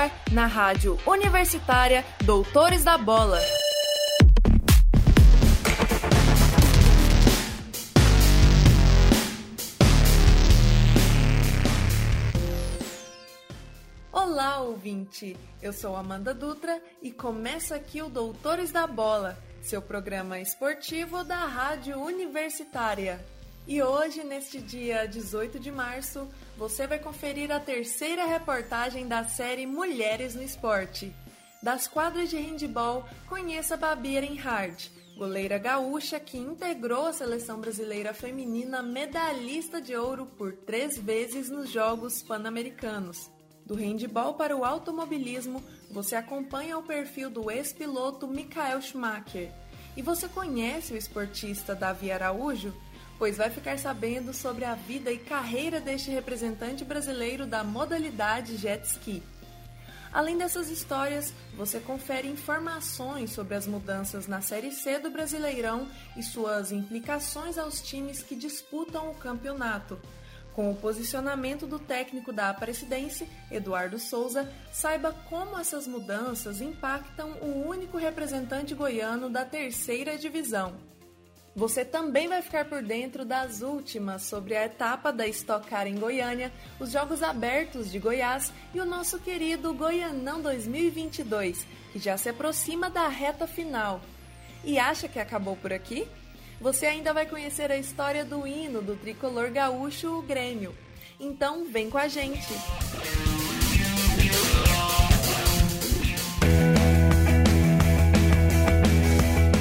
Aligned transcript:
ar 0.00 0.10
na 0.32 0.46
Rádio 0.46 0.98
Universitária 1.06 2.04
Doutores 2.24 2.82
da 2.82 2.96
Bola. 2.96 3.38
Olá, 14.10 14.60
ouvinte! 14.62 15.36
Eu 15.60 15.72
sou 15.72 15.94
Amanda 15.94 16.32
Dutra 16.32 16.80
e 17.02 17.10
começa 17.12 17.74
aqui 17.74 18.00
o 18.00 18.08
Doutores 18.08 18.72
da 18.72 18.86
Bola, 18.86 19.36
seu 19.60 19.82
programa 19.82 20.40
esportivo 20.40 21.22
da 21.24 21.44
Rádio 21.44 21.98
Universitária. 22.00 23.20
E 23.66 23.82
hoje, 23.82 24.24
neste 24.24 24.60
dia 24.60 25.06
18 25.06 25.60
de 25.60 25.70
março, 25.70 26.26
você 26.56 26.86
vai 26.86 26.98
conferir 26.98 27.52
a 27.52 27.60
terceira 27.60 28.26
reportagem 28.26 29.06
da 29.06 29.24
série 29.24 29.66
Mulheres 29.66 30.34
no 30.34 30.42
Esporte. 30.42 31.14
Das 31.62 31.86
quadras 31.86 32.30
de 32.30 32.36
handball, 32.36 33.06
conheça 33.28 33.76
Babi 33.76 34.16
Erenhard, 34.16 34.90
goleira 35.16 35.58
gaúcha 35.58 36.18
que 36.18 36.38
integrou 36.38 37.06
a 37.06 37.12
seleção 37.12 37.60
brasileira 37.60 38.14
feminina 38.14 38.82
medalhista 38.82 39.80
de 39.80 39.94
ouro 39.94 40.24
por 40.24 40.54
três 40.54 40.96
vezes 40.98 41.50
nos 41.50 41.70
Jogos 41.70 42.22
Pan-Americanos. 42.22 43.30
Do 43.66 43.74
handball 43.74 44.34
para 44.34 44.56
o 44.56 44.64
automobilismo, 44.64 45.62
você 45.90 46.16
acompanha 46.16 46.78
o 46.78 46.82
perfil 46.82 47.28
do 47.28 47.50
ex-piloto 47.50 48.26
Michael 48.26 48.80
Schumacher. 48.80 49.52
E 49.96 50.02
você 50.02 50.28
conhece 50.28 50.94
o 50.94 50.96
esportista 50.96 51.74
Davi 51.74 52.10
Araújo? 52.10 52.74
Pois 53.20 53.36
vai 53.36 53.50
ficar 53.50 53.78
sabendo 53.78 54.32
sobre 54.32 54.64
a 54.64 54.74
vida 54.74 55.12
e 55.12 55.18
carreira 55.18 55.78
deste 55.78 56.10
representante 56.10 56.86
brasileiro 56.86 57.46
da 57.46 57.62
modalidade 57.62 58.56
jet 58.56 58.82
ski. 58.86 59.22
Além 60.10 60.38
dessas 60.38 60.70
histórias, 60.70 61.34
você 61.54 61.80
confere 61.80 62.26
informações 62.26 63.30
sobre 63.32 63.54
as 63.56 63.66
mudanças 63.66 64.26
na 64.26 64.40
Série 64.40 64.72
C 64.72 64.98
do 64.98 65.10
Brasileirão 65.10 65.86
e 66.16 66.22
suas 66.22 66.72
implicações 66.72 67.58
aos 67.58 67.82
times 67.82 68.22
que 68.22 68.34
disputam 68.34 69.10
o 69.10 69.14
campeonato. 69.14 70.00
Com 70.54 70.70
o 70.70 70.76
posicionamento 70.76 71.66
do 71.66 71.78
técnico 71.78 72.32
da 72.32 72.48
Aparecidense, 72.48 73.28
Eduardo 73.50 73.98
Souza, 73.98 74.50
saiba 74.72 75.12
como 75.28 75.58
essas 75.58 75.86
mudanças 75.86 76.62
impactam 76.62 77.32
o 77.42 77.68
único 77.68 77.98
representante 77.98 78.74
goiano 78.74 79.28
da 79.28 79.44
terceira 79.44 80.16
divisão. 80.16 80.89
Você 81.54 81.84
também 81.84 82.28
vai 82.28 82.40
ficar 82.42 82.64
por 82.64 82.80
dentro 82.80 83.24
das 83.24 83.60
últimas 83.60 84.22
sobre 84.22 84.56
a 84.56 84.66
etapa 84.66 85.12
da 85.12 85.26
Stock 85.26 85.66
Car 85.68 85.86
em 85.86 85.98
Goiânia, 85.98 86.52
os 86.78 86.92
Jogos 86.92 87.22
Abertos 87.22 87.90
de 87.90 87.98
Goiás 87.98 88.52
e 88.72 88.80
o 88.80 88.84
nosso 88.84 89.18
querido 89.18 89.74
Goianão 89.74 90.40
2022, 90.40 91.66
que 91.92 91.98
já 91.98 92.16
se 92.16 92.28
aproxima 92.28 92.88
da 92.88 93.08
reta 93.08 93.48
final. 93.48 94.00
E 94.62 94.78
acha 94.78 95.08
que 95.08 95.18
acabou 95.18 95.56
por 95.56 95.72
aqui? 95.72 96.06
Você 96.60 96.86
ainda 96.86 97.12
vai 97.12 97.26
conhecer 97.26 97.72
a 97.72 97.76
história 97.76 98.24
do 98.24 98.46
hino 98.46 98.80
do 98.80 98.94
tricolor 98.94 99.50
gaúcho, 99.50 100.18
o 100.18 100.22
Grêmio. 100.22 100.74
Então, 101.18 101.64
vem 101.64 101.90
com 101.90 101.98
a 101.98 102.06
gente! 102.06 102.52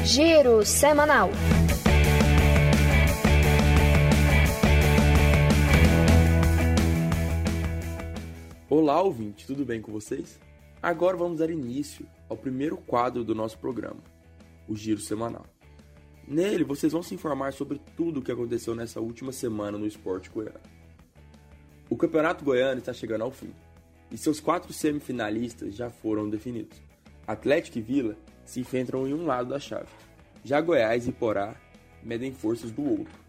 Giro 0.04 0.66
Semanal 0.66 1.30
Olá, 8.72 9.02
ouvinte, 9.02 9.48
tudo 9.48 9.66
bem 9.66 9.82
com 9.82 9.92
vocês? 9.92 10.40
Agora 10.80 11.18
vamos 11.18 11.40
dar 11.40 11.50
início 11.50 12.06
ao 12.30 12.38
primeiro 12.38 12.78
quadro 12.78 13.24
do 13.24 13.34
nosso 13.34 13.58
programa, 13.58 14.00
o 14.68 14.76
Giro 14.76 15.02
Semanal. 15.02 15.44
Nele, 16.28 16.64
vocês 16.64 16.94
vão 16.94 17.02
se 17.02 17.16
informar 17.16 17.52
sobre 17.52 17.82
tudo 17.98 18.20
o 18.20 18.22
que 18.24 18.32
aconteceu 18.32 18.76
nessa 18.76 19.02
última 19.02 19.32
semana 19.32 19.76
no 19.76 19.88
esporte 19.88 20.30
goiano. 20.30 20.60
O 21.90 21.98
Campeonato 21.98 22.46
Goiano 22.46 22.78
está 22.78 22.94
chegando 22.94 23.24
ao 23.24 23.32
fim, 23.32 23.52
e 24.12 24.18
seus 24.20 24.40
quatro 24.40 24.72
semifinalistas 24.72 25.74
já 25.74 25.90
foram 25.90 26.30
definidos. 26.30 26.80
Atlético 27.26 27.80
e 27.80 27.82
Vila 27.82 28.16
se 28.46 28.60
enfrentam 28.60 29.08
em 29.08 29.16
um 29.16 29.26
lado 29.26 29.50
da 29.50 29.60
chave, 29.60 29.90
já 30.44 30.62
Goiás 30.62 31.08
e 31.08 31.12
Porá 31.12 31.56
medem 32.04 32.32
forças 32.32 32.70
do 32.70 32.88
outro. 32.88 33.20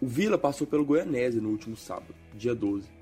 O 0.00 0.06
Vila 0.06 0.38
passou 0.38 0.64
pelo 0.64 0.84
Goianese 0.84 1.40
no 1.40 1.48
último 1.48 1.76
sábado, 1.76 2.14
dia 2.36 2.54
12. 2.54 2.95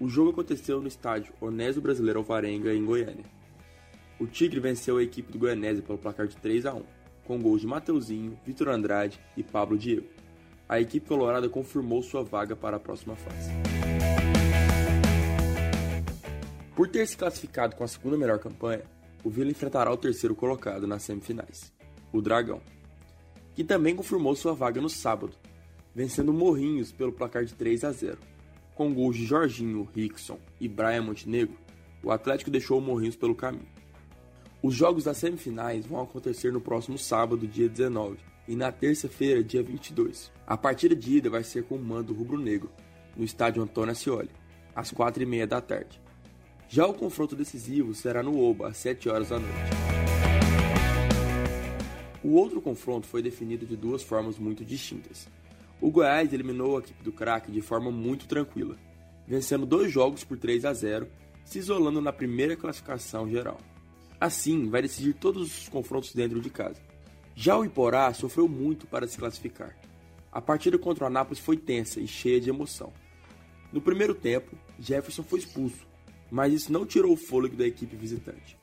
O 0.00 0.08
jogo 0.08 0.30
aconteceu 0.30 0.80
no 0.80 0.86
estádio 0.86 1.32
Onésio 1.40 1.82
Brasileiro 1.82 2.20
Alvarenga, 2.20 2.72
em 2.72 2.84
Goiânia. 2.84 3.24
O 4.18 4.26
Tigre 4.26 4.60
venceu 4.60 4.98
a 4.98 5.02
equipe 5.02 5.32
do 5.32 5.38
Goianese 5.38 5.82
pelo 5.82 5.98
placar 5.98 6.26
de 6.26 6.36
3 6.36 6.66
a 6.66 6.74
1 6.74 6.82
com 7.28 7.38
gols 7.38 7.60
de 7.60 7.66
Mateuzinho, 7.66 8.38
Vitor 8.44 8.68
Andrade 8.68 9.20
e 9.36 9.42
Pablo 9.42 9.76
Diego. 9.76 10.08
A 10.66 10.80
equipe 10.80 11.06
colorada 11.06 11.48
confirmou 11.48 12.02
sua 12.02 12.24
vaga 12.24 12.56
para 12.56 12.78
a 12.78 12.80
próxima 12.80 13.14
fase. 13.14 13.50
Por 16.74 16.88
ter 16.88 17.06
se 17.06 17.16
classificado 17.16 17.76
com 17.76 17.84
a 17.84 17.88
segunda 17.88 18.16
melhor 18.16 18.38
campanha, 18.38 18.82
o 19.22 19.28
Vila 19.28 19.50
enfrentará 19.50 19.92
o 19.92 19.96
terceiro 19.96 20.34
colocado 20.34 20.86
nas 20.86 21.02
semifinais, 21.02 21.72
o 22.12 22.22
Dragão, 22.22 22.62
que 23.54 23.64
também 23.64 23.94
confirmou 23.94 24.34
sua 24.34 24.54
vaga 24.54 24.80
no 24.80 24.88
sábado, 24.88 25.34
vencendo 25.94 26.32
Morrinhos 26.32 26.92
pelo 26.92 27.12
placar 27.12 27.44
de 27.44 27.54
3 27.54 27.84
a 27.84 27.92
0. 27.92 28.18
Com 28.78 28.94
gols 28.94 29.16
de 29.16 29.26
Jorginho, 29.26 29.88
Rickson 29.92 30.38
e 30.60 30.68
Brian 30.68 31.02
Montenegro, 31.02 31.58
o 32.00 32.12
Atlético 32.12 32.48
deixou 32.48 32.78
o 32.78 32.80
Morrinhos 32.80 33.16
pelo 33.16 33.34
caminho. 33.34 33.66
Os 34.62 34.72
jogos 34.72 35.02
das 35.02 35.16
semifinais 35.16 35.84
vão 35.84 36.00
acontecer 36.00 36.52
no 36.52 36.60
próximo 36.60 36.96
sábado, 36.96 37.44
dia 37.44 37.68
19, 37.68 38.18
e 38.46 38.54
na 38.54 38.70
terça-feira, 38.70 39.42
dia 39.42 39.64
22. 39.64 40.30
A 40.46 40.56
partida 40.56 40.94
de 40.94 41.16
ida 41.16 41.28
vai 41.28 41.42
ser 41.42 41.64
com 41.64 41.74
o 41.74 41.82
mando 41.82 42.14
rubro-negro, 42.14 42.70
no 43.16 43.24
estádio 43.24 43.64
Antônio 43.64 43.90
Ascioli, 43.90 44.30
às 44.76 44.92
4h30 44.92 45.46
da 45.46 45.60
tarde. 45.60 46.00
Já 46.68 46.86
o 46.86 46.94
confronto 46.94 47.34
decisivo 47.34 47.92
será 47.96 48.22
no 48.22 48.40
Oba, 48.40 48.68
às 48.68 48.76
7 48.76 49.08
horas 49.08 49.30
da 49.30 49.40
noite. 49.40 49.58
O 52.22 52.34
outro 52.34 52.60
confronto 52.60 53.08
foi 53.08 53.22
definido 53.22 53.66
de 53.66 53.76
duas 53.76 54.04
formas 54.04 54.38
muito 54.38 54.64
distintas. 54.64 55.28
O 55.80 55.90
Goiás 55.90 56.32
eliminou 56.32 56.76
a 56.76 56.80
equipe 56.80 57.02
do 57.04 57.12
craque 57.12 57.52
de 57.52 57.60
forma 57.60 57.90
muito 57.90 58.26
tranquila, 58.26 58.76
vencendo 59.26 59.64
dois 59.64 59.92
jogos 59.92 60.24
por 60.24 60.36
3 60.36 60.64
a 60.64 60.72
0, 60.72 61.08
se 61.44 61.58
isolando 61.58 62.00
na 62.00 62.12
primeira 62.12 62.56
classificação 62.56 63.28
geral. 63.28 63.58
Assim, 64.20 64.68
vai 64.68 64.82
decidir 64.82 65.14
todos 65.14 65.42
os 65.42 65.68
confrontos 65.68 66.12
dentro 66.12 66.40
de 66.40 66.50
casa. 66.50 66.80
Já 67.34 67.56
o 67.56 67.64
Iporá 67.64 68.12
sofreu 68.12 68.48
muito 68.48 68.86
para 68.86 69.06
se 69.06 69.16
classificar. 69.16 69.76
A 70.32 70.40
partida 70.40 70.76
contra 70.76 71.04
o 71.04 71.06
Anápolis 71.06 71.38
foi 71.38 71.56
tensa 71.56 72.00
e 72.00 72.06
cheia 72.06 72.40
de 72.40 72.50
emoção. 72.50 72.92
No 73.72 73.80
primeiro 73.80 74.14
tempo, 74.14 74.56
Jefferson 74.78 75.22
foi 75.22 75.38
expulso, 75.38 75.86
mas 76.30 76.52
isso 76.52 76.72
não 76.72 76.84
tirou 76.84 77.12
o 77.12 77.16
fôlego 77.16 77.56
da 77.56 77.66
equipe 77.66 77.94
visitante. 77.94 78.58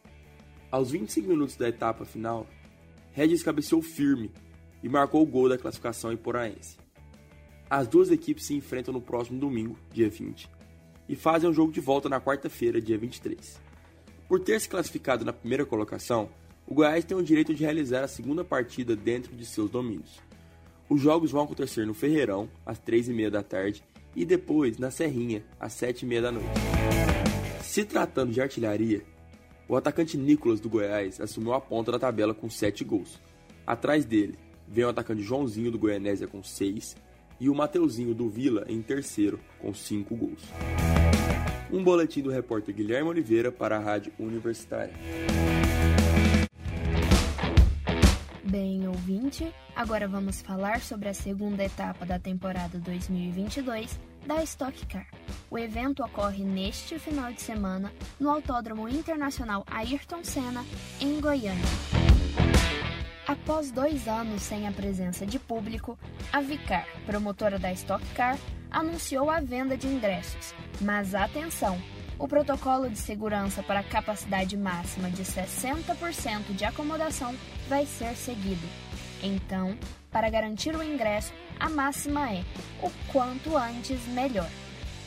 Aos 0.70 0.92
25 0.92 1.28
minutos 1.28 1.56
da 1.56 1.70
etapa 1.70 2.04
final, 2.04 2.46
Regis 3.14 3.42
cabeceou 3.42 3.82
firme 3.82 4.30
e 4.84 4.90
marcou 4.90 5.24
o 5.24 5.26
gol 5.26 5.48
da 5.48 5.58
classificação 5.58 6.12
iporaense. 6.12 6.85
As 7.70 7.88
duas 7.88 8.12
equipes 8.12 8.46
se 8.46 8.54
enfrentam 8.54 8.94
no 8.94 9.02
próximo 9.02 9.40
domingo, 9.40 9.78
dia 9.92 10.08
20, 10.08 10.48
e 11.10 11.16
fazem 11.16 11.50
um 11.50 11.54
jogo 11.54 11.72
de 11.72 11.82
volta 11.82 12.08
na 12.08 12.22
quarta-feira, 12.22 12.80
dia 12.80 12.98
23. 12.98 13.60
Por 14.28 14.40
ter 14.40 14.62
se 14.62 14.70
classificado 14.70 15.26
na 15.26 15.34
primeira 15.34 15.66
colocação, 15.66 16.30
o 16.68 16.76
Goiás 16.76 17.04
tem 17.04 17.18
o 17.18 17.24
direito 17.24 17.56
de 17.56 17.64
realizar 17.64 18.04
a 18.04 18.08
segunda 18.08 18.44
partida 18.44 18.96
dentro 18.96 19.36
de 19.36 19.46
seus 19.46 19.70
domínios. 19.70 20.20
Os 20.88 21.02
jogos 21.02 21.32
vão 21.32 21.44
acontecer 21.44 21.88
no 21.88 21.96
Ferreirão, 21.96 22.48
às 22.64 22.80
3h30 22.80 23.30
da 23.32 23.42
tarde, 23.42 23.84
e 24.16 24.24
depois 24.24 24.78
na 24.78 24.92
Serrinha, 24.92 25.44
às 25.60 25.74
7h30 25.74 26.22
da 26.22 26.32
noite. 26.32 26.50
Se 27.62 27.84
tratando 27.84 28.32
de 28.32 28.42
artilharia, 28.42 29.02
o 29.68 29.76
atacante 29.76 30.18
Nicolas 30.18 30.60
do 30.60 30.70
Goiás 30.70 31.20
assumiu 31.20 31.54
a 31.54 31.60
ponta 31.60 31.92
da 31.92 31.98
tabela 31.98 32.34
com 32.34 32.48
7 32.48 32.84
gols. 32.84 33.20
Atrás 33.66 34.06
dele 34.06 34.38
vem 34.68 34.86
o 34.86 34.90
atacante 34.90 35.24
Joãozinho 35.24 35.72
do 35.72 35.80
Goianésia 35.80 36.28
com 36.28 36.44
6 36.44 36.96
e 37.40 37.50
o 37.50 37.56
Mateuzinho 37.56 38.14
do 38.14 38.30
Vila 38.30 38.66
em 38.68 38.82
terceiro 38.82 39.40
com 39.60 39.74
5 39.74 40.16
gols. 40.16 40.42
Um 41.72 41.84
boletim 41.84 42.22
do 42.22 42.30
repórter 42.30 42.74
Guilherme 42.74 43.10
Oliveira 43.10 43.52
para 43.52 43.78
a 43.78 43.80
Rádio 43.80 44.14
Universitária. 44.20 44.94
Bem, 48.44 48.88
ouvinte, 48.88 49.54
agora 49.76 50.08
vamos 50.08 50.42
falar 50.42 50.80
sobre 50.80 51.10
a 51.10 51.14
segunda 51.14 51.64
etapa 51.64 52.06
da 52.06 52.18
temporada 52.18 52.80
2022 52.80 54.00
da 54.26 54.42
Stock 54.44 54.86
Car. 54.86 55.08
O 55.50 55.58
evento 55.58 56.04
ocorre 56.04 56.44
neste 56.44 56.98
final 56.98 57.34
de 57.34 57.42
semana 57.42 57.92
no 58.20 58.30
Autódromo 58.30 58.88
Internacional 58.88 59.66
Ayrton 59.70 60.24
Senna, 60.24 60.64
em 61.02 61.20
Goiânia. 61.20 62.15
Após 63.28 63.72
dois 63.72 64.08
anos 64.08 64.44
sem 64.44 64.68
a 64.68 64.72
presença 64.72 65.26
de 65.26 65.40
público, 65.40 65.98
a 66.32 66.42
Vicar, 66.42 66.86
promotora 67.08 67.58
da 67.58 67.72
Stock 67.72 68.06
Car, 68.14 68.38
anunciou 68.70 69.32
a 69.32 69.40
venda 69.40 69.76
de 69.76 69.88
ingressos. 69.88 70.54
Mas 70.80 71.16
atenção! 71.16 71.82
O 72.20 72.28
protocolo 72.28 72.88
de 72.88 72.98
segurança 73.00 73.64
para 73.64 73.84
capacidade 73.84 74.56
máxima 74.56 75.10
de 75.10 75.24
60% 75.24 76.56
de 76.56 76.66
acomodação 76.66 77.36
vai 77.68 77.88
ser 77.88 78.16
seguido. 78.16 78.66
Então, 79.24 79.76
para 80.12 80.30
garantir 80.30 80.76
o 80.76 80.84
ingresso, 80.84 81.34
a 81.60 81.68
máxima 81.68 82.32
é 82.32 82.44
o 82.82 82.92
quanto 83.12 83.58
antes 83.58 84.06
melhor. 84.10 84.50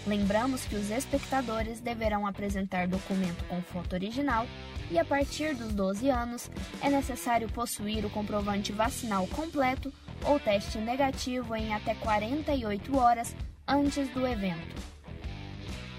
Lembramos 0.06 0.64
que 0.64 0.74
os 0.74 0.90
espectadores 0.90 1.80
deverão 1.80 2.26
apresentar 2.26 2.88
documento 2.88 3.44
com 3.44 3.62
foto 3.62 3.92
original 3.92 4.46
e, 4.90 4.98
a 4.98 5.04
partir 5.04 5.54
dos 5.54 5.72
12 5.72 6.08
anos, 6.10 6.50
é 6.80 6.88
necessário 6.88 7.48
possuir 7.48 8.04
o 8.04 8.10
comprovante 8.10 8.72
vacinal 8.72 9.26
completo 9.28 9.92
ou 10.24 10.40
teste 10.40 10.78
negativo 10.78 11.54
em 11.54 11.72
até 11.74 11.94
48 11.94 12.96
horas 12.96 13.34
antes 13.66 14.08
do 14.10 14.26
evento. 14.26 14.98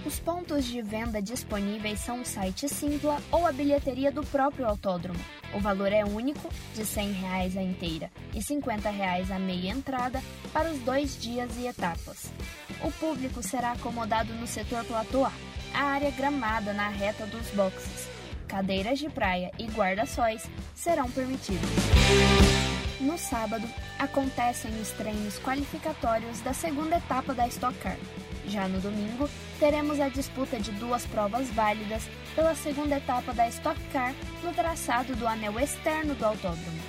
Os 0.05 0.17
pontos 0.17 0.65
de 0.65 0.81
venda 0.81 1.21
disponíveis 1.21 1.99
são 1.99 2.21
o 2.21 2.25
site 2.25 2.69
Simpla 2.69 3.21
ou 3.31 3.45
a 3.45 3.51
bilheteria 3.51 4.11
do 4.11 4.23
próprio 4.23 4.65
autódromo. 4.65 5.19
O 5.53 5.59
valor 5.59 5.91
é 5.91 6.05
único, 6.05 6.49
de 6.73 6.85
100 6.85 7.11
reais 7.11 7.57
a 7.57 7.61
inteira 7.61 8.09
e 8.33 8.41
50 8.41 8.89
reais 8.89 9.29
a 9.29 9.37
meia 9.37 9.71
entrada 9.71 10.21
para 10.53 10.71
os 10.71 10.79
dois 10.79 11.19
dias 11.21 11.51
e 11.57 11.67
etapas. 11.67 12.31
O 12.83 12.91
público 12.93 13.43
será 13.43 13.73
acomodado 13.73 14.33
no 14.35 14.47
setor 14.47 14.85
platô 14.85 15.25
A, 15.25 15.33
a 15.73 15.83
área 15.83 16.11
gramada 16.11 16.71
na 16.71 16.87
reta 16.87 17.25
dos 17.25 17.47
boxes. 17.49 18.18
Cadeiras 18.49 18.97
de 18.97 19.07
praia 19.07 19.51
e 19.59 19.65
guarda-sóis 19.67 20.49
serão 20.73 21.09
permitidos. 21.11 21.69
No 22.99 23.15
sábado, 23.15 23.65
acontecem 23.99 24.71
os 24.81 24.89
treinos 24.89 25.37
qualificatórios 25.39 26.41
da 26.41 26.51
segunda 26.51 26.97
etapa 26.97 27.31
da 27.33 27.47
Stock 27.47 27.77
Car. 27.77 27.95
Já 28.47 28.67
no 28.67 28.81
domingo, 28.81 29.29
teremos 29.59 29.99
a 29.99 30.09
disputa 30.09 30.59
de 30.59 30.71
duas 30.71 31.05
provas 31.05 31.47
válidas 31.51 32.09
pela 32.33 32.55
segunda 32.55 32.97
etapa 32.97 33.33
da 33.33 33.47
Stock 33.49 33.79
Car 33.93 34.15
no 34.43 34.51
traçado 34.51 35.15
do 35.15 35.27
anel 35.27 35.59
externo 35.59 36.15
do 36.15 36.25
autódromo. 36.25 36.79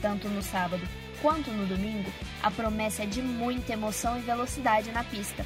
Tanto 0.00 0.28
no 0.28 0.40
sábado 0.40 0.86
quanto 1.20 1.50
no 1.50 1.66
domingo, 1.66 2.10
a 2.44 2.50
promessa 2.50 3.02
é 3.02 3.06
de 3.06 3.20
muita 3.20 3.72
emoção 3.72 4.16
e 4.18 4.22
velocidade 4.22 4.92
na 4.92 5.02
pista, 5.02 5.44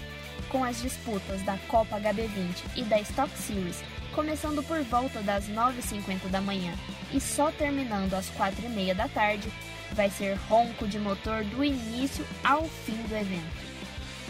com 0.51 0.63
as 0.63 0.83
disputas 0.83 1.43
da 1.43 1.57
Copa 1.67 1.99
HB20 1.99 2.77
e 2.77 2.83
da 2.83 3.01
Stock 3.01 3.31
Series 3.39 3.83
começando 4.17 4.63
por 4.63 4.83
volta 4.83 5.21
das 5.21 5.47
9h50 5.47 6.31
da 6.31 6.41
manhã 6.41 6.73
e 7.13 7.21
só 7.21 7.53
terminando 7.53 8.15
às 8.15 8.31
4h30 8.31 8.95
da 8.95 9.07
tarde, 9.09 9.47
vai 9.93 10.09
ser 10.09 10.39
ronco 10.49 10.89
de 10.89 10.99
motor 10.99 11.45
do 11.45 11.63
início 11.63 12.27
ao 12.43 12.65
fim 12.65 12.97
do 13.03 13.15
evento. 13.15 13.67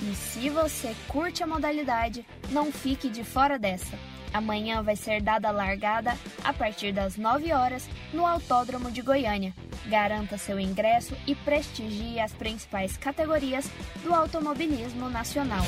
E 0.02 0.14
se 0.14 0.50
você 0.50 0.94
curte 1.06 1.42
a 1.44 1.46
modalidade, 1.46 2.26
não 2.50 2.72
fique 2.72 3.08
de 3.08 3.22
fora 3.22 3.58
dessa. 3.58 3.96
Amanhã 4.34 4.82
vai 4.82 4.96
ser 4.96 5.22
dada 5.22 5.48
a 5.48 5.52
largada 5.52 6.18
a 6.42 6.52
partir 6.52 6.92
das 6.92 7.16
9 7.16 7.52
horas 7.52 7.88
no 8.12 8.26
Autódromo 8.26 8.90
de 8.90 9.00
Goiânia. 9.00 9.54
Garanta 9.86 10.36
seu 10.36 10.58
ingresso 10.58 11.16
e 11.28 11.34
prestigie 11.36 12.18
as 12.18 12.32
principais 12.32 12.96
categorias 12.96 13.70
do 14.02 14.12
automobilismo 14.12 15.08
nacional. 15.08 15.64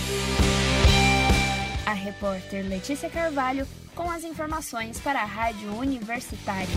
A 1.88 1.94
repórter 1.94 2.69
Letícia 2.69 3.08
Carvalho 3.08 3.67
com 3.94 4.11
as 4.11 4.23
informações 4.23 5.00
para 5.00 5.23
a 5.23 5.25
Rádio 5.25 5.75
Universitária. 5.75 6.69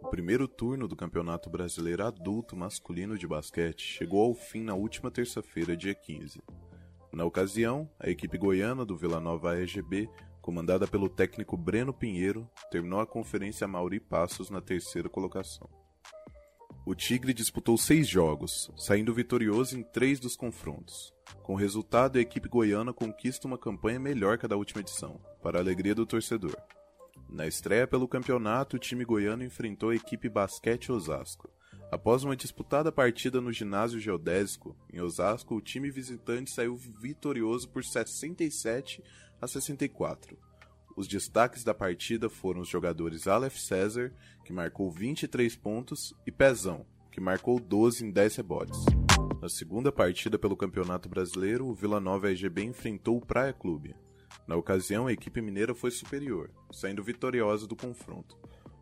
O 0.00 0.08
primeiro 0.08 0.48
turno 0.48 0.88
do 0.88 0.96
Campeonato 0.96 1.50
Brasileiro 1.50 2.06
Adulto 2.06 2.56
Masculino 2.56 3.18
de 3.18 3.26
Basquete 3.26 3.82
chegou 3.82 4.24
ao 4.24 4.34
fim 4.34 4.62
na 4.62 4.72
última 4.72 5.10
terça-feira, 5.10 5.76
dia 5.76 5.94
15. 5.94 6.40
Na 7.12 7.26
ocasião, 7.26 7.86
a 8.00 8.08
equipe 8.08 8.38
goiana 8.38 8.82
do 8.82 8.96
Vila 8.96 9.20
Nova 9.20 9.60
EGB, 9.60 10.08
comandada 10.40 10.86
pelo 10.86 11.10
técnico 11.10 11.58
Breno 11.58 11.92
Pinheiro, 11.92 12.50
terminou 12.70 13.00
a 13.00 13.06
conferência 13.06 13.68
Mauri 13.68 14.00
Passos 14.00 14.48
na 14.48 14.62
terceira 14.62 15.10
colocação. 15.10 15.68
O 16.86 16.94
Tigre 16.94 17.34
disputou 17.34 17.76
seis 17.76 18.08
jogos, 18.08 18.70
saindo 18.78 19.12
vitorioso 19.12 19.78
em 19.78 19.82
três 19.82 20.18
dos 20.18 20.34
confrontos. 20.36 21.14
Com 21.42 21.54
resultado, 21.54 22.18
a 22.18 22.20
equipe 22.20 22.48
goiana 22.48 22.92
conquista 22.92 23.46
uma 23.46 23.58
campanha 23.58 24.00
melhor 24.00 24.38
que 24.38 24.46
a 24.46 24.48
da 24.48 24.56
última 24.56 24.80
edição, 24.80 25.20
para 25.42 25.58
a 25.58 25.60
alegria 25.60 25.94
do 25.94 26.06
torcedor. 26.06 26.56
Na 27.28 27.46
estreia 27.46 27.86
pelo 27.86 28.08
campeonato, 28.08 28.76
o 28.76 28.78
time 28.78 29.04
goiano 29.04 29.44
enfrentou 29.44 29.90
a 29.90 29.96
equipe 29.96 30.28
Basquete 30.28 30.92
Osasco. 30.92 31.50
Após 31.90 32.24
uma 32.24 32.36
disputada 32.36 32.90
partida 32.90 33.40
no 33.40 33.52
ginásio 33.52 34.00
geodésico, 34.00 34.76
em 34.92 35.00
Osasco, 35.00 35.54
o 35.54 35.60
time 35.60 35.90
visitante 35.90 36.50
saiu 36.50 36.76
vitorioso 36.76 37.68
por 37.68 37.84
67 37.84 39.02
a 39.40 39.46
64. 39.46 40.36
Os 40.96 41.06
destaques 41.06 41.62
da 41.62 41.74
partida 41.74 42.28
foram 42.28 42.62
os 42.62 42.68
jogadores 42.68 43.28
Aleph 43.28 43.56
César, 43.56 44.12
que 44.44 44.52
marcou 44.52 44.90
23 44.90 45.54
pontos, 45.56 46.14
e 46.26 46.32
Pezão, 46.32 46.86
que 47.12 47.20
marcou 47.20 47.60
12 47.60 48.04
em 48.04 48.10
10 48.10 48.36
rebotes. 48.36 49.05
Na 49.46 49.50
segunda 49.50 49.92
partida 49.92 50.36
pelo 50.36 50.56
Campeonato 50.56 51.08
Brasileiro, 51.08 51.68
o 51.68 51.72
Vila 51.72 52.00
Nova 52.00 52.32
EGB 52.32 52.64
enfrentou 52.64 53.16
o 53.16 53.24
Praia 53.24 53.52
Clube. 53.52 53.94
Na 54.44 54.56
ocasião, 54.56 55.06
a 55.06 55.12
equipe 55.12 55.40
mineira 55.40 55.72
foi 55.72 55.92
superior, 55.92 56.50
saindo 56.72 57.00
vitoriosa 57.00 57.64
do 57.64 57.76
confronto. 57.76 58.36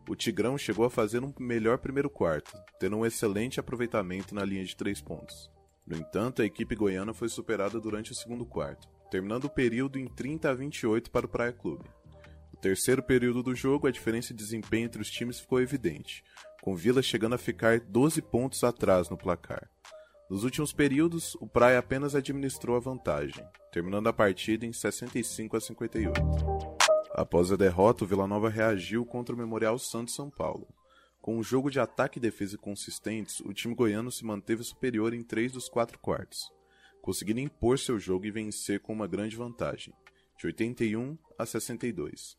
O 0.09 0.15
Tigrão 0.15 0.57
chegou 0.57 0.83
a 0.83 0.89
fazer 0.89 1.23
um 1.23 1.31
melhor 1.39 1.77
primeiro 1.77 2.09
quarto, 2.09 2.51
tendo 2.79 2.97
um 2.97 3.05
excelente 3.05 3.59
aproveitamento 3.59 4.33
na 4.33 4.43
linha 4.43 4.65
de 4.65 4.75
três 4.75 4.99
pontos. 4.99 5.51
No 5.85 5.95
entanto, 5.95 6.41
a 6.41 6.45
equipe 6.45 6.75
goiana 6.75 7.13
foi 7.13 7.29
superada 7.29 7.79
durante 7.79 8.11
o 8.11 8.15
segundo 8.15 8.43
quarto, 8.43 8.87
terminando 9.11 9.45
o 9.45 9.51
período 9.51 9.99
em 9.99 10.07
30 10.07 10.49
a 10.49 10.55
28 10.55 11.11
para 11.11 11.27
o 11.27 11.29
Praia 11.29 11.53
Clube. 11.53 11.85
No 12.51 12.59
terceiro 12.59 13.03
período 13.03 13.43
do 13.43 13.53
jogo, 13.53 13.85
a 13.85 13.91
diferença 13.91 14.33
de 14.33 14.43
desempenho 14.43 14.85
entre 14.85 14.99
os 14.99 15.11
times 15.11 15.39
ficou 15.39 15.61
evidente, 15.61 16.23
com 16.63 16.75
Vila 16.75 17.03
chegando 17.03 17.35
a 17.35 17.37
ficar 17.37 17.79
12 17.79 18.19
pontos 18.23 18.63
atrás 18.63 19.11
no 19.11 19.15
placar. 19.15 19.69
Nos 20.27 20.43
últimos 20.43 20.73
períodos, 20.73 21.35
o 21.35 21.45
Praia 21.45 21.77
apenas 21.77 22.15
administrou 22.15 22.75
a 22.75 22.79
vantagem, 22.79 23.45
terminando 23.71 24.07
a 24.07 24.13
partida 24.13 24.65
em 24.65 24.73
65 24.73 25.55
a 25.55 25.61
58. 25.61 26.19
Após 27.11 27.51
a 27.51 27.55
derrota, 27.55 28.03
o 28.03 28.07
Vila 28.07 28.25
Nova 28.25 28.49
reagiu 28.49 29.05
contra 29.05 29.35
o 29.35 29.37
Memorial 29.37 29.77
Santos 29.77 30.15
São 30.15 30.31
Paulo. 30.31 30.67
Com 31.21 31.37
um 31.37 31.43
jogo 31.43 31.69
de 31.69 31.79
ataque 31.79 32.17
e 32.17 32.21
defesa 32.21 32.57
consistentes, 32.57 33.39
o 33.41 33.53
time 33.53 33.75
goiano 33.75 34.11
se 34.11 34.25
manteve 34.25 34.63
superior 34.63 35.13
em 35.13 35.21
três 35.21 35.51
dos 35.51 35.69
quatro 35.69 35.99
quartos, 35.99 36.51
conseguindo 37.03 37.39
impor 37.39 37.77
seu 37.77 37.99
jogo 37.99 38.25
e 38.25 38.31
vencer 38.31 38.79
com 38.79 38.93
uma 38.93 39.07
grande 39.07 39.35
vantagem, 39.35 39.93
de 40.39 40.47
81 40.47 41.15
a 41.37 41.45
62. 41.45 42.35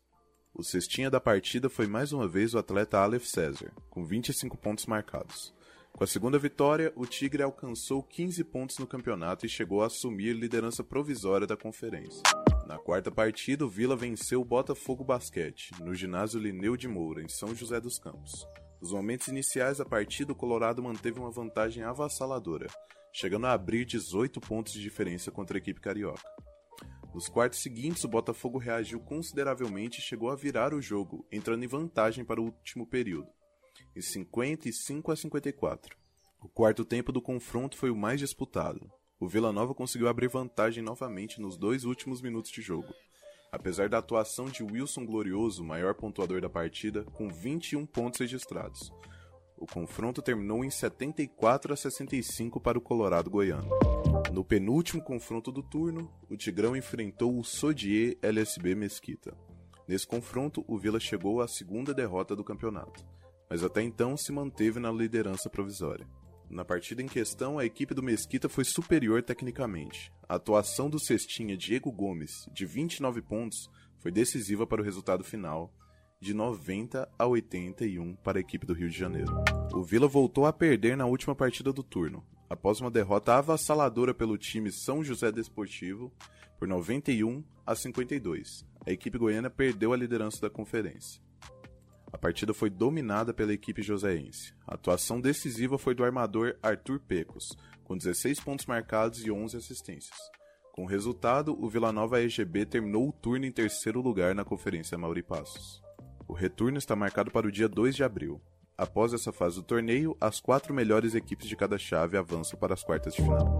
O 0.53 0.61
cestinha 0.61 1.09
da 1.09 1.21
partida 1.21 1.69
foi 1.69 1.87
mais 1.87 2.11
uma 2.11 2.27
vez 2.27 2.53
o 2.53 2.57
atleta 2.57 2.97
Aleph 2.99 3.25
César, 3.25 3.71
com 3.89 4.05
25 4.05 4.57
pontos 4.57 4.85
marcados. 4.85 5.55
Com 5.97 6.03
a 6.03 6.07
segunda 6.07 6.37
vitória, 6.37 6.93
o 6.95 7.07
Tigre 7.07 7.41
alcançou 7.41 8.03
15 8.03 8.43
pontos 8.43 8.77
no 8.77 8.85
campeonato 8.85 9.47
e 9.47 9.49
chegou 9.49 9.81
a 9.81 9.87
assumir 9.87 10.33
liderança 10.33 10.83
provisória 10.83 11.47
da 11.47 11.57
conferência. 11.57 12.21
Na 12.67 12.77
quarta 12.77 13.09
partida, 13.09 13.65
o 13.65 13.67
Vila 13.67 13.95
venceu 13.95 14.39
o 14.39 14.45
Botafogo 14.45 15.03
Basquete, 15.03 15.71
no 15.81 15.95
ginásio 15.95 16.39
Lineu 16.39 16.77
de 16.77 16.87
Moura, 16.87 17.23
em 17.23 17.27
São 17.27 17.55
José 17.55 17.81
dos 17.81 17.97
Campos. 17.97 18.47
Nos 18.79 18.91
momentos 18.91 19.27
iniciais 19.27 19.79
da 19.79 19.85
partida, 19.85 20.33
o 20.33 20.35
Colorado 20.35 20.83
manteve 20.83 21.19
uma 21.19 21.31
vantagem 21.31 21.81
avassaladora, 21.81 22.67
chegando 23.11 23.47
a 23.47 23.53
abrir 23.53 23.83
18 23.83 24.39
pontos 24.39 24.73
de 24.73 24.81
diferença 24.83 25.31
contra 25.31 25.57
a 25.57 25.59
equipe 25.59 25.81
carioca. 25.81 26.21
Nos 27.11 27.27
quartos 27.27 27.63
seguintes, 27.63 28.03
o 28.03 28.07
Botafogo 28.07 28.59
reagiu 28.59 28.99
consideravelmente 28.99 29.97
e 29.97 30.03
chegou 30.03 30.29
a 30.29 30.35
virar 30.35 30.75
o 30.75 30.81
jogo, 30.81 31.25
entrando 31.31 31.63
em 31.63 31.67
vantagem 31.67 32.23
para 32.23 32.39
o 32.39 32.43
último 32.43 32.85
período 32.85 33.35
em 33.97 34.01
55 34.01 35.11
a 35.11 35.15
54. 35.15 35.97
O 36.39 36.47
quarto 36.47 36.85
tempo 36.85 37.11
do 37.11 37.19
confronto 37.19 37.75
foi 37.75 37.89
o 37.89 37.95
mais 37.95 38.19
disputado. 38.19 38.91
O 39.19 39.27
Vila 39.27 39.51
Nova 39.51 39.73
conseguiu 39.73 40.07
abrir 40.07 40.27
vantagem 40.27 40.83
novamente 40.83 41.41
nos 41.41 41.57
dois 41.57 41.83
últimos 41.83 42.21
minutos 42.21 42.51
de 42.51 42.61
jogo. 42.61 42.93
Apesar 43.51 43.89
da 43.89 43.97
atuação 43.97 44.45
de 44.45 44.61
Wilson 44.61 45.03
Glorioso, 45.03 45.63
maior 45.63 45.95
pontuador 45.95 46.39
da 46.39 46.47
partida, 46.47 47.03
com 47.05 47.27
21 47.27 47.87
pontos 47.87 48.19
registrados. 48.19 48.93
O 49.57 49.65
confronto 49.65 50.21
terminou 50.21 50.63
em 50.63 50.69
74 50.69 51.73
a 51.73 51.75
65 51.75 52.59
para 52.59 52.77
o 52.77 52.81
Colorado 52.81 53.31
Goiano. 53.31 53.67
No 54.31 54.45
penúltimo 54.45 55.01
confronto 55.01 55.51
do 55.51 55.63
turno, 55.63 56.13
o 56.29 56.37
Tigrão 56.37 56.77
enfrentou 56.77 57.35
o 57.35 57.43
Sodier 57.43 58.15
LSB 58.21 58.75
Mesquita. 58.75 59.35
Nesse 59.87 60.05
confronto, 60.05 60.63
o 60.67 60.77
Vila 60.77 60.99
chegou 60.99 61.41
à 61.41 61.47
segunda 61.47 61.95
derrota 61.95 62.35
do 62.35 62.43
campeonato 62.43 63.03
mas 63.49 63.63
até 63.63 63.81
então 63.81 64.17
se 64.17 64.31
manteve 64.31 64.79
na 64.79 64.91
liderança 64.91 65.49
provisória. 65.49 66.07
Na 66.49 66.63
partida 66.63 67.01
em 67.01 67.07
questão, 67.07 67.59
a 67.59 67.65
equipe 67.65 67.93
do 67.93 68.01
Mesquita 68.01 68.47
foi 68.47 68.63
superior 68.63 69.21
tecnicamente. 69.21 70.11
A 70.27 70.35
atuação 70.35 70.89
do 70.89 70.99
cestinha 70.99 71.57
Diego 71.57 71.91
Gomes, 71.91 72.47
de 72.53 72.65
29 72.65 73.21
pontos, 73.21 73.69
foi 73.99 74.11
decisiva 74.11 74.65
para 74.65 74.81
o 74.81 74.85
resultado 74.85 75.23
final, 75.23 75.73
de 76.19 76.33
90 76.33 77.07
a 77.19 77.25
81 77.25 78.15
para 78.15 78.39
a 78.39 78.41
equipe 78.41 78.65
do 78.65 78.73
Rio 78.73 78.89
de 78.89 78.97
Janeiro. 78.97 79.33
O 79.73 79.83
Vila 79.83 80.07
voltou 80.07 80.45
a 80.45 80.53
perder 80.53 80.95
na 80.95 81.05
última 81.05 81.35
partida 81.35 81.73
do 81.73 81.83
turno, 81.83 82.25
após 82.49 82.79
uma 82.79 82.89
derrota 82.89 83.35
avassaladora 83.35 84.13
pelo 84.13 84.37
time 84.37 84.71
São 84.71 85.03
José 85.03 85.31
Desportivo, 85.31 86.11
por 86.57 86.67
91 86.67 87.43
a 87.65 87.75
52. 87.75 88.65
A 88.85 88.91
equipe 88.91 89.17
goiana 89.17 89.49
perdeu 89.49 89.91
a 89.91 89.97
liderança 89.97 90.41
da 90.41 90.49
conferência. 90.49 91.21
A 92.11 92.17
partida 92.17 92.53
foi 92.53 92.69
dominada 92.69 93.33
pela 93.33 93.53
equipe 93.53 93.81
joseense. 93.81 94.53
A 94.65 94.75
atuação 94.75 95.19
decisiva 95.19 95.77
foi 95.77 95.93
do 95.93 96.03
armador 96.03 96.55
Arthur 96.63 96.99
Pecos, 96.99 97.57
com 97.83 97.97
16 97.97 98.39
pontos 98.39 98.65
marcados 98.65 99.25
e 99.25 99.31
11 99.31 99.57
assistências. 99.57 100.17
Com 100.71 100.83
o 100.83 100.87
resultado, 100.87 101.57
o 101.59 101.69
Vila 101.69 101.91
Nova 101.91 102.21
EGB 102.21 102.65
terminou 102.65 103.09
o 103.09 103.11
turno 103.11 103.45
em 103.45 103.51
terceiro 103.51 103.99
lugar 103.99 104.35
na 104.35 104.45
Conferência 104.45 104.97
Mauri 104.97 105.23
Passos. 105.23 105.81
O 106.27 106.33
retorno 106.33 106.77
está 106.77 106.95
marcado 106.95 107.31
para 107.31 107.47
o 107.47 107.51
dia 107.51 107.67
2 107.67 107.95
de 107.95 108.03
abril. 108.03 108.41
Após 108.77 109.11
essa 109.11 109.31
fase 109.31 109.55
do 109.55 109.63
torneio, 109.63 110.15
as 110.21 110.39
quatro 110.39 110.73
melhores 110.73 111.15
equipes 111.15 111.47
de 111.47 111.55
cada 111.55 111.77
chave 111.77 112.15
avançam 112.15 112.59
para 112.59 112.73
as 112.73 112.83
quartas 112.83 113.15
de 113.15 113.23
final. 113.23 113.57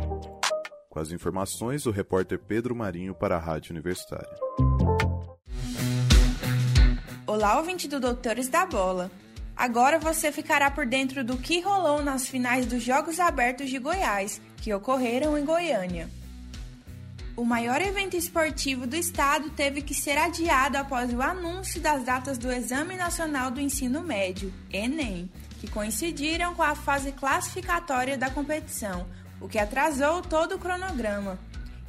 Com 0.90 1.00
as 1.00 1.12
informações, 1.12 1.86
o 1.86 1.92
repórter 1.92 2.38
Pedro 2.38 2.76
Marinho 2.76 3.16
para 3.16 3.36
a 3.36 3.40
Rádio 3.40 3.72
Universitária. 3.72 4.36
Olá, 7.40 7.60
ouvinte 7.60 7.88
do 7.88 8.00
Doutores 8.00 8.50
da 8.50 8.66
Bola. 8.66 9.12
Agora 9.56 10.00
você 10.00 10.32
ficará 10.32 10.72
por 10.72 10.88
dentro 10.88 11.24
do 11.24 11.38
que 11.38 11.60
rolou 11.60 12.02
nas 12.02 12.28
finais 12.28 12.66
dos 12.66 12.82
Jogos 12.82 13.20
Abertos 13.20 13.70
de 13.70 13.78
Goiás, 13.78 14.42
que 14.58 14.74
ocorreram 14.74 15.38
em 15.38 15.46
Goiânia. 15.46 16.10
O 17.36 17.46
maior 17.46 17.80
evento 17.80 18.18
esportivo 18.18 18.88
do 18.88 18.96
estado 18.96 19.52
teve 19.52 19.84
que 19.84 19.94
ser 19.94 20.18
adiado 20.18 20.80
após 20.80 21.14
o 21.14 21.22
anúncio 21.22 21.80
das 21.80 22.04
datas 22.04 22.40
do 22.40 22.52
Exame 22.52 22.96
Nacional 22.96 23.52
do 23.52 23.62
Ensino 23.62 24.02
Médio, 24.02 24.52
ENEM, 24.74 25.30
que 25.60 25.70
coincidiram 25.70 26.56
com 26.56 26.64
a 26.64 26.74
fase 26.74 27.12
classificatória 27.12 28.18
da 28.18 28.32
competição, 28.32 29.06
o 29.40 29.48
que 29.48 29.60
atrasou 29.60 30.24
todo 30.24 30.56
o 30.56 30.60
cronograma. 30.60 31.38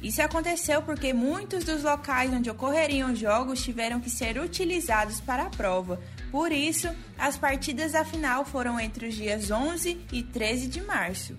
Isso 0.01 0.21
aconteceu 0.21 0.81
porque 0.81 1.13
muitos 1.13 1.65
dos 1.65 1.83
locais 1.83 2.31
onde 2.31 2.49
ocorreriam 2.49 3.13
jogos 3.13 3.61
tiveram 3.61 3.99
que 3.99 4.09
ser 4.09 4.39
utilizados 4.39 5.19
para 5.19 5.43
a 5.43 5.49
prova. 5.49 6.01
Por 6.31 6.51
isso, 6.51 6.87
as 7.17 7.37
partidas 7.37 7.91
da 7.91 8.05
final 8.05 8.45
foram 8.45 8.79
entre 8.79 9.07
os 9.07 9.15
dias 9.15 9.51
11 9.51 9.99
e 10.11 10.23
13 10.23 10.67
de 10.67 10.81
março. 10.81 11.35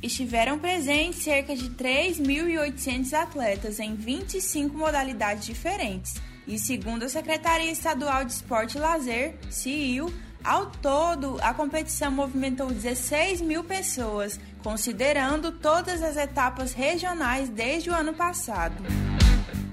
Estiveram 0.00 0.58
presentes 0.58 1.22
cerca 1.24 1.56
de 1.56 1.70
3.800 1.70 3.12
atletas 3.12 3.80
em 3.80 3.96
25 3.96 4.76
modalidades 4.78 5.44
diferentes. 5.44 6.14
E 6.46 6.58
segundo 6.58 7.02
a 7.02 7.08
Secretaria 7.08 7.70
Estadual 7.70 8.24
de 8.24 8.32
Esporte 8.32 8.78
e 8.78 8.80
Lazer, 8.80 9.34
CIO, 9.50 10.14
ao 10.44 10.66
todo, 10.66 11.38
a 11.42 11.52
competição 11.52 12.10
movimentou 12.10 12.68
16 12.68 13.40
mil 13.40 13.64
pessoas, 13.64 14.38
considerando 14.62 15.52
todas 15.52 16.02
as 16.02 16.16
etapas 16.16 16.72
regionais 16.72 17.48
desde 17.48 17.90
o 17.90 17.94
ano 17.94 18.14
passado. 18.14 18.82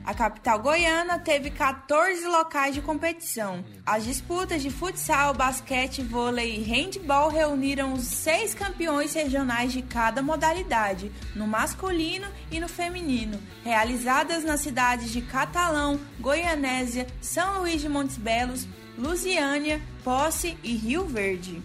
A 0.05 0.13
capital 0.13 0.60
goiana 0.60 1.17
teve 1.17 1.50
14 1.50 2.27
locais 2.27 2.75
de 2.75 2.81
competição. 2.81 3.65
As 3.84 4.05
disputas 4.05 4.62
de 4.62 4.69
futsal, 4.69 5.34
basquete, 5.34 6.03
vôlei 6.03 6.57
e 6.57 6.63
handball 6.63 7.27
reuniram 7.27 7.91
os 7.93 8.03
seis 8.03 8.53
campeões 8.53 9.15
regionais 9.15 9.74
de 9.74 9.81
cada 9.81 10.22
modalidade, 10.22 11.12
no 11.36 11.48
masculino 11.48 12.27
e 12.51 12.60
no 12.60 12.69
feminino, 12.69 13.39
realizadas 13.63 14.43
nas 14.43 14.62
cidades 14.62 15.12
de 15.12 15.24
Catalão, 15.24 16.00
Goianésia, 16.19 17.07
São 17.19 17.62
Luís 17.62 17.81
de 17.81 17.89
Montes 17.89 18.17
Belos, 18.17 18.67
Lusiânia, 18.97 19.81
Posse 20.03 20.57
e 20.63 20.75
Rio 20.75 21.05
Verde. 21.05 21.61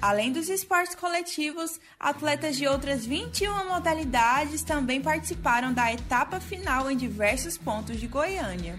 Além 0.00 0.30
dos 0.30 0.48
esportes 0.48 0.94
coletivos, 0.94 1.80
atletas 1.98 2.56
de 2.56 2.66
outras 2.66 3.04
21 3.04 3.68
modalidades 3.68 4.62
também 4.62 5.00
participaram 5.00 5.72
da 5.72 5.92
etapa 5.92 6.38
final 6.38 6.90
em 6.90 6.96
diversos 6.96 7.56
pontos 7.56 7.98
de 7.98 8.06
Goiânia. 8.06 8.78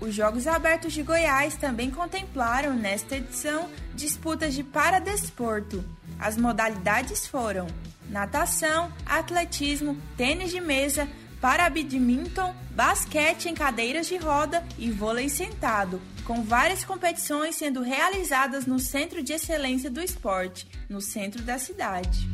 Os 0.00 0.14
Jogos 0.14 0.46
Abertos 0.46 0.92
de 0.92 1.02
Goiás 1.02 1.56
também 1.56 1.90
contemplaram, 1.90 2.74
nesta 2.74 3.16
edição, 3.16 3.68
disputas 3.94 4.54
de 4.54 4.62
paradesporto. 4.62 5.84
As 6.18 6.36
modalidades 6.36 7.26
foram 7.26 7.66
natação, 8.08 8.92
atletismo, 9.04 9.96
tênis 10.16 10.50
de 10.50 10.60
mesa, 10.60 11.08
para 11.40 11.68
badminton, 11.70 12.54
basquete 12.72 13.46
em 13.46 13.54
cadeiras 13.54 14.06
de 14.06 14.16
roda 14.16 14.64
e 14.76 14.90
vôlei 14.90 15.28
sentado, 15.28 16.00
com 16.28 16.42
várias 16.42 16.84
competições 16.84 17.56
sendo 17.56 17.80
realizadas 17.80 18.66
no 18.66 18.78
Centro 18.78 19.22
de 19.22 19.32
Excelência 19.32 19.90
do 19.90 19.98
Esporte, 19.98 20.68
no 20.86 21.00
centro 21.00 21.42
da 21.42 21.58
cidade. 21.58 22.28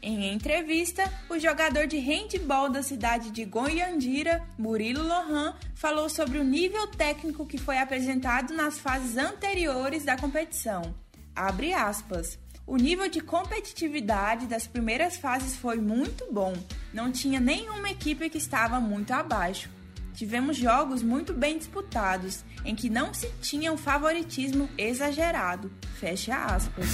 Em 0.00 0.32
entrevista, 0.32 1.02
o 1.28 1.36
jogador 1.36 1.88
de 1.88 1.98
handball 1.98 2.70
da 2.70 2.80
cidade 2.80 3.32
de 3.32 3.44
Goiandira, 3.44 4.40
Murilo 4.56 5.02
Lohan, 5.02 5.52
falou 5.74 6.08
sobre 6.08 6.38
o 6.38 6.44
nível 6.44 6.86
técnico 6.86 7.44
que 7.44 7.58
foi 7.58 7.78
apresentado 7.78 8.54
nas 8.54 8.78
fases 8.78 9.16
anteriores 9.16 10.04
da 10.04 10.16
competição. 10.16 10.94
Abre 11.34 11.72
aspas. 11.72 12.38
O 12.64 12.76
nível 12.76 13.08
de 13.08 13.20
competitividade 13.20 14.46
das 14.46 14.68
primeiras 14.68 15.16
fases 15.16 15.56
foi 15.56 15.78
muito 15.78 16.24
bom, 16.32 16.54
não 16.92 17.10
tinha 17.10 17.40
nenhuma 17.40 17.90
equipe 17.90 18.30
que 18.30 18.38
estava 18.38 18.78
muito 18.78 19.12
abaixo. 19.12 19.73
Tivemos 20.14 20.56
jogos 20.56 21.02
muito 21.02 21.34
bem 21.34 21.58
disputados, 21.58 22.44
em 22.64 22.74
que 22.74 22.88
não 22.88 23.12
se 23.12 23.28
tinha 23.42 23.72
um 23.72 23.76
favoritismo 23.76 24.68
exagerado. 24.78 25.72
Fecha 25.98 26.36
aspas. 26.36 26.86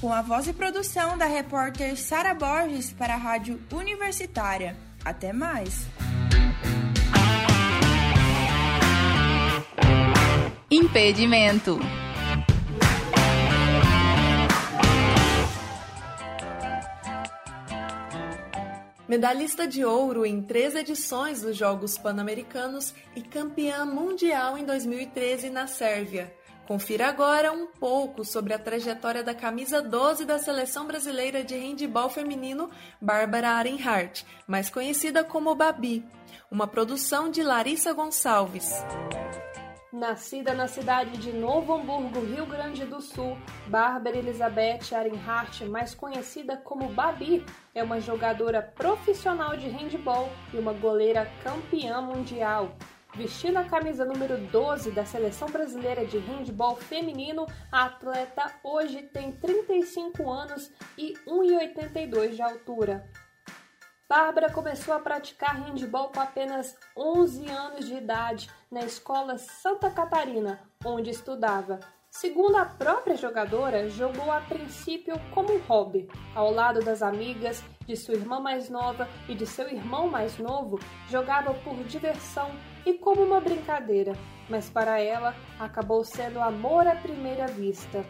Com 0.00 0.12
a 0.12 0.22
voz 0.22 0.46
e 0.46 0.52
produção 0.52 1.18
da 1.18 1.26
repórter 1.26 1.96
Sara 1.98 2.32
Borges 2.32 2.92
para 2.92 3.14
a 3.14 3.18
Rádio 3.18 3.60
Universitária. 3.72 4.76
Até 5.04 5.32
mais! 5.32 5.86
Impedimento. 10.70 11.78
Medalhista 19.06 19.66
de 19.66 19.84
ouro 19.84 20.24
em 20.24 20.40
três 20.40 20.74
edições 20.74 21.42
dos 21.42 21.54
Jogos 21.54 21.98
Pan-Americanos 21.98 22.94
e 23.14 23.20
campeã 23.20 23.84
mundial 23.84 24.56
em 24.56 24.64
2013 24.64 25.50
na 25.50 25.66
Sérvia. 25.66 26.34
Confira 26.66 27.08
agora 27.08 27.52
um 27.52 27.66
pouco 27.66 28.24
sobre 28.24 28.54
a 28.54 28.58
trajetória 28.58 29.22
da 29.22 29.34
camisa 29.34 29.82
12 29.82 30.24
da 30.24 30.38
seleção 30.38 30.86
brasileira 30.86 31.44
de 31.44 31.54
handebol 31.54 32.08
feminino, 32.08 32.70
Bárbara 32.98 33.50
Arenhart, 33.50 34.22
mais 34.46 34.70
conhecida 34.70 35.22
como 35.22 35.54
Babi, 35.54 36.02
uma 36.50 36.66
produção 36.66 37.30
de 37.30 37.42
Larissa 37.42 37.92
Gonçalves. 37.92 38.72
Nascida 39.94 40.52
na 40.54 40.66
cidade 40.66 41.18
de 41.18 41.32
Novo 41.32 41.72
Hamburgo, 41.72 42.18
Rio 42.18 42.44
Grande 42.44 42.84
do 42.84 43.00
Sul, 43.00 43.38
Bárbara 43.68 44.18
Elizabeth 44.18 44.92
Arenhart, 44.92 45.60
mais 45.66 45.94
conhecida 45.94 46.56
como 46.56 46.88
Babi, 46.88 47.46
é 47.72 47.80
uma 47.80 48.00
jogadora 48.00 48.60
profissional 48.60 49.56
de 49.56 49.68
handball 49.68 50.28
e 50.52 50.58
uma 50.58 50.72
goleira 50.72 51.30
campeã 51.44 52.00
mundial. 52.00 52.76
Vestindo 53.14 53.58
a 53.58 53.64
camisa 53.64 54.04
número 54.04 54.36
12 54.36 54.90
da 54.90 55.04
seleção 55.04 55.48
brasileira 55.48 56.04
de 56.04 56.18
handball 56.18 56.74
feminino, 56.74 57.46
a 57.70 57.84
atleta 57.84 58.52
hoje 58.64 59.00
tem 59.00 59.30
35 59.30 60.28
anos 60.28 60.72
e 60.98 61.14
1,82 61.24 62.30
de 62.30 62.42
altura. 62.42 63.08
Bárbara 64.06 64.50
começou 64.50 64.92
a 64.92 65.00
praticar 65.00 65.56
handball 65.56 66.10
com 66.10 66.20
apenas 66.20 66.76
11 66.94 67.48
anos 67.48 67.86
de 67.86 67.94
idade 67.94 68.50
na 68.70 68.80
escola 68.80 69.38
Santa 69.38 69.90
Catarina, 69.90 70.60
onde 70.84 71.08
estudava. 71.08 71.80
Segundo 72.10 72.56
a 72.56 72.66
própria 72.66 73.16
jogadora, 73.16 73.88
jogou 73.88 74.30
a 74.30 74.42
princípio 74.42 75.18
como 75.32 75.54
um 75.54 75.58
hobby, 75.60 76.06
ao 76.34 76.52
lado 76.52 76.84
das 76.84 77.02
amigas, 77.02 77.64
de 77.86 77.96
sua 77.96 78.14
irmã 78.14 78.38
mais 78.38 78.68
nova 78.68 79.08
e 79.26 79.34
de 79.34 79.46
seu 79.46 79.68
irmão 79.68 80.06
mais 80.06 80.38
novo, 80.38 80.78
jogava 81.08 81.54
por 81.54 81.74
diversão 81.84 82.50
e 82.84 82.94
como 82.94 83.22
uma 83.22 83.40
brincadeira, 83.40 84.12
mas 84.50 84.68
para 84.68 85.00
ela 85.00 85.34
acabou 85.58 86.04
sendo 86.04 86.40
amor 86.40 86.86
à 86.86 86.94
primeira 86.94 87.46
vista. 87.46 88.04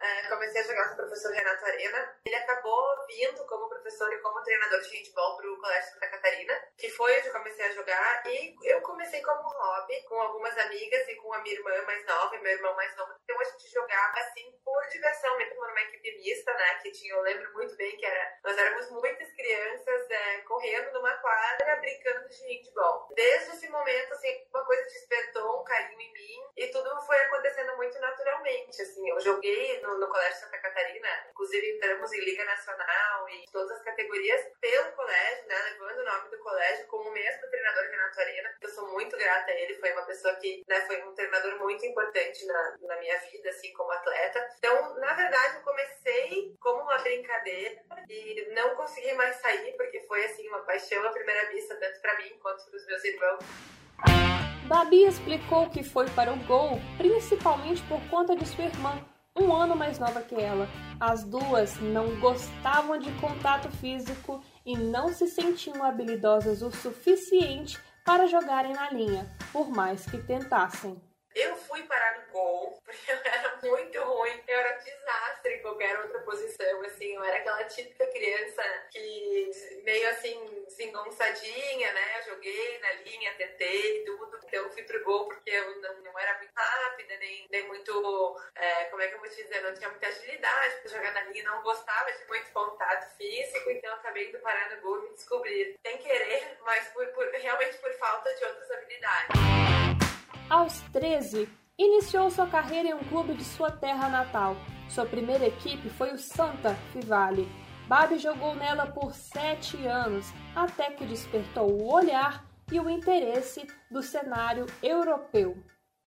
É, 0.00 0.28
comecei 0.28 0.62
a 0.62 0.64
jogar 0.64 0.88
com 0.88 0.94
o 0.94 0.96
professor 0.96 1.32
Renato 1.32 1.64
Arena. 1.64 2.16
Ele 2.24 2.34
acabou 2.36 3.06
vindo 3.06 3.44
como 3.46 3.68
professor 3.68 4.12
e 4.12 4.18
como 4.18 4.42
treinador 4.42 4.80
de 4.80 4.96
handball 4.96 5.36
para 5.36 5.50
o 5.50 5.60
Colégio 5.60 5.92
Santa 5.92 6.08
Catarina, 6.08 6.54
que 6.78 6.88
foi 6.90 7.18
onde 7.18 7.26
eu 7.26 7.32
comecei 7.32 7.66
a 7.66 7.72
jogar. 7.72 8.22
E 8.26 8.56
eu 8.62 8.80
comecei 8.80 9.20
como 9.22 9.42
hobby, 9.42 10.02
com 10.04 10.20
algumas 10.20 10.56
amigas 10.58 11.06
e 11.08 11.16
com 11.16 11.32
a 11.32 11.38
minha 11.40 11.54
irmã 11.54 11.82
mais 11.82 12.04
nova 12.06 12.34
e 12.34 12.40
meu 12.40 12.52
irmão 12.52 12.74
mais 12.74 12.96
novo. 12.96 13.12
Então 13.22 13.38
a 13.40 13.44
gente 13.44 13.70
jogava 13.70 14.20
assim 14.20 14.50
por 14.64 14.86
diversão, 14.88 15.36
mesmo 15.36 15.66
numa 15.66 15.80
equipe 15.82 16.16
mista, 16.16 16.52
né? 16.54 16.74
Que 16.82 16.90
tinha, 16.92 17.14
eu 17.14 17.22
lembro 17.22 17.52
muito 17.52 17.76
bem 17.76 17.96
que 17.96 18.06
era, 18.06 18.38
nós 18.42 18.56
éramos 18.56 18.90
muitas 18.90 19.30
crianças 19.32 20.10
é, 20.10 20.38
correndo 20.42 20.92
numa 20.92 21.12
quadra, 21.18 21.76
brincando 21.76 22.28
de 22.28 22.42
handball. 22.46 23.08
Desde 23.14 23.50
esse 23.50 23.68
momento, 23.68 24.12
assim, 24.12 24.46
uma 24.52 24.64
coisa 24.64 24.82
despertou 24.84 25.60
um 25.60 25.64
carinho 25.64 26.00
em 26.00 26.12
mim 26.12 26.50
e 26.56 26.68
tudo 26.68 27.00
foi 27.02 27.16
acontecendo 27.22 27.76
muito 27.76 27.98
naturalmente, 27.98 28.82
assim. 28.82 29.08
Eu 29.08 29.20
joguei 29.20 29.80
no, 29.80 29.89
no 29.98 30.08
Colégio 30.08 30.40
Santa 30.40 30.58
Catarina. 30.58 31.08
Inclusive, 31.30 31.76
entramos 31.76 32.12
em 32.12 32.20
Liga 32.20 32.44
Nacional 32.44 33.28
e 33.28 33.44
todas 33.50 33.70
as 33.72 33.82
categorias 33.82 34.40
pelo 34.60 34.92
colégio, 34.92 35.46
né? 35.46 35.56
Levando 35.70 35.98
o 35.98 36.04
nome 36.04 36.30
do 36.30 36.38
colégio 36.38 36.86
como 36.86 37.08
o 37.08 37.12
mesmo 37.12 37.48
treinador 37.48 37.84
Renato 37.84 38.20
Arena. 38.20 38.54
Eu 38.60 38.68
sou 38.68 38.88
muito 38.92 39.16
grata 39.16 39.50
a 39.50 39.54
ele, 39.54 39.74
foi 39.74 39.92
uma 39.92 40.06
pessoa 40.06 40.34
que 40.36 40.62
né, 40.68 40.80
foi 40.82 41.02
um 41.02 41.14
treinador 41.14 41.58
muito 41.58 41.84
importante 41.86 42.46
na, 42.46 42.76
na 42.82 42.96
minha 42.98 43.18
vida, 43.18 43.50
assim, 43.50 43.72
como 43.72 43.90
atleta. 43.92 44.48
Então, 44.58 44.94
na 44.96 45.14
verdade, 45.14 45.56
eu 45.56 45.62
comecei 45.62 46.54
como 46.60 46.82
uma 46.82 46.98
brincadeira 46.98 47.80
e 48.08 48.50
não 48.54 48.74
consegui 48.74 49.12
mais 49.14 49.36
sair, 49.36 49.72
porque 49.76 50.00
foi, 50.00 50.24
assim, 50.24 50.46
uma 50.48 50.60
paixão 50.60 51.04
à 51.06 51.10
primeira 51.12 51.48
vista, 51.50 51.76
tanto 51.76 52.00
para 52.00 52.16
mim 52.18 52.38
quanto 52.40 52.64
para 52.64 52.76
os 52.76 52.86
meus 52.86 53.04
irmãos. 53.04 53.44
Babi 54.70 55.04
explicou 55.04 55.68
que 55.68 55.82
foi 55.82 56.08
para 56.10 56.32
o 56.32 56.36
gol 56.44 56.78
principalmente 56.96 57.82
por 57.88 58.00
conta 58.08 58.36
de 58.36 58.46
sua 58.46 58.66
irmã, 58.66 59.04
um 59.36 59.52
ano 59.52 59.76
mais 59.76 59.98
nova 59.98 60.22
que 60.22 60.34
ela. 60.34 60.68
As 60.98 61.24
duas 61.24 61.78
não 61.80 62.18
gostavam 62.20 62.98
de 62.98 63.10
contato 63.20 63.70
físico 63.76 64.42
e 64.64 64.76
não 64.76 65.12
se 65.12 65.26
sentiam 65.28 65.82
habilidosas 65.84 66.62
o 66.62 66.70
suficiente 66.70 67.78
para 68.04 68.26
jogarem 68.26 68.72
na 68.72 68.90
linha, 68.90 69.26
por 69.52 69.68
mais 69.68 70.04
que 70.04 70.18
tentassem. 70.18 71.00
Eu 71.34 71.56
fui 71.56 71.82
parar 71.84 72.20
no 72.20 72.32
gol, 72.32 72.78
porque 72.90 73.12
eu 73.12 73.18
era 73.24 73.56
muito 73.62 74.00
ruim, 74.02 74.42
eu 74.48 74.58
era 74.58 74.76
um 74.76 74.84
desastre 74.84 75.54
em 75.54 75.62
qualquer 75.62 75.98
outra 76.00 76.18
posição, 76.20 76.82
assim, 76.82 77.14
eu 77.14 77.24
era 77.24 77.36
aquela 77.36 77.64
típica 77.64 78.06
criança 78.08 78.62
que 78.90 79.50
meio 79.84 80.08
assim, 80.10 80.64
desengonçadinha, 80.66 81.92
né, 81.92 82.18
eu 82.18 82.34
joguei 82.34 82.78
na 82.80 82.92
linha, 82.94 83.34
tentei 83.34 84.04
tudo, 84.04 84.38
então 84.44 84.64
eu 84.64 84.70
fui 84.70 84.82
pro 84.82 85.04
gol 85.04 85.28
porque 85.28 85.50
eu 85.50 85.80
não, 85.80 86.00
não 86.00 86.18
era 86.18 86.36
muito 86.38 86.52
rápida, 86.54 87.16
nem, 87.18 87.46
nem 87.50 87.68
muito, 87.68 88.40
é, 88.56 88.84
como 88.86 89.02
é 89.02 89.08
que 89.08 89.14
eu 89.14 89.20
vou 89.20 89.28
te 89.28 89.42
dizer, 89.42 89.62
não 89.62 89.74
tinha 89.74 89.88
muita 89.88 90.08
agilidade 90.08 90.76
pra 90.80 90.90
jogar 90.90 91.12
na 91.12 91.22
linha, 91.24 91.44
não 91.44 91.62
gostava 91.62 92.12
de 92.12 92.26
muito 92.26 92.50
contato 92.52 93.16
físico, 93.16 93.70
então 93.70 93.94
acabei 93.94 94.28
indo 94.28 94.38
parar 94.40 94.74
no 94.74 94.82
gol 94.82 94.98
e 94.98 95.08
me 95.08 95.14
descobrir, 95.14 95.78
sem 95.82 95.98
querer, 95.98 96.58
mas 96.62 96.88
por, 96.88 97.06
por, 97.08 97.26
realmente 97.26 97.78
por 97.78 97.92
falta 97.94 98.34
de 98.34 98.44
outras 98.44 98.70
habilidades. 98.70 99.40
Aos 100.50 100.80
13, 100.92 101.48
iniciou 101.80 102.30
sua 102.30 102.46
carreira 102.46 102.90
em 102.90 102.94
um 102.94 103.04
clube 103.04 103.32
de 103.32 103.42
sua 103.42 103.70
terra 103.70 104.06
natal. 104.08 104.54
Sua 104.88 105.06
primeira 105.06 105.46
equipe 105.46 105.88
foi 105.88 106.12
o 106.12 106.18
Santa 106.18 106.74
Fivale. 106.92 107.48
Babi 107.88 108.18
jogou 108.18 108.54
nela 108.54 108.86
por 108.86 109.14
sete 109.14 109.86
anos, 109.86 110.26
até 110.54 110.90
que 110.90 111.06
despertou 111.06 111.70
o 111.70 111.92
olhar 111.92 112.44
e 112.70 112.78
o 112.78 112.88
interesse 112.88 113.66
do 113.90 114.02
cenário 114.02 114.66
europeu. 114.82 115.56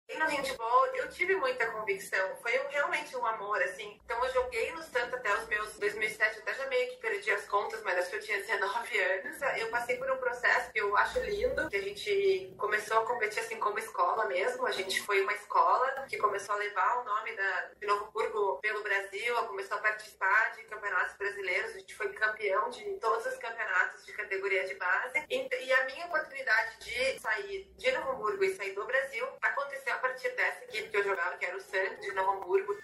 E 0.07 0.17
no 0.17 0.25
handball 0.25 0.85
eu 0.95 1.09
tive 1.09 1.35
muita 1.37 1.65
convicção, 1.71 2.35
foi 2.41 2.51
realmente 2.69 3.15
um 3.17 3.25
amor, 3.25 3.59
assim. 3.63 3.99
Então 4.05 4.23
eu 4.23 4.31
joguei 4.31 4.71
no 4.73 4.83
Santa 4.83 5.15
até 5.15 5.33
os 5.39 5.47
meus 5.47 5.77
2007, 5.79 6.39
até 6.39 6.53
já 6.53 6.67
meio 6.67 6.89
que 6.91 6.97
perdi 7.23 7.31
as 7.31 7.45
contas, 7.47 7.81
mas 7.83 7.97
acho 7.97 8.09
que 8.09 8.15
eu 8.17 8.19
tinha 8.19 8.37
19 8.37 8.99
anos. 8.99 9.41
Eu 9.57 9.69
passei 9.69 9.97
por 9.97 10.11
um 10.11 10.17
processo 10.17 10.71
que 10.71 10.79
eu 10.79 10.95
acho 10.97 11.19
lindo, 11.21 11.69
que 11.69 11.77
a 11.77 11.81
gente 11.81 12.53
começou 12.57 12.97
a 12.99 13.05
competir 13.05 13.39
assim 13.39 13.57
como 13.57 13.79
escola 13.79 14.25
mesmo. 14.25 14.65
A 14.67 14.71
gente 14.71 15.01
foi 15.01 15.21
uma 15.21 15.33
escola 15.33 16.05
que 16.07 16.17
começou 16.17 16.55
a 16.55 16.57
levar 16.57 17.01
o 17.01 17.05
nome 17.05 17.35
da, 17.35 17.69
de 17.79 17.87
Novo 17.87 18.11
Burgo 18.11 18.59
pelo 18.61 18.83
Brasil, 18.83 19.35
começou 19.47 19.77
a 19.77 19.81
participar 19.81 20.51
de 20.55 20.63
campeonatos 20.63 21.15
brasileiros. 21.15 21.71
A 21.71 21.79
gente 21.79 21.95
foi 21.95 22.11
campeão 22.13 22.69
de 22.69 22.83
todos 22.99 23.25
os 23.25 23.37
campeonatos 23.37 24.05
de 24.05 24.11
categoria 24.11 24.65
de 24.65 24.75
base. 24.75 25.25
E, 25.29 25.65
e 25.65 25.73
a 25.73 25.85
minha 25.85 26.05
oportunidade 26.07 26.77
de 26.79 27.19
sair 27.19 27.71
de 27.77 27.91
Novo 27.93 28.11
Hamburgo 28.11 28.43
e 28.43 28.55
sair 28.55 28.73
do 28.73 28.85
Brasil 28.85 29.25
aconteceu 29.41 29.93
a 29.93 29.97
partir 29.97 30.29
dessa 30.31 30.63
equipe 30.65 30.89
que 30.89 30.97
eu 30.97 31.03
jogava, 31.03 31.37
que 31.37 31.45
era 31.45 31.55
o 31.55 31.61
Santos 31.61 32.01
de 32.01 32.11
Novo 32.11 32.31
Hamburgo. 32.31 32.77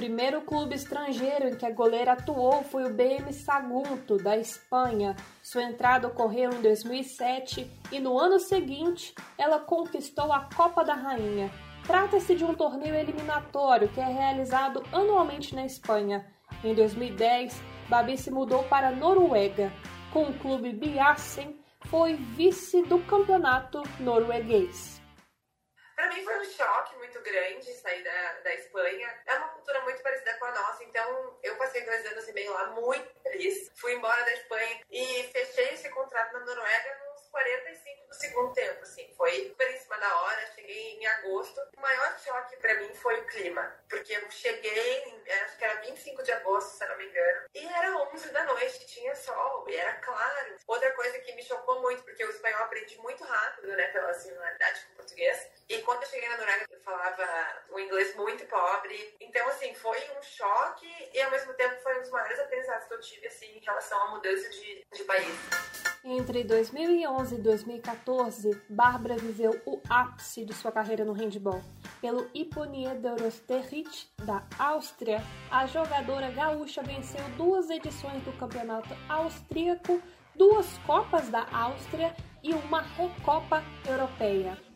Primeiro 0.00 0.40
clube 0.40 0.74
estrangeiro 0.74 1.48
em 1.48 1.54
que 1.54 1.66
a 1.66 1.70
goleira 1.70 2.12
atuou 2.12 2.64
foi 2.64 2.84
o 2.84 2.94
BM 2.94 3.30
Sagunto, 3.34 4.16
da 4.16 4.34
Espanha. 4.34 5.14
Sua 5.42 5.62
entrada 5.62 6.08
ocorreu 6.08 6.50
em 6.54 6.62
2007 6.62 7.70
e 7.92 8.00
no 8.00 8.18
ano 8.18 8.40
seguinte 8.40 9.14
ela 9.36 9.60
conquistou 9.60 10.32
a 10.32 10.48
Copa 10.56 10.82
da 10.82 10.94
Rainha. 10.94 11.50
Trata-se 11.86 12.34
de 12.34 12.42
um 12.42 12.54
torneio 12.54 12.94
eliminatório 12.94 13.88
que 13.88 14.00
é 14.00 14.06
realizado 14.06 14.82
anualmente 14.90 15.54
na 15.54 15.66
Espanha. 15.66 16.26
Em 16.64 16.74
2010, 16.74 17.60
Babi 17.86 18.16
se 18.16 18.30
mudou 18.30 18.62
para 18.62 18.88
a 18.88 18.92
Noruega. 18.92 19.70
Com 20.14 20.22
o 20.22 20.38
clube 20.38 20.72
Biasen, 20.72 21.60
foi 21.90 22.14
vice 22.14 22.80
do 22.84 23.00
campeonato 23.00 23.82
norueguês. 23.98 24.98
Para 25.94 26.08
mim 26.08 26.24
foi 26.24 26.38
um 26.40 26.44
choque 26.44 26.96
muito 26.96 27.22
grande 27.22 27.70
sair 27.74 28.02
da, 28.02 28.32
da 28.42 28.54
Espanha. 28.54 29.06
É 29.26 29.38
cultura 29.70 29.80
muito 29.82 30.02
parecida 30.02 30.34
com 30.34 30.44
a 30.46 30.52
nossa, 30.52 30.84
então 30.84 31.38
eu 31.42 31.56
passei 31.56 31.82
dois 31.84 32.04
anos 32.06 32.26
e 32.28 32.32
meio 32.32 32.52
lá 32.52 32.66
muito 32.68 33.08
feliz. 33.22 33.70
Fui 33.76 33.94
embora 33.94 34.22
da 34.24 34.32
Espanha 34.32 34.80
e 34.90 35.22
fechei 35.32 35.74
esse 35.74 35.88
contrato 35.90 36.32
na 36.32 36.40
Noruega 36.40 37.09
45 37.30 38.08
do 38.08 38.14
segundo 38.14 38.52
tempo, 38.52 38.82
assim. 38.82 39.12
Foi 39.16 39.48
super 39.48 39.70
em 39.70 39.78
cima 39.78 39.96
da 39.98 40.16
hora, 40.22 40.52
cheguei 40.54 40.96
em 40.96 41.06
agosto. 41.06 41.60
O 41.76 41.80
maior 41.80 42.18
choque 42.18 42.56
para 42.56 42.74
mim 42.74 42.92
foi 42.94 43.20
o 43.20 43.26
clima, 43.26 43.74
porque 43.88 44.12
eu 44.12 44.30
cheguei, 44.30 45.22
acho 45.44 45.56
que 45.56 45.64
era 45.64 45.80
25 45.80 46.22
de 46.22 46.32
agosto, 46.32 46.76
se 46.76 46.86
não 46.86 46.96
me 46.96 47.06
engano, 47.06 47.48
e 47.54 47.66
era 47.66 47.96
11 48.12 48.30
da 48.30 48.44
noite, 48.44 48.86
tinha 48.86 49.14
sol, 49.14 49.64
e 49.68 49.76
era 49.76 49.94
claro. 49.94 50.56
Outra 50.66 50.92
coisa 50.92 51.18
que 51.20 51.32
me 51.32 51.42
chocou 51.42 51.80
muito, 51.80 52.02
porque 52.02 52.24
o 52.24 52.30
espanhol 52.30 52.62
aprendi 52.64 52.98
muito 52.98 53.24
rápido, 53.24 53.68
né, 53.68 53.86
pela 53.88 54.12
similaridade 54.14 54.84
com 54.86 54.92
o 54.92 54.96
português, 54.96 55.50
e 55.68 55.82
quando 55.82 56.02
eu 56.02 56.08
cheguei 56.08 56.28
na 56.28 56.36
Noruega, 56.36 56.66
eu 56.68 56.80
falava 56.80 57.64
um 57.70 57.78
inglês 57.78 58.14
muito 58.16 58.44
pobre. 58.46 59.16
Então, 59.20 59.46
assim, 59.48 59.72
foi 59.74 59.98
um 60.18 60.22
choque 60.22 61.10
e 61.12 61.22
ao 61.22 61.30
mesmo 61.30 61.54
tempo 61.54 61.80
foi 61.80 61.96
um 61.98 62.00
dos 62.00 62.10
maiores 62.10 62.40
aprendizados 62.40 62.88
que 62.88 62.94
eu 62.94 63.00
tive, 63.00 63.26
assim, 63.28 63.56
em 63.56 63.64
relação 63.64 64.02
à 64.02 64.10
mudança 64.10 64.48
de, 64.48 64.84
de 64.92 65.04
país. 65.04 65.89
Entre 66.02 66.42
2011 66.44 67.34
e 67.34 67.38
2014, 67.38 68.58
Bárbara 68.70 69.16
viveu 69.18 69.60
o 69.66 69.78
ápice 69.86 70.46
de 70.46 70.54
sua 70.54 70.72
carreira 70.72 71.04
no 71.04 71.12
handball. 71.12 71.60
Pelo 72.00 72.26
Iponie 72.32 72.94
Dorosterrit, 72.94 74.08
da 74.24 74.42
Áustria, 74.58 75.22
a 75.50 75.66
jogadora 75.66 76.30
gaúcha 76.30 76.82
venceu 76.82 77.22
duas 77.36 77.68
edições 77.68 78.22
do 78.22 78.32
campeonato 78.38 78.88
austríaco, 79.10 80.00
duas 80.34 80.78
Copas 80.86 81.28
da 81.28 81.46
Áustria 81.52 82.16
e 82.42 82.54
uma 82.54 82.80
Recopa 82.80 83.62
Europeia. 83.86 84.69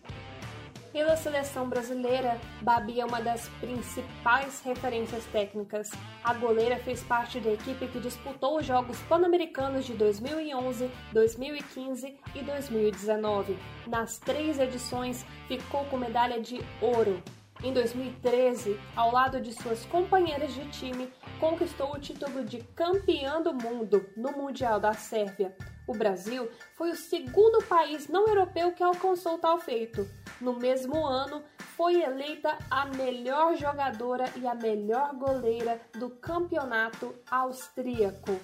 Pela 0.94 1.16
seleção 1.16 1.68
brasileira, 1.68 2.40
Babi 2.62 3.00
é 3.00 3.04
uma 3.04 3.20
das 3.20 3.48
principais 3.60 4.60
referências 4.60 5.24
técnicas. 5.24 5.90
A 6.22 6.32
goleira 6.34 6.78
fez 6.78 7.02
parte 7.02 7.40
da 7.40 7.50
equipe 7.50 7.88
que 7.88 7.98
disputou 7.98 8.58
os 8.58 8.64
Jogos 8.64 8.96
Pan-Americanos 9.08 9.86
de 9.86 9.92
2011, 9.94 10.88
2015 11.12 12.16
e 12.36 12.42
2019. 12.44 13.58
Nas 13.88 14.18
três 14.20 14.60
edições, 14.60 15.26
ficou 15.48 15.84
com 15.86 15.96
medalha 15.96 16.40
de 16.40 16.60
ouro. 16.80 17.20
Em 17.64 17.72
2013, 17.72 18.78
ao 18.94 19.10
lado 19.10 19.40
de 19.40 19.52
suas 19.52 19.84
companheiras 19.86 20.54
de 20.54 20.64
time, 20.68 21.08
conquistou 21.44 21.92
o 21.92 22.00
título 22.00 22.42
de 22.42 22.62
campeã 22.74 23.38
do 23.42 23.52
mundo 23.52 24.10
no 24.16 24.32
Mundial 24.32 24.80
da 24.80 24.94
Sérvia. 24.94 25.54
O 25.86 25.92
Brasil 25.92 26.50
foi 26.74 26.90
o 26.90 26.96
segundo 26.96 27.62
país 27.66 28.08
não 28.08 28.26
europeu 28.26 28.72
que 28.72 28.82
alcançou 28.82 29.36
tal 29.36 29.60
feito. 29.60 30.08
No 30.40 30.58
mesmo 30.58 31.04
ano, 31.04 31.44
foi 31.76 32.02
eleita 32.02 32.56
a 32.70 32.86
melhor 32.86 33.54
jogadora 33.56 34.24
e 34.36 34.46
a 34.46 34.54
melhor 34.54 35.14
goleira 35.16 35.78
do 35.92 36.08
campeonato 36.08 37.14
austríaco. 37.30 38.40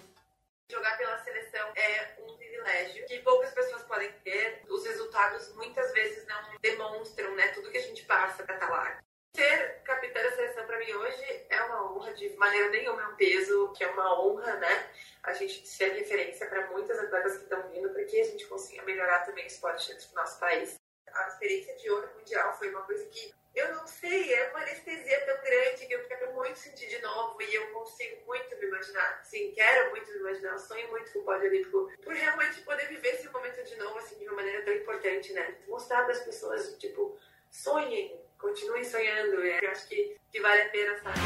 Jogar 0.70 0.98
pela 0.98 1.16
seleção 1.24 1.68
é 1.76 2.16
um 2.22 2.36
privilégio 2.36 3.06
que 3.06 3.18
poucas 3.20 3.50
pessoas 3.54 3.82
podem 3.84 4.12
ter. 4.22 4.62
Os 4.68 4.84
resultados 4.84 5.50
muitas 5.54 5.90
vezes 5.94 6.26
não 6.26 6.58
demonstram 6.60 7.34
né, 7.34 7.48
tudo 7.48 7.70
que 7.70 7.78
a 7.78 7.82
gente 7.82 8.04
passa 8.04 8.42
para 8.42 8.56
estar 8.56 8.68
lá. 8.68 9.00
Ser 9.34 9.82
capitã 9.84 10.22
da 10.22 10.32
seleção 10.32 10.66
para 10.66 10.78
mim 10.78 10.92
hoje 10.92 11.46
é 11.48 11.62
uma 11.62 11.92
honra, 11.92 12.12
de 12.14 12.28
maneira 12.36 12.68
nenhuma 12.70 13.02
é 13.02 13.06
um 13.06 13.16
peso, 13.16 13.72
que 13.76 13.84
é 13.84 13.88
uma 13.88 14.20
honra, 14.20 14.56
né? 14.56 14.90
A 15.22 15.32
gente 15.32 15.66
ser 15.66 15.92
referência 15.92 16.46
para 16.46 16.66
muitas 16.70 16.98
atletas 16.98 17.36
que 17.36 17.44
estão 17.44 17.68
vindo, 17.70 17.90
para 17.90 18.04
que 18.04 18.20
a 18.20 18.24
gente 18.24 18.46
consiga 18.46 18.82
melhorar 18.82 19.20
também 19.20 19.44
o 19.44 19.46
esporte 19.46 19.88
dentro 19.88 20.08
do 20.08 20.14
nosso 20.14 20.40
país. 20.40 20.80
A 21.12 21.28
experiência 21.28 21.76
de 21.76 21.90
ouro 21.90 22.10
mundial 22.16 22.56
foi 22.58 22.70
uma 22.70 22.82
coisa 22.82 23.04
que 23.06 23.32
eu 23.54 23.74
não 23.74 23.86
sei, 23.86 24.32
é 24.32 24.50
uma 24.50 24.60
anestesia 24.60 25.26
tão 25.26 25.42
grande 25.42 25.86
que 25.86 25.92
eu 25.92 26.04
quero 26.06 26.32
muito 26.34 26.58
sentir 26.58 26.88
de 26.88 27.00
novo 27.00 27.40
e 27.42 27.54
eu 27.54 27.70
consigo 27.72 28.24
muito 28.26 28.56
me 28.56 28.66
imaginar. 28.66 29.24
Sim, 29.24 29.52
quero 29.52 29.90
muito 29.90 30.10
me 30.10 30.18
imaginar, 30.18 30.58
sonho 30.58 30.88
muito 30.88 31.12
com 31.12 31.18
o 31.20 31.24
pódio 31.24 31.48
olímpico 31.48 31.90
por 32.02 32.14
realmente 32.14 32.62
poder 32.62 32.86
viver 32.88 33.14
esse 33.14 33.28
momento 33.28 33.62
de 33.64 33.76
novo, 33.76 33.98
assim, 33.98 34.18
de 34.18 34.26
uma 34.26 34.36
maneira 34.36 34.64
tão 34.64 34.74
importante, 34.74 35.32
né? 35.32 35.56
Mostrar 35.66 36.04
para 36.04 36.12
as 36.12 36.20
pessoas, 36.20 36.76
tipo, 36.78 37.18
sonhem, 37.50 38.19
continuem 38.40 38.85
sonhando. 38.85 39.37
Eu 39.37 39.70
acho 39.70 39.88
que, 39.88 40.16
que 40.33 40.40
vale 40.40 40.62
a 40.62 40.68
pena, 40.68 40.96
sabe? 41.03 41.20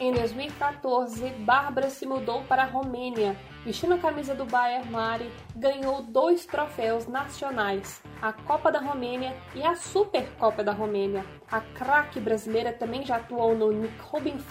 Em 0.00 0.12
2014, 0.12 1.28
Bárbara 1.40 1.90
se 1.90 2.06
mudou 2.06 2.42
para 2.44 2.62
a 2.62 2.66
Romênia. 2.66 3.36
Vestindo 3.64 3.94
a 3.94 3.98
camisa 3.98 4.34
do 4.34 4.46
Bayern 4.46 4.90
Mari, 4.90 5.30
ganhou 5.54 6.02
dois 6.02 6.46
troféus 6.46 7.06
nacionais, 7.06 8.02
a 8.22 8.32
Copa 8.32 8.72
da 8.72 8.80
Romênia 8.80 9.36
e 9.54 9.62
a 9.62 9.76
Supercopa 9.76 10.64
da 10.64 10.72
Romênia. 10.72 11.22
A 11.50 11.60
craque 11.60 12.18
brasileira 12.18 12.72
também 12.72 13.04
já 13.04 13.16
atuou 13.16 13.54
no 13.54 13.70
Nick 13.70 13.94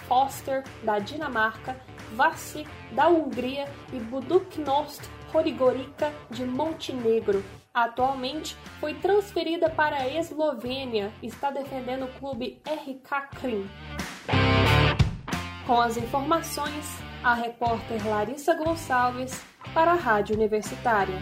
Foster, 0.06 0.62
da 0.84 1.00
Dinamarca, 1.00 1.76
Vassi, 2.12 2.64
da 2.92 3.08
Hungria 3.08 3.66
e 3.92 3.98
Buduknost 3.98 5.02
Horigorica, 5.34 6.12
de 6.30 6.44
Montenegro. 6.44 7.42
Atualmente 7.72 8.56
foi 8.80 8.94
transferida 8.94 9.70
para 9.70 9.96
a 9.96 10.08
Eslovênia 10.08 11.12
e 11.22 11.28
está 11.28 11.52
defendendo 11.52 12.04
o 12.04 12.12
clube 12.18 12.60
RK 12.66 13.38
Krim. 13.40 13.70
Com 15.64 15.80
as 15.80 15.96
informações, 15.96 16.98
a 17.22 17.32
repórter 17.32 18.04
Larissa 18.08 18.54
Gonçalves 18.54 19.40
para 19.72 19.92
a 19.92 19.94
Rádio 19.94 20.34
Universitária. 20.34 21.14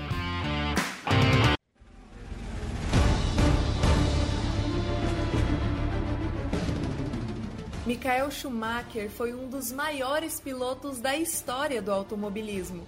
Michael 7.84 8.30
Schumacher 8.30 9.10
foi 9.10 9.34
um 9.34 9.48
dos 9.48 9.70
maiores 9.70 10.40
pilotos 10.40 10.98
da 10.98 11.14
história 11.14 11.82
do 11.82 11.92
automobilismo. 11.92 12.86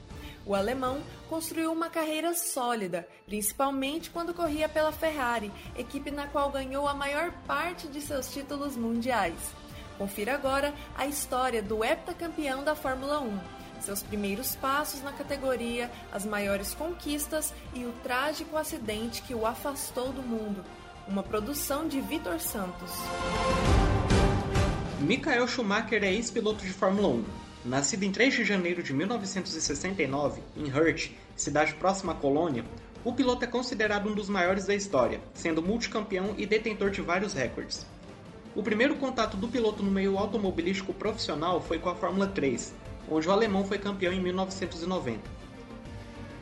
O 0.50 0.54
alemão 0.56 1.00
construiu 1.28 1.70
uma 1.70 1.88
carreira 1.88 2.34
sólida, 2.34 3.06
principalmente 3.24 4.10
quando 4.10 4.34
corria 4.34 4.68
pela 4.68 4.90
Ferrari, 4.90 5.52
equipe 5.78 6.10
na 6.10 6.26
qual 6.26 6.50
ganhou 6.50 6.88
a 6.88 6.92
maior 6.92 7.30
parte 7.46 7.86
de 7.86 8.00
seus 8.00 8.32
títulos 8.32 8.76
mundiais. 8.76 9.38
Confira 9.96 10.34
agora 10.34 10.74
a 10.96 11.06
história 11.06 11.62
do 11.62 11.84
heptacampeão 11.84 12.64
da 12.64 12.74
Fórmula 12.74 13.20
1, 13.20 13.38
seus 13.80 14.02
primeiros 14.02 14.56
passos 14.56 15.00
na 15.04 15.12
categoria, 15.12 15.88
as 16.10 16.26
maiores 16.26 16.74
conquistas 16.74 17.54
e 17.72 17.84
o 17.84 17.92
trágico 18.02 18.56
acidente 18.56 19.22
que 19.22 19.36
o 19.36 19.46
afastou 19.46 20.10
do 20.10 20.20
mundo. 20.20 20.64
Uma 21.06 21.22
produção 21.22 21.86
de 21.86 22.00
Vitor 22.00 22.40
Santos. 22.40 22.90
Michael 24.98 25.46
Schumacher 25.46 26.02
é 26.02 26.12
ex-piloto 26.12 26.64
de 26.64 26.72
Fórmula 26.72 27.06
1. 27.06 27.49
Nascido 27.64 28.04
em 28.04 28.10
3 28.10 28.32
de 28.32 28.44
janeiro 28.44 28.82
de 28.82 28.94
1969, 28.94 30.40
em 30.56 30.72
Hurt, 30.72 31.10
cidade 31.36 31.74
próxima 31.74 32.12
à 32.12 32.14
Colônia, 32.14 32.64
o 33.04 33.12
piloto 33.12 33.44
é 33.44 33.46
considerado 33.46 34.08
um 34.08 34.14
dos 34.14 34.30
maiores 34.30 34.64
da 34.64 34.74
história, 34.74 35.20
sendo 35.34 35.62
multicampeão 35.62 36.34
e 36.38 36.46
detentor 36.46 36.88
de 36.90 37.02
vários 37.02 37.34
recordes. 37.34 37.86
O 38.56 38.62
primeiro 38.62 38.96
contato 38.96 39.36
do 39.36 39.46
piloto 39.46 39.82
no 39.82 39.90
meio 39.90 40.16
automobilístico 40.16 40.94
profissional 40.94 41.60
foi 41.60 41.78
com 41.78 41.90
a 41.90 41.94
Fórmula 41.94 42.26
3, 42.28 42.74
onde 43.10 43.28
o 43.28 43.32
alemão 43.32 43.62
foi 43.62 43.76
campeão 43.76 44.12
em 44.12 44.20
1990. 44.20 45.20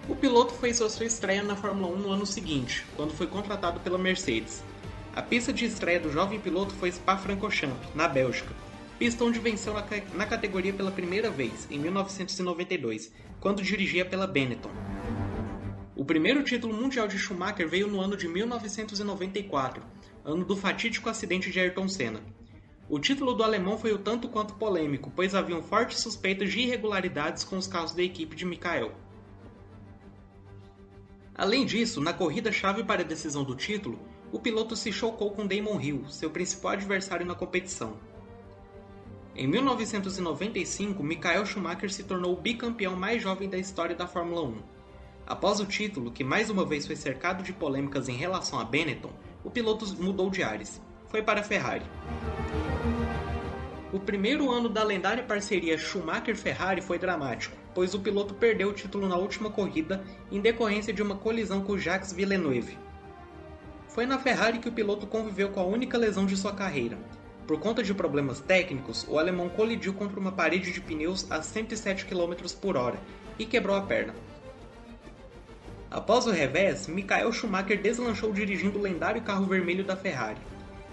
O 0.09 0.15
piloto 0.15 0.55
fez 0.55 0.77
sua 0.77 1.05
estreia 1.05 1.43
na 1.43 1.57
Fórmula 1.57 1.93
1 1.97 1.99
no 1.99 2.13
ano 2.13 2.27
seguinte, 2.27 2.87
quando 2.95 3.13
foi 3.13 3.27
contratado 3.27 3.81
pela 3.81 3.99
Mercedes. 3.99 4.63
A 5.17 5.21
pista 5.21 5.53
de 5.53 5.65
estreia 5.65 5.99
do 5.99 6.13
jovem 6.13 6.39
piloto 6.39 6.73
foi 6.75 6.93
Spa-Francorchamps, 6.93 7.89
na 7.93 8.07
Bélgica, 8.07 8.55
pista 8.99 9.25
onde 9.25 9.39
venceu 9.39 9.73
na 10.15 10.27
categoria 10.27 10.73
pela 10.73 10.91
primeira 10.91 11.31
vez, 11.31 11.69
em 11.71 11.79
1992, 11.79 13.13
quando 13.39 13.63
dirigia 13.63 14.05
pela 14.05 14.27
Benetton. 14.27 14.73
O 15.95 16.05
primeiro 16.05 16.43
título 16.43 16.75
mundial 16.75 17.07
de 17.07 17.17
Schumacher 17.17 17.69
veio 17.69 17.87
no 17.87 18.01
ano 18.01 18.17
de 18.17 18.27
1994, 18.27 19.83
ano 20.25 20.45
do 20.45 20.57
fatídico 20.57 21.09
acidente 21.09 21.51
de 21.51 21.61
Ayrton 21.61 21.89
Senna. 21.89 22.21
O 22.89 22.99
título 22.99 23.35
do 23.35 23.45
alemão 23.45 23.79
foi 23.79 23.93
o 23.93 23.99
tanto 23.99 24.29
quanto 24.29 24.55
polêmico, 24.55 25.13
pois 25.15 25.35
haviam 25.35 25.63
fortes 25.63 26.01
suspeitas 26.01 26.51
de 26.51 26.61
irregularidades 26.61 27.45
com 27.45 27.57
os 27.57 27.69
carros 27.69 27.93
da 27.93 28.03
equipe 28.03 28.35
de 28.35 28.45
Michael. 28.45 28.93
Além 31.37 31.65
disso, 31.65 32.01
na 32.01 32.13
corrida-chave 32.13 32.83
para 32.83 33.03
a 33.03 33.07
decisão 33.07 33.45
do 33.45 33.55
título, 33.55 33.99
o 34.33 34.41
piloto 34.41 34.75
se 34.75 34.91
chocou 34.93 35.31
com 35.31 35.47
Damon 35.47 35.81
Hill, 35.81 36.05
seu 36.09 36.31
principal 36.31 36.73
adversário 36.73 37.25
na 37.25 37.35
competição. 37.35 37.97
Em 39.41 39.47
1995, 39.47 41.01
Michael 41.01 41.47
Schumacher 41.47 41.93
se 41.93 42.03
tornou 42.03 42.33
o 42.33 42.41
bicampeão 42.41 42.97
mais 42.97 43.23
jovem 43.23 43.49
da 43.49 43.57
história 43.57 43.95
da 43.95 44.05
Fórmula 44.05 44.43
1. 44.43 44.57
Após 45.25 45.61
o 45.61 45.65
título, 45.65 46.11
que 46.11 46.25
mais 46.25 46.51
uma 46.51 46.65
vez 46.65 46.89
foi 46.89 46.97
cercado 46.97 47.45
de 47.45 47.53
polêmicas 47.53 48.09
em 48.09 48.17
relação 48.17 48.59
a 48.59 48.65
Benetton, 48.65 49.13
o 49.45 49.49
piloto 49.49 49.87
mudou 50.03 50.29
de 50.29 50.43
ares. 50.43 50.83
Foi 51.07 51.23
para 51.23 51.39
a 51.39 51.45
Ferrari. 51.45 51.85
O 53.93 54.01
primeiro 54.01 54.51
ano 54.51 54.69
da 54.69 54.83
lendária 54.83 55.23
parceria 55.23 55.79
Schumacher-Ferrari 55.79 56.81
foi 56.81 56.99
dramático, 56.99 57.57
pois 57.73 57.95
o 57.95 58.01
piloto 58.01 58.35
perdeu 58.35 58.71
o 58.71 58.75
título 58.75 59.07
na 59.07 59.17
última 59.17 59.51
corrida 59.53 60.03
em 60.33 60.41
decorrência 60.41 60.93
de 60.93 61.01
uma 61.01 61.15
colisão 61.15 61.63
com 61.63 61.79
Jacques 61.79 62.13
Villeneuve. 62.13 62.77
Foi 63.87 64.05
na 64.05 64.19
Ferrari 64.19 64.59
que 64.59 64.69
o 64.69 64.73
piloto 64.73 65.07
conviveu 65.07 65.51
com 65.51 65.61
a 65.61 65.65
única 65.65 65.97
lesão 65.97 66.27
de 66.27 66.37
sua 66.37 66.53
carreira. 66.53 66.99
Por 67.49 67.59
conta 67.59 67.83
de 67.83 67.95
problemas 67.95 68.41
técnicos, 68.41 69.07
o 69.09 69.19
alemão 69.19 69.49
colidiu 69.49 69.95
contra 69.95 70.21
uma 70.21 70.31
parede 70.31 70.71
de 70.71 70.83
pneus 70.83 71.27
a 71.33 71.41
107 71.41 72.05
km 72.05 72.35
por 72.61 72.77
hora 72.77 72.99
e 73.39 73.47
quebrou 73.47 73.75
a 73.75 73.81
perna. 73.81 74.15
Após 75.91 76.27
o 76.27 76.31
revés, 76.31 76.87
Michael 76.87 77.33
Schumacher 77.33 77.81
deslanchou 77.81 78.35
dirigindo 78.35 78.79
o 78.79 78.83
lendário 78.83 79.23
carro 79.23 79.47
vermelho 79.47 79.83
da 79.83 79.97
Ferrari. 79.97 80.37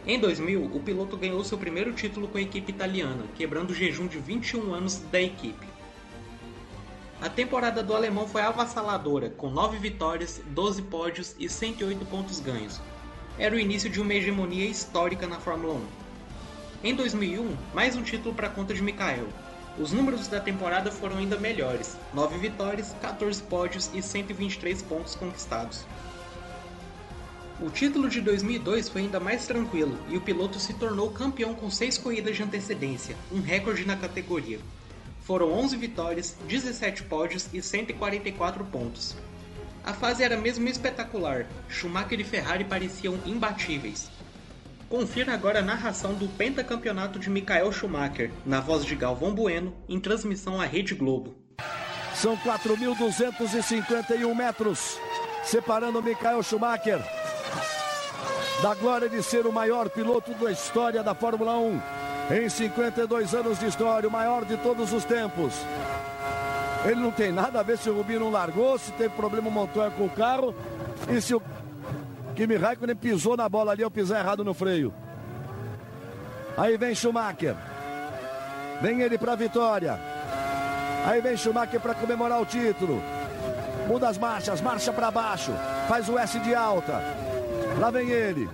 Em 0.07 0.17
2000, 0.17 0.71
o 0.73 0.79
piloto 0.79 1.17
ganhou 1.17 1.43
seu 1.43 1.57
primeiro 1.57 1.91
título 1.91 2.29
com 2.29 2.37
a 2.37 2.41
equipe 2.41 2.71
italiana, 2.71 3.25
quebrando 3.35 3.71
o 3.71 3.75
jejum 3.75 4.07
de 4.07 4.17
21 4.17 4.73
anos 4.73 4.99
da 5.11 5.21
equipe. 5.21 5.67
A 7.21 7.27
temporada 7.27 7.83
do 7.83 7.93
alemão 7.93 8.29
foi 8.29 8.43
avassaladora, 8.43 9.29
com 9.29 9.49
9 9.49 9.77
vitórias, 9.77 10.41
12 10.47 10.83
pódios 10.83 11.35
e 11.37 11.49
108 11.49 12.05
pontos 12.05 12.39
ganhos. 12.39 12.79
Era 13.37 13.53
o 13.53 13.59
início 13.59 13.89
de 13.89 13.99
uma 13.99 14.13
hegemonia 14.13 14.65
histórica 14.65 15.27
na 15.27 15.37
Fórmula 15.37 15.73
1. 15.73 16.04
Em 16.85 16.93
2001, 16.93 17.57
mais 17.73 17.95
um 17.95 18.03
título 18.03 18.35
para 18.35 18.45
a 18.45 18.49
conta 18.51 18.71
de 18.71 18.83
Michael, 18.83 19.27
os 19.79 19.91
números 19.91 20.27
da 20.27 20.39
temporada 20.39 20.91
foram 20.91 21.17
ainda 21.17 21.35
melhores: 21.35 21.97
9 22.13 22.37
vitórias, 22.37 22.95
14 23.01 23.41
pódios 23.41 23.89
e 23.91 24.03
123 24.03 24.83
pontos 24.83 25.15
conquistados. 25.15 25.83
O 27.59 27.71
título 27.71 28.07
de 28.07 28.21
2002 28.21 28.87
foi 28.87 29.01
ainda 29.01 29.19
mais 29.19 29.47
tranquilo 29.47 29.97
e 30.09 30.15
o 30.15 30.21
piloto 30.21 30.59
se 30.59 30.75
tornou 30.75 31.09
campeão 31.09 31.55
com 31.55 31.71
6 31.71 31.97
corridas 31.97 32.35
de 32.35 32.43
antecedência, 32.43 33.15
um 33.31 33.41
recorde 33.41 33.83
na 33.83 33.95
categoria. 33.95 34.59
Foram 35.21 35.51
11 35.53 35.77
vitórias, 35.77 36.37
17 36.47 37.01
pódios 37.05 37.49
e 37.51 37.63
144 37.63 38.63
pontos. 38.63 39.15
A 39.83 39.91
fase 39.91 40.21
era 40.21 40.37
mesmo 40.37 40.69
espetacular, 40.69 41.47
Schumacher 41.67 42.19
e 42.19 42.23
Ferrari 42.23 42.63
pareciam 42.63 43.17
imbatíveis. 43.25 44.11
Confira 44.89 45.33
agora 45.33 45.59
a 45.59 45.63
narração 45.63 46.13
do 46.13 46.27
pentacampeonato 46.27 47.19
de 47.19 47.29
Michael 47.29 47.71
Schumacher, 47.71 48.31
na 48.45 48.59
voz 48.59 48.85
de 48.85 48.95
Galvão 48.95 49.33
Bueno, 49.33 49.73
em 49.89 49.99
transmissão 49.99 50.61
à 50.61 50.65
Rede 50.65 50.93
Globo. 50.93 51.35
São 52.13 52.37
4.251 52.37 54.35
metros, 54.35 54.97
separando 55.43 56.01
Michael 56.01 56.41
Schumacher 56.43 57.01
da 58.61 58.73
glória 58.73 59.09
de 59.09 59.21
ser 59.21 59.45
o 59.45 59.51
maior 59.51 59.89
piloto 59.89 60.33
da 60.33 60.51
história 60.51 61.03
da 61.03 61.13
Fórmula 61.13 61.57
1. 61.57 61.81
Em 62.31 62.49
52 62.49 63.33
anos 63.33 63.59
de 63.59 63.67
história, 63.67 64.07
o 64.07 64.11
maior 64.11 64.45
de 64.45 64.57
todos 64.57 64.93
os 64.93 65.03
tempos. 65.03 65.53
Ele 66.85 66.95
não 66.95 67.11
tem 67.11 67.31
nada 67.31 67.59
a 67.59 67.63
ver 67.63 67.77
se 67.77 67.89
o 67.89 67.95
Rubinho 67.95 68.21
não 68.21 68.31
largou, 68.31 68.77
se 68.77 68.91
teve 68.93 69.09
problema 69.09 69.49
motor 69.49 69.91
com 69.91 70.05
o 70.05 70.09
carro 70.09 70.55
e 71.09 71.21
se 71.21 71.35
o 71.35 71.41
Kimi 72.35 72.57
Raikkonen 72.57 72.97
pisou 72.97 73.37
na 73.37 73.47
bola 73.47 73.71
ali 73.71 73.83
ao 73.83 73.89
pisar 73.89 74.19
errado 74.19 74.43
no 74.43 74.53
freio. 74.53 74.93
Aí 76.57 76.77
vem 76.77 76.93
Schumacher. 76.93 77.55
Vem 78.81 79.01
ele 79.01 79.17
para 79.17 79.31
a 79.31 79.35
vitória. 79.35 79.97
Aí 81.05 81.21
vem 81.21 81.37
Schumacher 81.37 81.79
para 81.79 81.93
comemorar 81.95 82.41
o 82.41 82.45
título. 82.45 83.01
Muda 83.87 84.09
as 84.09 84.17
marchas, 84.17 84.59
marcha 84.59 84.91
para 84.91 85.11
baixo. 85.11 85.53
Faz 85.87 86.09
o 86.09 86.19
S 86.19 86.37
de 86.39 86.53
alta. 86.53 87.01
Lá 87.79 87.89
vem 87.89 88.09
ele. 88.09 88.49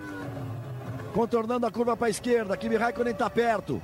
Contornando 1.13 1.65
a 1.65 1.71
curva 1.71 1.97
para 1.97 2.07
a 2.07 2.11
esquerda. 2.11 2.55
Kimi 2.55 2.75
Raikkonen 2.75 3.13
está 3.13 3.29
perto. 3.29 3.81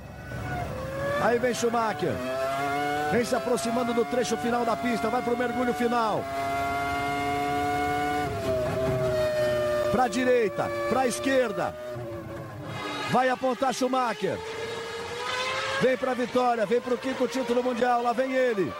Aí 1.22 1.38
vem 1.38 1.52
Schumacher. 1.54 2.14
Vem 3.10 3.24
se 3.24 3.34
aproximando 3.34 3.92
do 3.92 4.04
trecho 4.04 4.36
final 4.36 4.64
da 4.64 4.76
pista. 4.76 5.08
Vai 5.08 5.22
para 5.22 5.34
o 5.34 5.38
mergulho 5.38 5.74
final. 5.74 6.22
Para 9.90 10.04
a 10.04 10.08
direita, 10.08 10.70
para 10.88 11.00
a 11.00 11.06
esquerda. 11.06 11.74
Vai 13.10 13.28
apontar 13.28 13.72
Schumacher. 13.72 14.38
Vem 15.80 15.96
para 15.96 16.10
a 16.10 16.14
vitória, 16.14 16.66
vem 16.66 16.80
para 16.80 16.94
o 16.94 16.98
quinto 16.98 17.26
título 17.28 17.62
mundial. 17.62 18.02
Lá 18.02 18.12
vem 18.12 18.34
ele. 18.34 18.72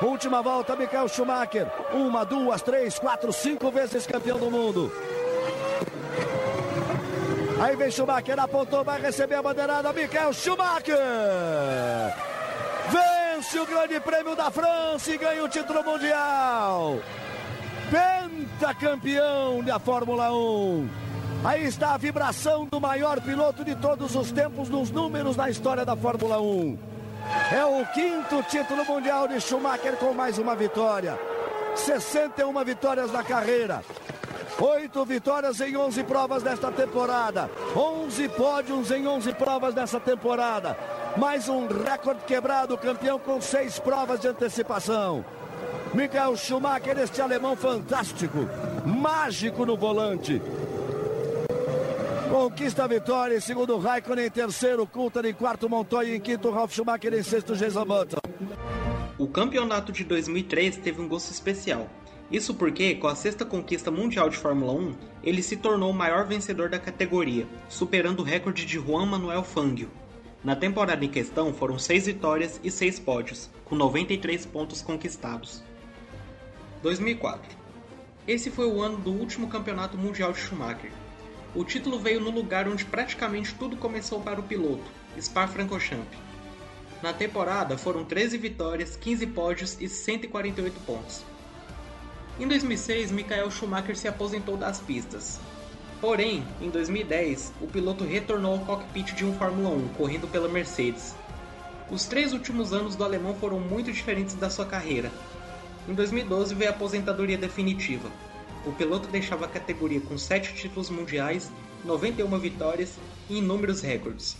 Última 0.00 0.42
volta, 0.42 0.76
Michael 0.76 1.08
Schumacher. 1.08 1.66
Uma, 1.92 2.24
duas, 2.24 2.60
três, 2.62 2.98
quatro, 2.98 3.32
cinco 3.32 3.70
vezes 3.70 4.06
campeão 4.06 4.38
do 4.38 4.50
mundo. 4.50 4.92
Aí 7.60 7.76
vem 7.76 7.90
Schumacher, 7.90 8.38
apontou, 8.40 8.82
vai 8.82 9.00
receber 9.00 9.36
a 9.36 9.42
bandeirada. 9.42 9.92
Michael 9.92 10.32
Schumacher! 10.32 10.98
Vence 12.90 13.58
o 13.58 13.66
Grande 13.66 14.00
Prêmio 14.00 14.34
da 14.34 14.50
França 14.50 15.12
e 15.12 15.16
ganha 15.16 15.44
o 15.44 15.48
título 15.48 15.84
mundial. 15.84 16.98
Pentacampeão 18.62 19.60
da 19.64 19.80
Fórmula 19.80 20.32
1. 20.32 20.88
Aí 21.42 21.64
está 21.64 21.94
a 21.94 21.96
vibração 21.96 22.64
do 22.64 22.80
maior 22.80 23.20
piloto 23.20 23.64
de 23.64 23.74
todos 23.74 24.14
os 24.14 24.30
tempos 24.30 24.68
nos 24.68 24.88
números 24.88 25.34
na 25.34 25.50
história 25.50 25.84
da 25.84 25.96
Fórmula 25.96 26.40
1. 26.40 26.78
É 27.50 27.64
o 27.64 27.84
quinto 27.86 28.40
título 28.44 28.84
mundial 28.84 29.26
de 29.26 29.40
Schumacher 29.40 29.96
com 29.96 30.14
mais 30.14 30.38
uma 30.38 30.54
vitória. 30.54 31.18
61 31.74 32.64
vitórias 32.64 33.10
na 33.10 33.24
carreira. 33.24 33.82
Oito 34.60 35.04
vitórias 35.04 35.60
em 35.60 35.76
11 35.76 36.04
provas 36.04 36.44
desta 36.44 36.70
temporada. 36.70 37.50
11 37.74 38.28
pódios 38.28 38.92
em 38.92 39.08
11 39.08 39.32
provas 39.32 39.74
dessa 39.74 39.98
temporada. 39.98 40.78
Mais 41.16 41.48
um 41.48 41.66
recorde 41.66 42.22
quebrado, 42.28 42.78
campeão 42.78 43.18
com 43.18 43.40
seis 43.40 43.80
provas 43.80 44.20
de 44.20 44.28
antecipação. 44.28 45.24
Michael 45.94 46.36
Schumacher, 46.38 46.98
este 46.98 47.20
alemão 47.20 47.54
fantástico, 47.54 48.48
mágico 48.86 49.66
no 49.66 49.76
volante. 49.76 50.40
Conquista 52.30 52.84
a 52.84 52.86
vitória 52.86 53.36
em 53.36 53.40
segundo 53.40 53.76
Raikkonen, 53.78 54.24
em 54.24 54.30
terceiro 54.30 54.86
Coulter, 54.86 55.26
em 55.26 55.34
quarto 55.34 55.68
Montoya, 55.68 56.16
em 56.16 56.20
quinto 56.20 56.50
Ralf 56.50 56.72
Schumacher, 56.72 57.12
em 57.12 57.22
sexto 57.22 57.54
Jason 57.54 57.84
Button. 57.84 58.16
O 59.18 59.26
campeonato 59.26 59.92
de 59.92 60.02
2003 60.02 60.78
teve 60.78 61.02
um 61.02 61.06
gosto 61.06 61.30
especial. 61.30 61.86
Isso 62.30 62.54
porque, 62.54 62.94
com 62.94 63.08
a 63.08 63.14
sexta 63.14 63.44
conquista 63.44 63.90
mundial 63.90 64.30
de 64.30 64.38
Fórmula 64.38 64.72
1, 64.72 64.94
ele 65.22 65.42
se 65.42 65.58
tornou 65.58 65.90
o 65.90 65.94
maior 65.94 66.26
vencedor 66.26 66.70
da 66.70 66.78
categoria, 66.78 67.46
superando 67.68 68.20
o 68.20 68.24
recorde 68.24 68.64
de 68.64 68.78
Juan 68.78 69.04
Manuel 69.04 69.44
Fangio. 69.44 69.90
Na 70.42 70.56
temporada 70.56 71.04
em 71.04 71.10
questão 71.10 71.52
foram 71.52 71.78
seis 71.78 72.06
vitórias 72.06 72.58
e 72.64 72.70
seis 72.70 72.98
pódios, 72.98 73.50
com 73.66 73.76
93 73.76 74.46
pontos 74.46 74.80
conquistados. 74.80 75.62
2004 76.82 77.56
Esse 78.26 78.50
foi 78.50 78.66
o 78.66 78.82
ano 78.82 78.98
do 78.98 79.12
último 79.12 79.46
campeonato 79.46 79.96
mundial 79.96 80.32
de 80.32 80.40
Schumacher. 80.40 80.90
O 81.54 81.62
título 81.62 82.00
veio 82.00 82.18
no 82.18 82.30
lugar 82.30 82.66
onde 82.66 82.84
praticamente 82.84 83.54
tudo 83.54 83.76
começou 83.76 84.20
para 84.20 84.40
o 84.40 84.42
piloto, 84.42 84.82
Spa-Francorchamps. 85.16 86.18
Na 87.00 87.12
temporada 87.12 87.78
foram 87.78 88.04
13 88.04 88.36
vitórias, 88.36 88.96
15 88.96 89.28
pódios 89.28 89.76
e 89.80 89.88
148 89.88 90.80
pontos. 90.80 91.22
Em 92.40 92.48
2006, 92.48 93.12
Michael 93.12 93.48
Schumacher 93.52 93.96
se 93.96 94.08
aposentou 94.08 94.56
das 94.56 94.80
pistas. 94.80 95.38
Porém, 96.00 96.44
em 96.60 96.68
2010, 96.68 97.52
o 97.60 97.68
piloto 97.68 98.02
retornou 98.02 98.54
ao 98.54 98.64
cockpit 98.66 99.14
de 99.14 99.24
um 99.24 99.32
Fórmula 99.38 99.70
1, 99.70 99.88
correndo 99.90 100.26
pela 100.26 100.48
Mercedes. 100.48 101.14
Os 101.92 102.06
três 102.06 102.32
últimos 102.32 102.72
anos 102.72 102.96
do 102.96 103.04
alemão 103.04 103.36
foram 103.36 103.60
muito 103.60 103.92
diferentes 103.92 104.34
da 104.34 104.50
sua 104.50 104.66
carreira. 104.66 105.12
Em 105.88 105.94
2012 105.94 106.54
veio 106.54 106.70
a 106.70 106.74
aposentadoria 106.74 107.36
definitiva. 107.36 108.08
O 108.64 108.72
piloto 108.72 109.08
deixava 109.08 109.46
a 109.46 109.48
categoria 109.48 110.00
com 110.00 110.16
7 110.16 110.54
títulos 110.54 110.88
mundiais, 110.88 111.50
91 111.84 112.38
vitórias 112.38 112.96
e 113.28 113.38
inúmeros 113.38 113.80
recordes. 113.80 114.36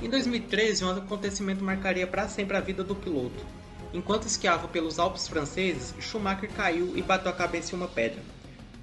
Em 0.00 0.08
2013, 0.08 0.84
um 0.84 0.90
acontecimento 0.90 1.64
marcaria 1.64 2.06
para 2.06 2.28
sempre 2.28 2.56
a 2.56 2.60
vida 2.60 2.84
do 2.84 2.94
piloto. 2.94 3.44
Enquanto 3.92 4.26
esquiava 4.26 4.68
pelos 4.68 4.98
Alpes 4.98 5.26
franceses, 5.26 5.94
Schumacher 6.00 6.50
caiu 6.50 6.96
e 6.96 7.02
bateu 7.02 7.30
a 7.30 7.34
cabeça 7.34 7.74
em 7.74 7.78
uma 7.78 7.88
pedra. 7.88 8.22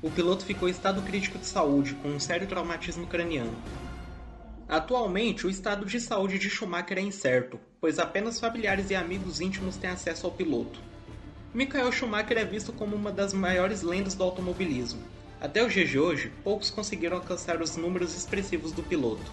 O 0.02 0.12
piloto 0.12 0.46
ficou 0.46 0.68
em 0.68 0.72
estado 0.72 1.02
crítico 1.02 1.38
de 1.38 1.46
saúde, 1.46 1.96
com 1.96 2.10
um 2.10 2.20
sério 2.20 2.48
traumatismo 2.48 3.08
craniano. 3.08 3.56
Atualmente, 4.68 5.48
o 5.48 5.50
estado 5.50 5.86
de 5.86 6.00
saúde 6.00 6.38
de 6.38 6.50
Schumacher 6.50 6.98
é 6.98 7.02
incerto, 7.02 7.60
pois 7.82 7.98
apenas 7.98 8.40
familiares 8.40 8.90
e 8.90 8.96
amigos 8.96 9.42
íntimos 9.42 9.78
têm 9.78 9.90
acesso 9.90 10.28
ao 10.28 10.32
piloto. 10.32 10.89
Michael 11.52 11.92
Schumacher 11.92 12.38
é 12.38 12.46
visto 12.46 12.72
como 12.72 12.96
uma 12.96 13.12
das 13.12 13.34
maiores 13.34 13.82
lendas 13.82 14.14
do 14.14 14.24
automobilismo. 14.24 15.02
Até 15.42 15.66
os 15.66 15.74
dias 15.74 15.90
de 15.90 15.98
hoje, 15.98 16.32
poucos 16.44 16.70
conseguiram 16.70 17.18
alcançar 17.18 17.60
os 17.60 17.76
números 17.76 18.16
expressivos 18.16 18.72
do 18.72 18.84
piloto, 18.84 19.32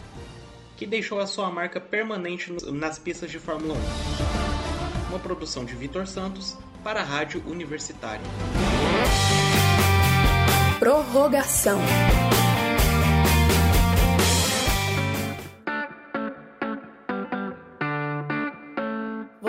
que 0.76 0.86
deixou 0.86 1.20
a 1.20 1.26
sua 1.26 1.50
marca 1.50 1.78
permanente 1.78 2.50
nas 2.72 2.98
pistas 2.98 3.30
de 3.30 3.38
Fórmula 3.38 3.74
1. 3.74 5.10
Uma 5.10 5.18
produção 5.18 5.64
de 5.64 5.74
Vitor 5.74 6.06
Santos 6.06 6.56
para 6.82 7.00
a 7.00 7.04
Rádio 7.04 7.42
Universitária. 7.46 8.24
Prorrogação. 10.78 11.78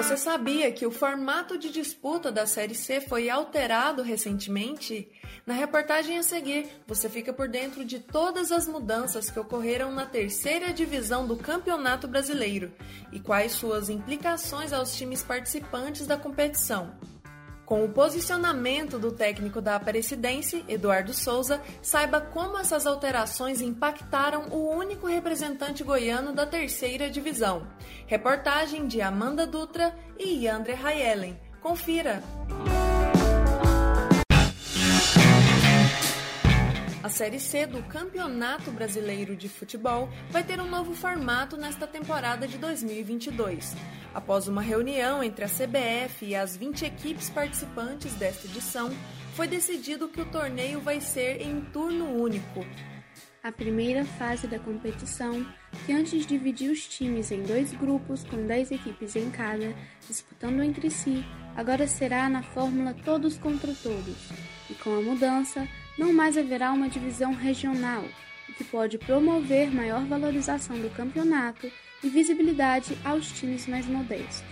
Você 0.08 0.16
sabia 0.16 0.72
que 0.72 0.86
o 0.86 0.92
formato 0.92 1.58
de 1.58 1.70
disputa 1.70 2.32
da 2.32 2.48
Série 2.48 2.74
C 2.74 3.02
foi 3.02 3.30
alterado 3.30 4.02
recentemente? 4.02 5.12
Na 5.46 5.54
reportagem 5.54 6.18
a 6.18 6.24
seguir, 6.24 6.66
você 6.88 7.10
fica 7.10 7.34
por 7.34 7.50
dentro 7.50 7.84
de 7.84 8.00
todas 8.00 8.50
as 8.50 8.70
mudanças 8.70 9.30
que 9.30 9.38
ocorreram 9.38 9.92
na 9.92 10.06
terceira 10.06 10.72
divisão 10.72 11.28
do 11.28 11.36
Campeonato 11.36 12.08
Brasileiro 12.08 12.72
e 13.12 13.20
quais 13.20 13.52
suas 13.52 13.90
implicações 13.90 14.72
aos 14.72 14.96
times 14.96 15.24
participantes 15.24 16.08
da 16.08 16.16
competição. 16.16 16.96
Com 17.68 17.84
o 17.84 17.90
posicionamento 17.90 18.98
do 18.98 19.12
técnico 19.12 19.60
da 19.60 19.76
Aparecidense, 19.76 20.64
Eduardo 20.70 21.14
Souza, 21.14 21.62
saiba 21.82 22.22
como 22.22 22.58
essas 22.58 22.88
alterações 22.88 23.60
impactaram 23.60 24.48
o 24.52 24.70
único 24.70 25.06
representante 25.06 25.84
goiano 25.84 26.32
da 26.32 26.46
terceira 26.46 27.10
divisão. 27.10 27.68
Reportagem 28.06 28.88
de 28.88 29.02
Amanda 29.02 29.46
Dutra 29.46 29.94
e 30.18 30.46
Yandre 30.46 30.76
Rayelen. 30.76 31.38
Confira! 31.62 32.24
A 37.08 37.10
Série 37.10 37.40
C 37.40 37.66
do 37.66 37.82
Campeonato 37.84 38.70
Brasileiro 38.70 39.34
de 39.34 39.48
Futebol 39.48 40.10
vai 40.30 40.44
ter 40.44 40.60
um 40.60 40.70
novo 40.70 40.94
formato 40.94 41.56
nesta 41.56 41.88
temporada 41.88 42.46
de 42.46 42.58
2022. 42.58 43.74
Após 44.14 44.50
uma 44.50 44.62
reunião 44.62 45.24
entre 45.24 45.46
a 45.46 45.48
CBF 45.48 46.26
e 46.26 46.36
as 46.36 46.58
20 46.58 46.84
equipes 46.84 47.30
participantes 47.30 48.14
desta 48.16 48.46
edição, 48.46 48.92
foi 49.36 49.48
decidido 49.48 50.10
que 50.10 50.20
o 50.20 50.26
torneio 50.26 50.82
vai 50.82 51.00
ser 51.00 51.42
em 51.42 51.62
turno 51.72 52.12
único. 52.22 52.66
A 53.42 53.54
primeira 53.54 54.04
fase 54.04 54.46
da 54.46 54.60
competição, 54.60 55.48
que 55.86 55.94
antes 55.94 56.26
dividia 56.26 56.74
os 56.74 56.86
times 56.86 57.32
em 57.32 57.42
dois 57.42 57.72
grupos 57.72 58.26
com 58.26 58.46
10 58.46 58.72
equipes 58.72 59.16
em 59.16 59.32
cada, 59.32 59.74
disputando 60.06 60.62
entre 60.62 60.90
si, 60.90 61.24
agora 61.56 61.88
será 61.88 62.28
na 62.28 62.44
fórmula 62.44 62.94
todos 63.06 63.38
contra 63.38 63.74
todos. 63.82 64.28
E 64.70 64.74
com 64.74 64.94
a 64.98 65.02
mudança, 65.02 65.66
não 65.98 66.14
mais 66.14 66.38
haverá 66.38 66.72
uma 66.72 66.90
divisão 66.90 67.34
regional, 67.34 68.04
o 68.48 68.54
que 68.54 68.64
pode 68.64 68.98
promover 68.98 69.74
maior 69.74 70.06
valorização 70.06 70.80
do 70.80 70.90
campeonato 70.90 71.72
e 72.04 72.10
visibilidade 72.10 72.98
aos 73.04 73.32
times 73.32 73.68
mais 73.68 73.86
modestos. 73.88 74.46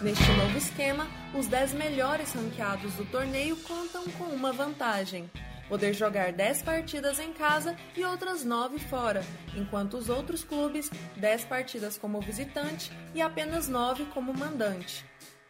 Neste 0.00 0.30
novo 0.32 0.56
esquema, 0.56 1.06
os 1.34 1.46
10 1.46 1.74
melhores 1.74 2.32
ranqueados 2.32 2.94
do 2.94 3.04
torneio 3.04 3.56
contam 3.56 4.04
com 4.12 4.24
uma 4.24 4.52
vantagem: 4.52 5.30
poder 5.68 5.92
jogar 5.92 6.32
10 6.32 6.62
partidas 6.62 7.18
em 7.18 7.32
casa 7.32 7.76
e 7.96 8.04
outras 8.04 8.44
9 8.44 8.78
fora, 8.78 9.22
enquanto 9.54 9.94
os 9.94 10.08
outros 10.08 10.42
clubes 10.44 10.90
10 11.16 11.44
partidas 11.44 11.98
como 11.98 12.20
visitante 12.20 12.90
e 13.14 13.20
apenas 13.20 13.68
9 13.68 14.06
como 14.06 14.32
mandante. 14.32 15.04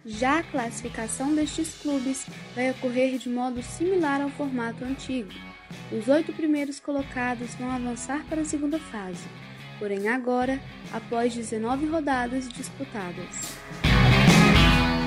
Já 0.04 0.38
a 0.38 0.42
classificação 0.42 1.34
destes 1.34 1.74
clubes 1.82 2.26
vai 2.54 2.70
ocorrer 2.70 3.18
de 3.18 3.28
modo 3.28 3.62
similar 3.62 4.22
ao 4.22 4.30
formato 4.30 4.82
antigo. 4.82 5.30
Os 5.92 6.08
oito 6.08 6.32
primeiros 6.32 6.80
colocados 6.80 7.54
vão 7.56 7.70
avançar 7.70 8.24
para 8.24 8.40
a 8.40 8.44
segunda 8.44 8.78
fase, 8.78 9.28
porém 9.78 10.08
agora 10.08 10.58
após 10.90 11.34
19 11.34 11.86
rodadas 11.86 12.48
disputadas. 12.48 13.58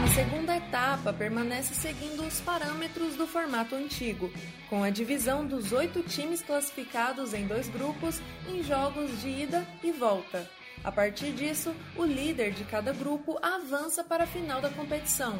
A 0.03 0.07
segunda 0.13 0.55
etapa 0.55 1.11
permanece 1.11 1.73
seguindo 1.73 2.23
os 2.23 2.39
parâmetros 2.41 3.15
do 3.15 3.25
formato 3.25 3.73
antigo, 3.73 4.31
com 4.69 4.83
a 4.83 4.91
divisão 4.91 5.43
dos 5.43 5.71
oito 5.71 6.03
times 6.03 6.43
classificados 6.43 7.33
em 7.33 7.47
dois 7.47 7.67
grupos 7.67 8.21
em 8.47 8.61
jogos 8.61 9.21
de 9.21 9.29
ida 9.29 9.65
e 9.83 9.91
volta. 9.91 10.47
A 10.83 10.91
partir 10.91 11.31
disso, 11.31 11.73
o 11.95 12.03
líder 12.03 12.51
de 12.51 12.65
cada 12.65 12.91
grupo 12.91 13.39
avança 13.41 14.03
para 14.03 14.25
a 14.25 14.27
final 14.27 14.61
da 14.61 14.69
competição. 14.69 15.39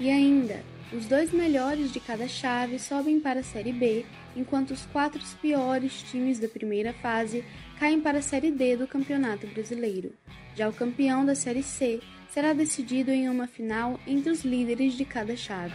E 0.00 0.10
ainda, 0.10 0.62
os 0.92 1.06
dois 1.06 1.30
melhores 1.30 1.92
de 1.92 2.00
cada 2.00 2.26
chave 2.26 2.78
sobem 2.78 3.20
para 3.20 3.40
a 3.40 3.44
Série 3.44 3.72
B, 3.72 4.04
enquanto 4.34 4.72
os 4.72 4.86
quatro 4.86 5.20
piores 5.40 6.02
times 6.02 6.40
da 6.40 6.48
primeira 6.48 6.92
fase 6.94 7.44
caem 7.78 8.00
para 8.00 8.18
a 8.18 8.22
Série 8.22 8.50
D 8.50 8.76
do 8.76 8.88
Campeonato 8.88 9.46
Brasileiro. 9.46 10.12
Já 10.56 10.68
o 10.68 10.72
campeão 10.72 11.24
da 11.24 11.34
Série 11.34 11.62
C 11.62 12.00
será 12.28 12.52
decidido 12.52 13.10
em 13.10 13.28
uma 13.28 13.46
final 13.46 14.00
entre 14.06 14.30
os 14.30 14.42
líderes 14.42 14.94
de 14.94 15.04
cada 15.04 15.36
chave. 15.36 15.74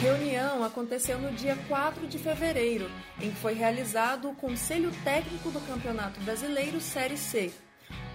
Reunião 0.00 0.64
aconteceu 0.64 1.18
no 1.18 1.30
dia 1.32 1.54
4 1.68 2.06
de 2.06 2.18
fevereiro, 2.18 2.90
em 3.20 3.30
que 3.30 3.36
foi 3.36 3.52
realizado 3.52 4.30
o 4.30 4.34
Conselho 4.34 4.90
Técnico 5.04 5.50
do 5.50 5.60
Campeonato 5.60 6.18
Brasileiro 6.20 6.80
Série 6.80 7.18
C. 7.18 7.52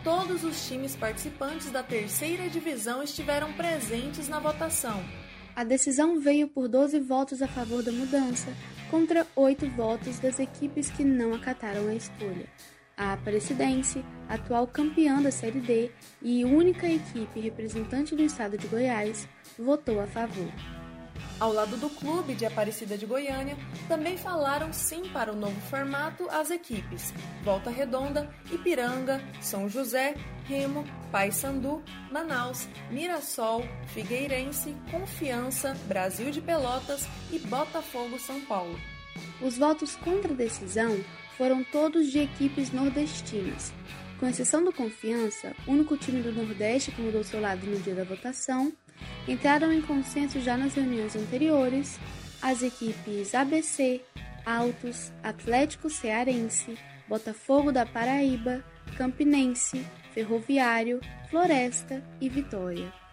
Todos 0.04 0.44
os 0.44 0.68
times 0.68 0.96
participantes 0.96 1.70
da 1.70 1.84
terceira 1.84 2.50
divisão 2.50 3.04
estiveram 3.04 3.54
presentes 3.54 4.28
na 4.28 4.40
votação. 4.40 5.00
A 5.56 5.64
decisão 5.64 6.20
veio 6.20 6.48
por 6.48 6.68
12 6.68 7.00
votos 7.02 7.44
a 7.44 7.48
favor 7.48 7.84
da 7.84 7.92
mudança, 7.92 8.52
contra 8.90 9.28
8 9.36 9.70
votos 9.70 10.18
das 10.18 10.40
equipes 10.40 10.90
que 10.90 11.04
não 11.04 11.36
acataram 11.36 11.88
a 11.88 11.94
escolha. 11.94 12.50
A 12.98 13.14
Aparecidense, 13.14 14.04
atual 14.28 14.66
campeã 14.66 15.22
da 15.22 15.30
Série 15.30 15.60
D 15.60 15.92
e 16.20 16.44
única 16.46 16.88
equipe 16.88 17.40
representante 17.40 18.16
do 18.16 18.24
estado 18.24 18.58
de 18.58 18.66
Goiás, 18.66 19.28
votou 19.60 20.00
a 20.00 20.08
favor. 20.08 20.52
Ao 21.46 21.54
lado 21.54 21.78
do 21.78 21.92
clube 21.92 22.34
de 22.34 22.44
Aparecida 22.44 22.98
de 22.98 23.06
Goiânia, 23.06 23.56
também 23.88 24.18
falaram 24.18 24.74
sim 24.74 25.04
para 25.10 25.32
o 25.32 25.36
novo 25.36 25.62
formato 25.70 26.28
as 26.32 26.50
equipes 26.50 27.14
Volta 27.44 27.70
Redonda, 27.70 28.28
Ipiranga, 28.52 29.22
São 29.42 29.70
José, 29.70 30.16
Remo, 30.46 30.84
Paysandu, 31.12 31.84
Manaus, 32.12 32.68
Mirassol, 32.90 33.64
Figueirense, 33.94 34.76
Confiança, 34.90 35.78
Brasil 35.86 36.32
de 36.32 36.42
Pelotas 36.42 37.08
e 37.32 37.38
Botafogo 37.38 38.18
São 38.18 38.42
Paulo. 38.42 38.80
Os 39.40 39.56
votos 39.56 39.96
contra 39.98 40.34
a 40.34 40.36
decisão 40.36 41.00
foram 41.38 41.64
todos 41.64 42.12
de 42.12 42.22
equipes 42.22 42.72
nordestinas. 42.72 43.72
Com 44.20 44.28
exceção 44.28 44.66
do 44.66 44.74
Confiança, 44.74 45.56
único 45.68 45.96
time 45.96 46.24
do 46.24 46.32
Nordeste 46.32 46.92
que 46.92 47.04
mudou 47.04 47.24
seu 47.24 47.40
lado 47.40 47.68
no 47.68 47.78
dia 47.82 47.94
da 47.94 48.04
votação, 48.04 48.74
entraram 49.28 49.72
em 49.72 49.82
consenso 49.82 50.40
já 50.40 50.58
nas 50.58 50.76
reuniões 50.76 51.16
anteriores 51.16 52.00
as 52.42 52.62
equipes 52.62 53.34
ABC, 53.34 54.02
Altos, 54.46 55.12
Atlético 55.24 55.90
Cearense, 55.90 56.78
Botafogo 57.08 57.72
da 57.72 57.86
Paraíba, 57.86 58.64
Campinense, 58.98 59.86
Ferroviário, 60.14 61.00
Floresta 61.30 62.04
e 62.22 62.30
Vitória. 62.30 63.05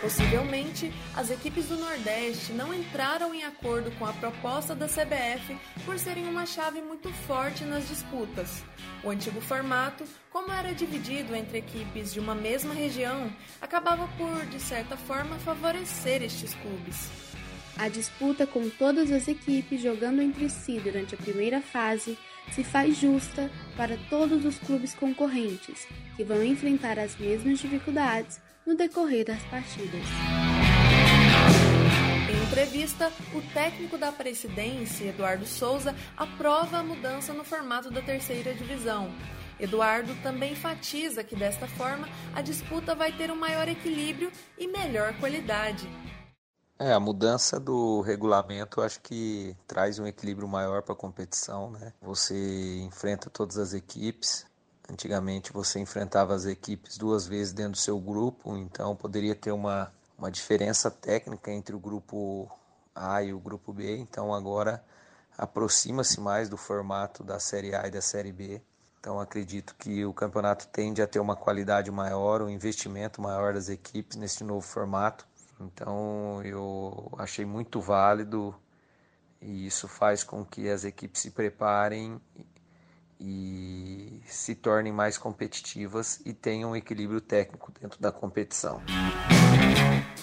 Possivelmente, 0.00 0.90
as 1.14 1.30
equipes 1.30 1.66
do 1.66 1.76
Nordeste 1.76 2.52
não 2.52 2.72
entraram 2.72 3.34
em 3.34 3.44
acordo 3.44 3.90
com 3.98 4.06
a 4.06 4.12
proposta 4.14 4.74
da 4.74 4.86
CBF 4.86 5.58
por 5.84 5.98
serem 5.98 6.26
uma 6.26 6.46
chave 6.46 6.80
muito 6.80 7.12
forte 7.26 7.64
nas 7.64 7.86
disputas. 7.86 8.62
O 9.04 9.10
antigo 9.10 9.42
formato, 9.42 10.04
como 10.30 10.50
era 10.50 10.72
dividido 10.72 11.36
entre 11.36 11.58
equipes 11.58 12.14
de 12.14 12.18
uma 12.18 12.34
mesma 12.34 12.72
região, 12.72 13.30
acabava 13.60 14.08
por, 14.16 14.46
de 14.46 14.58
certa 14.58 14.96
forma, 14.96 15.36
favorecer 15.40 16.22
estes 16.22 16.54
clubes. 16.54 17.10
A 17.76 17.88
disputa 17.88 18.46
com 18.46 18.70
todas 18.70 19.12
as 19.12 19.28
equipes 19.28 19.82
jogando 19.82 20.22
entre 20.22 20.48
si 20.48 20.80
durante 20.80 21.14
a 21.14 21.18
primeira 21.18 21.60
fase 21.60 22.18
se 22.52 22.64
faz 22.64 22.96
justa 22.96 23.50
para 23.76 23.98
todos 24.08 24.46
os 24.46 24.58
clubes 24.58 24.94
concorrentes, 24.94 25.86
que 26.16 26.24
vão 26.24 26.42
enfrentar 26.42 26.98
as 26.98 27.16
mesmas 27.18 27.58
dificuldades 27.58 28.40
no 28.66 28.76
decorrer 28.76 29.24
das 29.24 29.42
partidas. 29.44 30.04
Em 32.30 32.42
entrevista, 32.44 33.12
o 33.34 33.42
técnico 33.52 33.96
da 33.96 34.12
Presidência, 34.12 35.08
Eduardo 35.08 35.46
Souza, 35.46 35.94
aprova 36.16 36.78
a 36.78 36.82
mudança 36.82 37.32
no 37.32 37.44
formato 37.44 37.90
da 37.90 38.02
terceira 38.02 38.54
divisão. 38.54 39.10
Eduardo 39.58 40.14
também 40.22 40.52
enfatiza 40.52 41.22
que 41.22 41.36
desta 41.36 41.66
forma 41.66 42.08
a 42.34 42.40
disputa 42.40 42.94
vai 42.94 43.12
ter 43.12 43.30
um 43.30 43.36
maior 43.36 43.68
equilíbrio 43.68 44.32
e 44.58 44.66
melhor 44.66 45.12
qualidade. 45.18 45.88
É, 46.78 46.94
a 46.94 46.98
mudança 46.98 47.60
do 47.60 48.00
regulamento 48.00 48.80
acho 48.80 49.02
que 49.02 49.54
traz 49.66 49.98
um 49.98 50.06
equilíbrio 50.06 50.48
maior 50.48 50.80
para 50.80 50.94
a 50.94 50.96
competição, 50.96 51.70
né? 51.70 51.92
Você 52.00 52.80
enfrenta 52.80 53.28
todas 53.28 53.58
as 53.58 53.74
equipes, 53.74 54.46
Antigamente 54.90 55.52
você 55.52 55.78
enfrentava 55.78 56.34
as 56.34 56.46
equipes 56.46 56.98
duas 56.98 57.24
vezes 57.24 57.52
dentro 57.52 57.72
do 57.72 57.78
seu 57.78 57.98
grupo, 58.00 58.56
então 58.56 58.96
poderia 58.96 59.36
ter 59.36 59.52
uma, 59.52 59.92
uma 60.18 60.30
diferença 60.30 60.90
técnica 60.90 61.52
entre 61.52 61.76
o 61.76 61.78
grupo 61.78 62.50
A 62.92 63.22
e 63.22 63.32
o 63.32 63.38
grupo 63.38 63.72
B. 63.72 63.98
Então 63.98 64.34
agora 64.34 64.84
aproxima-se 65.38 66.20
mais 66.20 66.48
do 66.48 66.56
formato 66.56 67.22
da 67.22 67.38
Série 67.38 67.72
A 67.72 67.86
e 67.86 67.90
da 67.90 68.02
Série 68.02 68.32
B. 68.32 68.60
Então 68.98 69.20
acredito 69.20 69.76
que 69.76 70.04
o 70.04 70.12
campeonato 70.12 70.66
tende 70.66 71.00
a 71.00 71.06
ter 71.06 71.20
uma 71.20 71.36
qualidade 71.36 71.90
maior, 71.90 72.42
um 72.42 72.50
investimento 72.50 73.22
maior 73.22 73.54
das 73.54 73.68
equipes 73.68 74.16
nesse 74.16 74.42
novo 74.42 74.66
formato. 74.66 75.24
Então 75.60 76.42
eu 76.42 77.12
achei 77.16 77.44
muito 77.44 77.80
válido 77.80 78.54
e 79.40 79.66
isso 79.66 79.86
faz 79.86 80.24
com 80.24 80.44
que 80.44 80.68
as 80.68 80.84
equipes 80.84 81.22
se 81.22 81.30
preparem 81.30 82.20
e 83.20 84.22
se 84.24 84.54
tornem 84.54 84.92
mais 84.92 85.18
competitivas 85.18 86.20
e 86.24 86.32
tenham 86.32 86.70
um 86.70 86.76
equilíbrio 86.76 87.20
técnico 87.20 87.70
dentro 87.78 88.00
da 88.00 88.10
competição. 88.10 88.80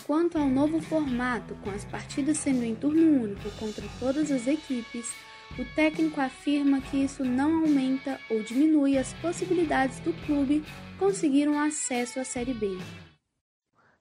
Quanto 0.05 0.37
ao 0.37 0.47
novo 0.47 0.81
formato, 0.81 1.53
com 1.63 1.69
as 1.69 1.85
partidas 1.85 2.37
sendo 2.37 2.63
em 2.63 2.73
turno 2.73 3.21
único 3.21 3.51
contra 3.59 3.83
todas 3.99 4.31
as 4.31 4.47
equipes, 4.47 5.13
o 5.59 5.75
técnico 5.75 6.19
afirma 6.19 6.81
que 6.81 7.03
isso 7.03 7.23
não 7.23 7.61
aumenta 7.61 8.19
ou 8.29 8.41
diminui 8.41 8.97
as 8.97 9.13
possibilidades 9.13 9.99
do 9.99 10.13
clube 10.25 10.65
conseguir 10.97 11.47
um 11.47 11.59
acesso 11.59 12.19
à 12.19 12.25
Série 12.25 12.53
B. 12.53 12.77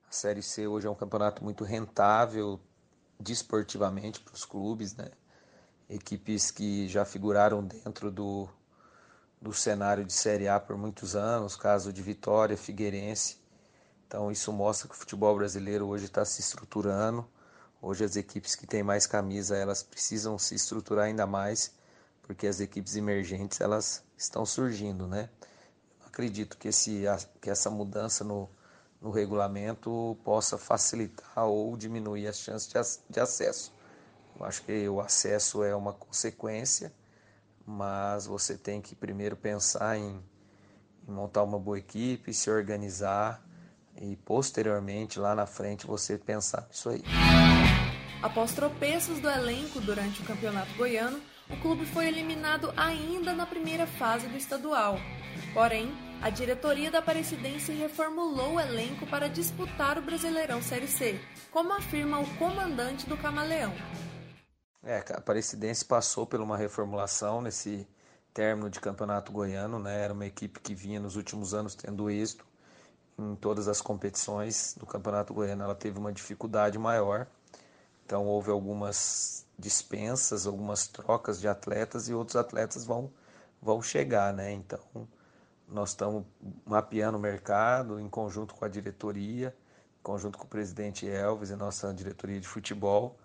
A 0.09 0.13
Série 0.13 0.43
C 0.43 0.67
hoje 0.67 0.87
é 0.87 0.91
um 0.91 0.95
campeonato 0.95 1.45
muito 1.45 1.65
rentável 1.65 2.59
desportivamente 3.21 4.21
para 4.21 4.35
os 4.35 4.45
clubes, 4.45 4.95
né? 4.95 5.11
Equipes 5.89 6.51
que 6.51 6.89
já 6.89 7.05
figuraram 7.05 7.63
dentro 7.65 8.11
do, 8.11 8.49
do 9.47 9.53
cenário 9.53 10.05
de 10.05 10.13
Série 10.13 10.49
A 10.49 10.59
por 10.59 10.77
muitos 10.77 11.15
anos, 11.15 11.55
caso 11.55 11.93
de 11.93 12.03
Vitória, 12.03 12.57
Figueirense. 12.57 13.39
Então 14.09 14.31
isso 14.31 14.53
mostra 14.53 14.89
que 14.89 14.95
o 14.95 14.99
futebol 14.99 15.37
brasileiro 15.37 15.87
hoje 15.87 16.07
está 16.07 16.25
se 16.25 16.41
estruturando. 16.41 17.25
Hoje 17.81 18.05
as 18.05 18.17
equipes 18.17 18.57
que 18.57 18.67
têm 18.67 18.83
mais 18.83 19.07
camisa 19.07 19.57
elas 19.57 19.85
precisam 19.85 20.37
se 20.37 20.57
estruturar 20.57 21.07
ainda 21.07 21.27
mais, 21.27 21.73
porque 22.23 22.49
as 22.49 22.59
equipes 22.59 22.97
emergentes 22.97 23.61
elas 23.61 24.03
estão 24.19 24.45
surgindo, 24.45 25.07
né? 25.07 25.29
acredito 26.05 26.57
que, 26.57 26.69
esse, 26.69 27.05
que 27.41 27.49
essa 27.49 27.71
mudança 27.71 28.25
no, 28.25 28.49
no 29.01 29.11
regulamento 29.11 30.17
possa 30.25 30.59
facilitar 30.59 31.45
ou 31.45 31.77
diminuir 31.77 32.27
as 32.27 32.39
chances 32.39 32.67
de, 32.67 33.13
de 33.15 33.21
acesso. 33.21 33.73
Eu 34.37 34.45
acho 34.45 34.63
que 34.63 34.89
o 34.89 35.01
acesso 35.01 35.63
é 35.63 35.77
uma 35.77 35.93
consequência 35.93 36.93
mas 37.67 38.27
você 38.27 38.57
tem 38.57 38.81
que 38.81 38.95
primeiro 38.95 39.37
pensar 39.37 39.99
em, 39.99 40.23
em 41.09 41.11
montar 41.11 41.43
uma 41.43 41.59
boa 41.59 41.79
equipe, 41.79 42.33
se 42.33 42.49
organizar 42.49 43.43
e 44.01 44.17
posteriormente 44.17 45.19
lá 45.19 45.35
na 45.35 45.47
frente 45.47 45.87
você 45.87 46.17
pensar 46.17 46.67
nisso 46.69 46.91
aí. 46.91 47.03
Após 48.23 48.53
tropeços 48.53 49.19
do 49.21 49.29
elenco 49.29 49.81
durante 49.81 50.23
o 50.23 50.25
Campeonato 50.25 50.73
Goiano, 50.75 51.21
o 51.51 51.57
clube 51.59 51.85
foi 51.87 52.09
eliminado 52.09 52.73
ainda 52.77 53.33
na 53.33 53.47
primeira 53.47 53.87
fase 53.87 54.27
do 54.27 54.37
estadual. 54.37 54.99
Porém, 55.53 55.93
a 56.21 56.31
diretoria 56.31 56.91
da 56.91 56.99
Aparecidense 56.99 57.73
reformulou 57.73 58.55
o 58.55 58.61
elenco 58.61 59.07
para 59.07 59.29
disputar 59.29 59.99
o 59.99 60.03
Brasileirão 60.03 60.63
Série 60.63 60.89
C, 60.89 61.21
como 61.51 61.73
afirma 61.73 62.19
o 62.19 62.37
comandante 62.37 63.07
do 63.07 63.17
Camaleão. 63.17 63.73
É, 64.89 64.99
a 64.99 65.17
Aparecidense 65.17 65.85
passou 65.85 66.25
por 66.25 66.41
uma 66.41 66.57
reformulação 66.57 67.43
nesse 67.43 67.85
término 68.33 68.71
de 68.71 68.79
campeonato 68.79 69.33
goiano, 69.33 69.81
né? 69.81 70.05
Era 70.05 70.13
uma 70.13 70.25
equipe 70.25 70.61
que 70.61 70.77
vinha 70.77 71.01
nos 71.01 71.17
últimos 71.17 71.53
anos 71.53 71.75
tendo 71.75 72.09
êxito 72.09 72.47
em 73.19 73.35
todas 73.35 73.67
as 73.67 73.81
competições 73.81 74.77
do 74.79 74.87
campeonato 74.87 75.35
goiano. 75.35 75.65
Ela 75.65 75.75
teve 75.75 75.99
uma 75.99 76.13
dificuldade 76.13 76.79
maior, 76.79 77.27
então 78.05 78.27
houve 78.27 78.49
algumas 78.53 79.45
dispensas, 79.59 80.47
algumas 80.47 80.87
trocas 80.87 81.41
de 81.41 81.49
atletas 81.49 82.09
e 82.09 82.15
outros 82.15 82.37
atletas 82.37 82.85
vão 82.85 83.11
vão 83.61 83.83
chegar, 83.83 84.33
né? 84.33 84.53
Então 84.53 84.79
nós 85.67 85.89
estamos 85.89 86.25
mapeando 86.65 87.19
o 87.19 87.21
mercado 87.21 87.99
em 87.99 88.09
conjunto 88.09 88.55
com 88.55 88.65
a 88.65 88.69
diretoria, 88.69 89.53
em 89.99 90.03
conjunto 90.05 90.39
com 90.39 90.45
o 90.45 90.49
presidente 90.49 91.09
Elvis 91.09 91.51
e 91.51 91.57
nossa 91.57 91.93
diretoria 91.93 92.39
de 92.39 92.47
futebol 92.47 93.19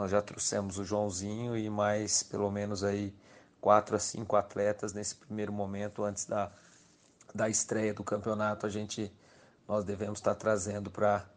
nós 0.00 0.10
já 0.10 0.22
trouxemos 0.22 0.78
o 0.78 0.84
Joãozinho 0.84 1.54
e 1.54 1.68
mais 1.68 2.22
pelo 2.22 2.50
menos 2.50 2.82
aí 2.82 3.14
quatro 3.60 3.94
a 3.94 3.98
cinco 3.98 4.34
atletas 4.34 4.94
nesse 4.94 5.14
primeiro 5.14 5.52
momento 5.52 6.02
antes 6.02 6.24
da, 6.24 6.50
da 7.34 7.50
estreia 7.50 7.92
do 7.92 8.02
campeonato. 8.02 8.64
A 8.64 8.70
gente 8.70 9.12
nós 9.68 9.84
devemos 9.84 10.18
estar 10.18 10.34
trazendo 10.34 10.90
para 10.90 11.28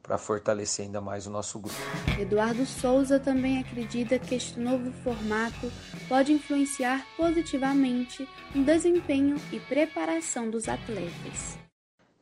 para 0.00 0.18
fortalecer 0.18 0.84
ainda 0.84 1.00
mais 1.00 1.26
o 1.26 1.30
nosso 1.30 1.60
grupo. 1.60 1.78
Eduardo 2.18 2.66
Souza 2.66 3.20
também 3.20 3.58
acredita 3.58 4.18
que 4.18 4.34
este 4.34 4.58
novo 4.58 4.92
formato 5.04 5.70
pode 6.08 6.32
influenciar 6.32 7.04
positivamente 7.16 8.28
no 8.52 8.64
desempenho 8.64 9.36
e 9.52 9.60
preparação 9.60 10.50
dos 10.50 10.68
atletas. 10.68 11.56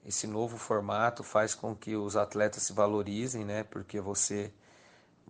Esse 0.05 0.27
novo 0.27 0.59
formato 0.59 1.23
faz 1.23 1.55
com 1.55 1.75
que 1.75 1.97
os 1.97 2.17
atletas 2.17 2.65
se 2.65 2.73
valorizem, 2.75 3.47
né? 3.47 3.65
Porque 3.65 3.99
você 3.99 4.53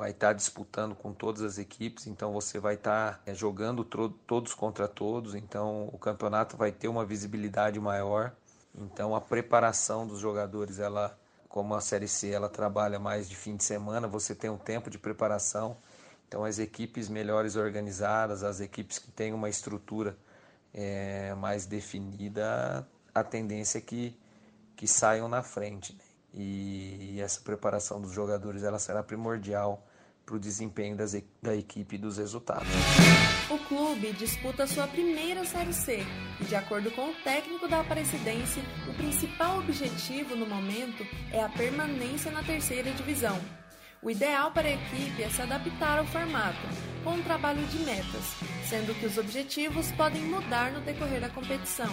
vai 0.01 0.13
estar 0.13 0.29
tá 0.29 0.33
disputando 0.33 0.95
com 0.95 1.13
todas 1.13 1.43
as 1.43 1.59
equipes, 1.59 2.07
então 2.07 2.33
você 2.33 2.59
vai 2.59 2.77
estar 2.77 3.17
tá, 3.17 3.21
é, 3.27 3.35
jogando 3.35 3.85
todos 3.85 4.55
contra 4.55 4.89
todos, 4.89 5.35
então 5.35 5.91
o 5.93 5.99
campeonato 5.99 6.57
vai 6.57 6.73
ter 6.73 6.89
uma 6.89 7.05
visibilidade 7.05 7.79
maior. 7.79 8.33
Então 8.75 9.15
a 9.15 9.21
preparação 9.21 10.07
dos 10.07 10.19
jogadores, 10.19 10.79
ela, 10.79 11.15
como 11.51 11.75
a 11.75 11.83
Série 11.83 12.09
C, 12.09 12.31
ela 12.31 12.49
trabalha 12.49 12.99
mais 12.99 13.29
de 13.29 13.37
fim 13.37 13.55
de 13.57 13.63
semana, 13.63 14.09
você 14.09 14.35
tem 14.35 14.49
um 14.49 14.57
tempo 14.57 14.89
de 14.89 14.99
preparação. 14.99 15.77
Então 16.27 16.47
as 16.47 16.59
equipes 16.59 17.11
melhores 17.11 17.55
organizadas, 17.55 18.43
as 18.43 18.59
equipes 18.59 18.99
que 18.99 19.11
têm 19.11 19.35
uma 19.35 19.51
estrutura 19.51 20.17
é, 20.73 21.35
mais 21.35 21.67
definida, 21.67 22.89
a 23.15 23.23
tendência 23.23 23.77
é 23.77 23.83
que, 23.83 24.19
que 24.75 24.87
saiam 24.87 25.29
na 25.29 25.43
frente. 25.43 25.93
Né? 25.93 26.01
E, 26.33 27.17
e 27.17 27.21
essa 27.21 27.43
preparação 27.43 28.01
dos 28.01 28.13
jogadores 28.13 28.63
ela 28.63 28.79
será 28.79 29.03
primordial 29.03 29.87
para 30.31 30.37
o 30.37 30.41
desempenho 30.41 30.97
das, 30.97 31.13
da 31.43 31.57
equipe 31.57 31.97
e 31.97 31.99
dos 31.99 32.17
resultados. 32.17 32.69
O 33.51 33.59
clube 33.67 34.13
disputa 34.13 34.65
sua 34.65 34.87
primeira 34.87 35.45
Série 35.45 35.73
C 35.73 36.07
e, 36.41 36.45
de 36.45 36.55
acordo 36.55 36.89
com 36.93 37.11
o 37.11 37.15
técnico 37.25 37.67
da 37.67 37.81
Aparecidense, 37.81 38.61
o 38.89 38.95
principal 38.95 39.59
objetivo 39.59 40.37
no 40.37 40.47
momento 40.47 41.05
é 41.33 41.43
a 41.43 41.49
permanência 41.49 42.31
na 42.31 42.45
terceira 42.45 42.93
divisão. 42.93 43.37
O 44.01 44.09
ideal 44.09 44.53
para 44.53 44.69
a 44.69 44.73
equipe 44.73 45.21
é 45.21 45.29
se 45.29 45.43
adaptar 45.43 45.99
ao 45.99 46.07
formato, 46.07 46.61
com 47.03 47.11
um 47.11 47.23
trabalho 47.25 47.67
de 47.67 47.79
metas, 47.81 48.37
sendo 48.69 48.95
que 49.01 49.07
os 49.07 49.19
objetivos 49.19 49.91
podem 49.93 50.23
mudar 50.23 50.71
no 50.71 50.81
decorrer 50.81 51.21
da 51.21 51.29
competição. 51.29 51.93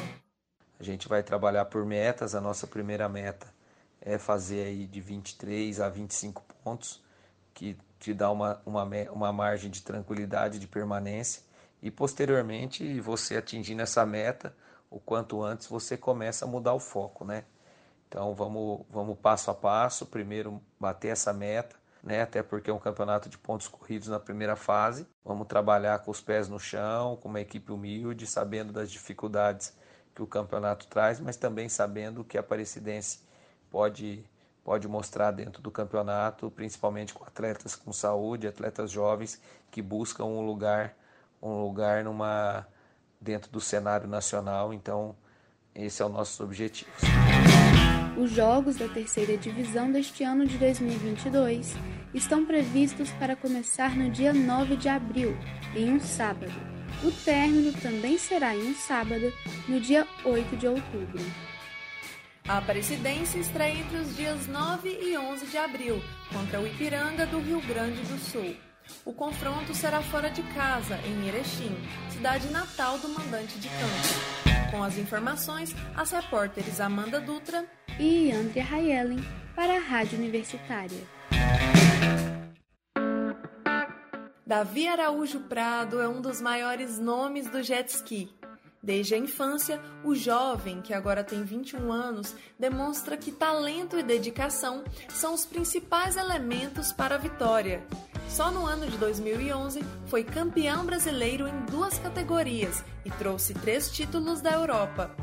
A 0.79 0.83
gente 0.83 1.07
vai 1.07 1.23
trabalhar 1.23 1.65
por 1.65 1.83
metas, 1.83 2.35
a 2.35 2.39
nossa 2.39 2.67
primeira 2.67 3.09
meta 3.09 3.47
é 3.99 4.19
fazer 4.19 4.67
aí 4.67 4.85
de 4.85 5.01
23 5.01 5.81
a 5.81 5.89
25 5.89 6.45
pontos, 6.63 7.03
que 7.51 7.75
te 7.99 8.13
dá 8.13 8.31
uma, 8.31 8.61
uma, 8.65 8.83
uma 9.11 9.33
margem 9.33 9.69
de 9.69 9.81
tranquilidade, 9.81 10.59
de 10.59 10.67
permanência, 10.67 11.41
e 11.81 11.91
posteriormente 11.91 12.99
você 12.99 13.37
atingindo 13.37 13.81
essa 13.81 14.05
meta, 14.05 14.55
o 14.89 14.99
quanto 14.99 15.43
antes 15.43 15.67
você 15.67 15.97
começa 15.97 16.45
a 16.45 16.47
mudar 16.47 16.73
o 16.73 16.79
foco, 16.79 17.25
né? 17.25 17.43
Então 18.07 18.33
vamos, 18.33 18.85
vamos 18.89 19.17
passo 19.19 19.51
a 19.51 19.53
passo, 19.53 20.05
primeiro 20.05 20.61
bater 20.79 21.09
essa 21.09 21.33
meta, 21.33 21.75
né? 22.01 22.21
Até 22.21 22.41
porque 22.41 22.69
é 22.69 22.73
um 22.73 22.79
campeonato 22.79 23.29
de 23.29 23.37
pontos 23.37 23.67
corridos 23.67 24.07
na 24.07 24.19
primeira 24.19 24.55
fase. 24.55 25.05
Vamos 25.25 25.47
trabalhar 25.47 25.99
com 25.99 26.11
os 26.11 26.21
pés 26.21 26.47
no 26.47 26.59
chão, 26.59 27.17
com 27.17 27.27
uma 27.27 27.41
equipe 27.41 27.71
humilde, 27.71 28.25
sabendo 28.25 28.71
das 28.71 28.89
dificuldades 28.89 29.75
que 30.15 30.21
o 30.23 30.27
campeonato 30.27 30.87
traz, 30.87 31.19
mas 31.19 31.35
também 31.35 31.69
sabendo 31.69 32.23
que 32.23 32.37
a 32.37 32.39
Aparecidense 32.39 33.19
pode 33.69 34.25
pode 34.68 34.86
mostrar 34.86 35.32
dentro 35.32 35.61
do 35.61 35.72
campeonato, 35.72 36.51
principalmente 36.51 37.13
com 37.13 37.24
atletas 37.24 37.74
com 37.74 37.93
saúde, 37.93 38.49
atletas 38.49 38.91
jovens 38.91 39.41
que 39.72 39.82
buscam 39.82 40.26
um 40.26 40.45
lugar, 40.45 40.93
um 41.41 41.61
lugar 41.61 42.03
numa 42.03 42.68
dentro 43.22 43.49
do 43.49 43.61
cenário 43.61 44.09
nacional. 44.09 44.74
Então, 44.74 45.15
esse 45.74 46.01
é 46.01 46.05
o 46.05 46.09
nosso 46.09 46.43
objetivo. 46.43 46.91
Os 48.22 48.32
jogos 48.32 48.76
da 48.76 48.89
terceira 48.89 49.38
divisão 49.38 49.89
deste 49.89 50.26
ano 50.26 50.45
de 50.45 50.57
2022 50.57 51.74
estão 52.13 52.45
previstos 52.45 53.09
para 53.11 53.38
começar 53.38 53.95
no 53.95 54.11
dia 54.11 54.34
9 54.34 54.76
de 54.76 54.89
abril, 54.89 55.34
em 55.78 55.93
um 55.93 55.99
sábado. 56.01 56.51
O 57.05 57.11
término 57.24 57.72
também 57.82 58.18
será 58.18 58.53
em 58.53 58.72
um 58.72 58.76
sábado, 58.76 59.32
no 59.65 59.80
dia 59.80 60.05
8 60.26 60.57
de 60.57 60.68
outubro. 60.68 61.24
A 62.47 62.59
Aparecidense 62.59 63.39
estreia 63.39 63.77
entre 63.77 63.97
os 63.97 64.15
dias 64.15 64.47
9 64.47 64.87
e 64.89 65.17
11 65.17 65.47
de 65.47 65.57
abril 65.57 66.01
contra 66.31 66.61
o 66.61 66.65
Ipiranga 66.65 67.25
do 67.25 67.41
Rio 67.41 67.59
Grande 67.59 68.01
do 68.03 68.17
Sul. 68.17 68.55
O 69.03 69.11
confronto 69.11 69.75
será 69.75 70.01
fora 70.01 70.29
de 70.29 70.41
casa, 70.53 70.97
em 71.05 71.27
Erechim, 71.27 71.75
cidade 72.09 72.47
natal 72.47 72.97
do 72.99 73.09
mandante 73.09 73.59
de 73.59 73.67
campo. 73.67 74.71
Com 74.71 74.81
as 74.81 74.97
informações, 74.97 75.75
as 75.93 76.11
repórteres 76.11 76.79
Amanda 76.79 77.19
Dutra 77.19 77.65
e 77.99 78.31
Andrea 78.31 78.65
Hayelen 78.71 79.19
para 79.53 79.75
a 79.75 79.79
Rádio 79.79 80.17
Universitária. 80.17 81.01
Davi 84.45 84.87
Araújo 84.87 85.41
Prado 85.41 85.99
é 85.99 86.07
um 86.07 86.21
dos 86.21 86.39
maiores 86.39 86.97
nomes 86.97 87.49
do 87.49 87.61
jet 87.61 87.89
ski. 87.89 88.36
Desde 88.88 89.15
a 89.15 89.17
infância, 89.17 89.81
o 90.01 90.15
jovem, 90.15 90.81
que 90.81 90.93
agora 90.93 91.21
tem 91.21 91.43
21 91.43 91.91
anos, 91.91 92.33
demonstra 92.57 93.17
que 93.17 93.33
talento 93.33 93.99
e 93.99 94.01
dedicação 94.01 94.81
são 95.09 95.33
os 95.33 95.45
principais 95.45 96.15
elementos 96.15 96.93
para 96.93 97.15
a 97.15 97.17
vitória. 97.17 97.85
Só 98.29 98.49
no 98.49 98.65
ano 98.65 98.88
de 98.88 98.97
2011 98.97 99.83
foi 100.05 100.23
campeão 100.23 100.85
brasileiro 100.85 101.49
em 101.49 101.65
duas 101.65 101.99
categorias 101.99 102.81
e 103.03 103.11
trouxe 103.11 103.53
três 103.53 103.91
títulos 103.91 104.39
da 104.39 104.53
Europa. 104.53 105.13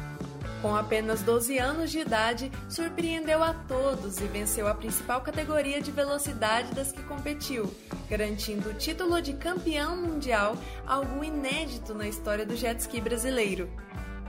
Com 0.64 0.74
apenas 0.74 1.20
12 1.20 1.58
anos 1.58 1.90
de 1.90 1.98
idade, 1.98 2.50
surpreendeu 2.70 3.42
a 3.42 3.52
todos 3.52 4.16
e 4.16 4.24
venceu 4.24 4.66
a 4.66 4.74
principal 4.74 5.20
categoria 5.20 5.78
de 5.78 5.90
velocidade 5.90 6.72
das 6.74 6.90
que 6.90 7.02
competiu, 7.02 7.70
garantindo 8.08 8.70
o 8.70 8.72
título 8.72 9.20
de 9.20 9.34
campeão 9.34 9.94
mundial, 9.94 10.56
algo 10.86 11.22
inédito 11.22 11.92
na 11.92 12.08
história 12.08 12.46
do 12.46 12.56
jet 12.56 12.80
ski 12.80 12.98
brasileiro. 12.98 13.68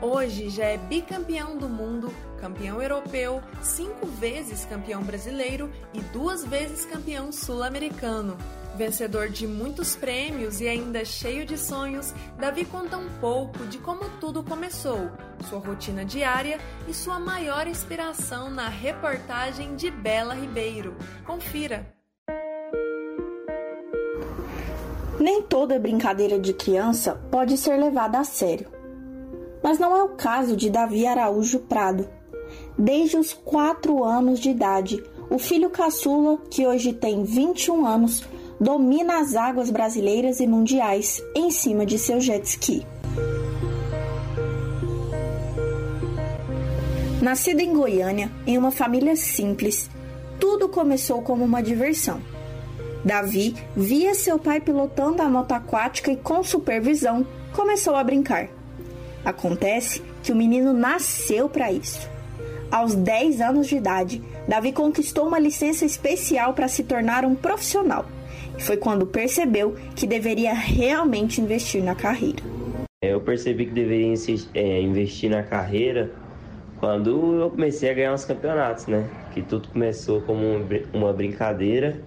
Hoje 0.02 0.50
já 0.50 0.66
é 0.66 0.78
bicampeão 0.78 1.58
do 1.58 1.70
mundo, 1.70 2.14
campeão 2.38 2.82
europeu, 2.82 3.42
cinco 3.62 4.06
vezes 4.06 4.66
campeão 4.66 5.02
brasileiro 5.04 5.72
e 5.94 6.02
duas 6.02 6.44
vezes 6.44 6.84
campeão 6.84 7.32
sul-americano. 7.32 8.38
Vencedor 8.76 9.30
de 9.30 9.48
muitos 9.48 9.96
prêmios 9.96 10.60
e 10.60 10.68
ainda 10.68 11.06
cheio 11.06 11.46
de 11.46 11.58
sonhos, 11.58 12.14
Davi 12.38 12.66
conta 12.66 12.98
um 12.98 13.08
pouco 13.22 13.66
de 13.68 13.78
como 13.78 14.02
tudo 14.20 14.44
começou, 14.44 15.10
sua 15.50 15.60
rotina 15.60 16.04
diária 16.04 16.60
e 16.86 16.94
sua 16.94 17.18
maior 17.18 17.68
inspiração 17.68 18.50
na 18.50 18.68
reportagem 18.68 19.76
de 19.78 19.90
Bela 19.90 20.34
Ribeiro. 20.34 20.94
Confira! 21.26 21.96
Nem 25.18 25.42
toda 25.42 25.80
brincadeira 25.80 26.38
de 26.38 26.54
criança 26.54 27.16
pode 27.32 27.58
ser 27.58 27.78
levada 27.78 28.20
a 28.20 28.26
sério. 28.26 28.68
Mas 29.64 29.80
não 29.80 29.96
é 29.96 30.04
o 30.04 30.10
caso 30.10 30.56
de 30.56 30.70
Davi 30.70 31.08
Araújo 31.08 31.60
Prado. 31.60 32.10
Desde 32.78 33.16
os 33.16 33.34
4 33.34 34.04
anos 34.04 34.38
de 34.40 34.50
idade, 34.50 35.02
o 35.30 35.40
filho 35.40 35.70
caçula, 35.70 36.38
que 36.52 36.68
hoje 36.68 36.92
tem 36.92 37.24
21 37.24 37.86
anos, 37.86 38.24
domina 38.60 39.20
as 39.20 39.36
águas 39.36 39.70
brasileiras 39.70 40.40
e 40.40 40.48
mundiais 40.48 41.22
em 41.36 41.52
cima 41.52 41.86
de 41.86 42.00
seu 42.00 42.20
jet 42.20 42.46
ski. 42.46 42.86
Nascido 47.22 47.60
em 47.60 47.74
Goiânia, 47.74 48.32
em 48.46 48.58
uma 48.58 48.72
família 48.72 49.16
simples, 49.16 49.90
tudo 50.40 50.70
começou 50.70 51.22
como 51.22 51.44
uma 51.44 51.62
diversão. 51.62 52.22
Davi 53.04 53.56
via 53.76 54.14
seu 54.14 54.38
pai 54.38 54.60
pilotando 54.60 55.22
a 55.22 55.30
moto 55.30 55.52
aquática 55.52 56.12
e, 56.12 56.18
com 56.18 56.44
supervisão, 56.44 57.26
começou 57.54 57.96
a 57.96 58.04
brincar. 58.04 58.48
Acontece 59.24 60.04
que 60.22 60.32
o 60.32 60.36
menino 60.36 60.74
nasceu 60.74 61.50
para 61.50 61.72
isso. 61.72 62.08
Aos 62.72 62.94
10 62.94 63.42
anos 63.42 63.68
de 63.68 63.78
idade, 63.78 64.24
Davi 64.48 64.72
conquistou 64.72 65.28
uma 65.28 65.40
licença 65.40 65.86
especial 65.86 66.54
para 66.54 66.68
se 66.68 66.84
tornar 66.84 67.26
um 67.26 67.36
profissional. 67.36 68.06
Foi 68.60 68.78
quando 68.78 69.06
percebeu 69.06 69.76
que 69.96 70.08
deveria 70.08 70.54
realmente 70.54 71.42
investir 71.42 71.84
na 71.84 71.96
carreira. 71.96 72.42
É, 73.04 73.14
eu 73.14 73.22
percebi 73.22 73.66
que 73.66 73.74
deveria 73.74 74.14
é, 74.54 74.82
investir 74.82 75.30
na 75.30 75.44
carreira 75.44 76.12
quando 76.80 77.42
eu 77.42 77.50
comecei 77.50 77.90
a 77.90 77.94
ganhar 77.94 78.14
os 78.14 78.26
campeonatos, 78.26 78.88
né? 78.88 79.08
Que 79.34 79.42
tudo 79.42 79.68
começou 79.70 80.22
como 80.22 80.44
uma 80.94 81.14
brincadeira 81.14 82.00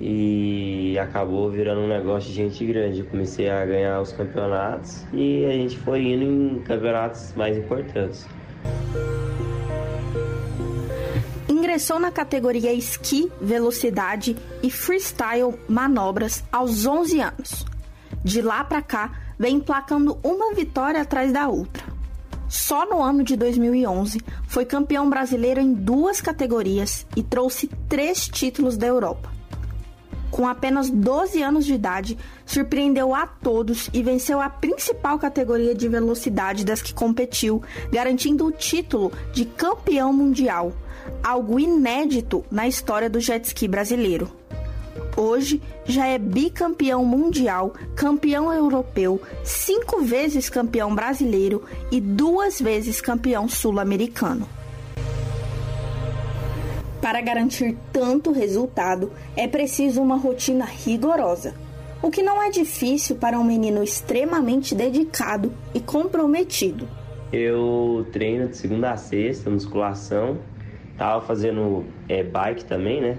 e 0.00 0.96
acabou 0.98 1.50
virando 1.50 1.80
um 1.80 1.88
negócio 1.88 2.30
de 2.30 2.36
gente 2.36 2.64
grande. 2.64 3.00
Eu 3.00 3.06
comecei 3.06 3.48
a 3.50 3.64
ganhar 3.64 4.00
os 4.00 4.12
campeonatos 4.12 5.04
e 5.12 5.44
a 5.44 5.52
gente 5.52 5.78
foi 5.78 6.02
indo 6.02 6.24
em 6.24 6.60
campeonatos 6.60 7.34
mais 7.34 7.56
importantes. 7.56 8.26
Ingressou 11.78 12.00
na 12.00 12.10
categoria 12.10 12.72
esqui, 12.72 13.30
velocidade 13.40 14.36
e 14.64 14.68
freestyle 14.68 15.54
manobras 15.68 16.42
aos 16.50 16.84
11 16.84 17.20
anos. 17.20 17.64
De 18.24 18.42
lá 18.42 18.64
para 18.64 18.82
cá, 18.82 19.12
vem 19.38 19.58
emplacando 19.58 20.18
uma 20.24 20.52
vitória 20.54 21.00
atrás 21.00 21.32
da 21.32 21.46
outra. 21.46 21.84
Só 22.48 22.84
no 22.84 23.00
ano 23.00 23.22
de 23.22 23.36
2011 23.36 24.20
foi 24.48 24.64
campeão 24.64 25.08
brasileiro 25.08 25.60
em 25.60 25.72
duas 25.72 26.20
categorias 26.20 27.06
e 27.14 27.22
trouxe 27.22 27.70
três 27.88 28.26
títulos 28.26 28.76
da 28.76 28.88
Europa. 28.88 29.30
Com 30.32 30.48
apenas 30.48 30.90
12 30.90 31.40
anos 31.42 31.64
de 31.64 31.74
idade, 31.74 32.18
surpreendeu 32.44 33.14
a 33.14 33.24
todos 33.24 33.88
e 33.94 34.02
venceu 34.02 34.40
a 34.40 34.50
principal 34.50 35.16
categoria 35.16 35.76
de 35.76 35.86
velocidade 35.88 36.64
das 36.64 36.82
que 36.82 36.92
competiu, 36.92 37.62
garantindo 37.92 38.44
o 38.44 38.50
título 38.50 39.12
de 39.32 39.44
campeão 39.44 40.12
mundial, 40.12 40.72
algo 41.22 41.58
inédito 41.58 42.44
na 42.50 42.66
história 42.66 43.08
do 43.08 43.20
jet 43.20 43.46
ski 43.46 43.68
brasileiro. 43.68 44.30
Hoje 45.16 45.60
já 45.84 46.06
é 46.06 46.18
bicampeão 46.18 47.04
mundial, 47.04 47.72
campeão 47.96 48.52
europeu, 48.52 49.20
cinco 49.42 50.00
vezes 50.02 50.48
campeão 50.48 50.94
brasileiro 50.94 51.64
e 51.90 52.00
duas 52.00 52.60
vezes 52.60 53.00
campeão 53.00 53.48
sul-americano. 53.48 54.48
Para 57.00 57.20
garantir 57.20 57.76
tanto 57.92 58.32
resultado, 58.32 59.12
é 59.36 59.48
preciso 59.48 60.02
uma 60.02 60.16
rotina 60.16 60.64
rigorosa, 60.64 61.54
o 62.02 62.10
que 62.10 62.22
não 62.22 62.42
é 62.42 62.50
difícil 62.50 63.16
para 63.16 63.38
um 63.38 63.44
menino 63.44 63.82
extremamente 63.82 64.74
dedicado 64.74 65.52
e 65.74 65.80
comprometido. 65.80 66.88
Eu 67.32 68.06
treino 68.12 68.48
de 68.48 68.56
segunda 68.56 68.92
a 68.92 68.96
sexta, 68.96 69.50
musculação, 69.50 70.38
tava 70.98 71.24
fazendo 71.24 71.86
é, 72.08 72.22
bike 72.22 72.64
também, 72.64 73.00
né? 73.00 73.18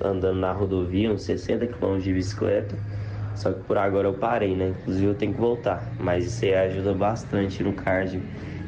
andando 0.00 0.38
na 0.38 0.52
rodovia, 0.52 1.10
uns 1.10 1.22
60 1.22 1.66
km 1.66 1.98
de 1.98 2.12
bicicleta. 2.12 2.76
Só 3.34 3.52
que 3.52 3.60
por 3.64 3.76
agora 3.76 4.08
eu 4.08 4.14
parei, 4.14 4.54
né? 4.54 4.74
Inclusive 4.80 5.06
eu 5.06 5.14
tenho 5.14 5.34
que 5.34 5.40
voltar. 5.40 5.92
Mas 6.00 6.26
isso 6.26 6.44
aí 6.44 6.54
ajuda 6.54 6.94
bastante 6.94 7.62
no 7.62 7.72
cardio. 7.72 8.22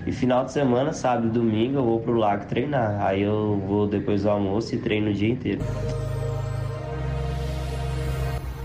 E 0.06 0.12
final 0.12 0.44
de 0.44 0.52
semana, 0.52 0.92
sábado 0.92 1.28
e 1.28 1.30
domingo, 1.30 1.78
eu 1.78 1.84
vou 1.84 2.00
pro 2.00 2.14
lago 2.14 2.46
treinar. 2.46 3.00
Aí 3.04 3.22
eu 3.22 3.62
vou 3.66 3.86
depois 3.86 4.22
do 4.22 4.30
almoço 4.30 4.74
e 4.74 4.78
treino 4.78 5.10
o 5.10 5.14
dia 5.14 5.30
inteiro. 5.30 5.60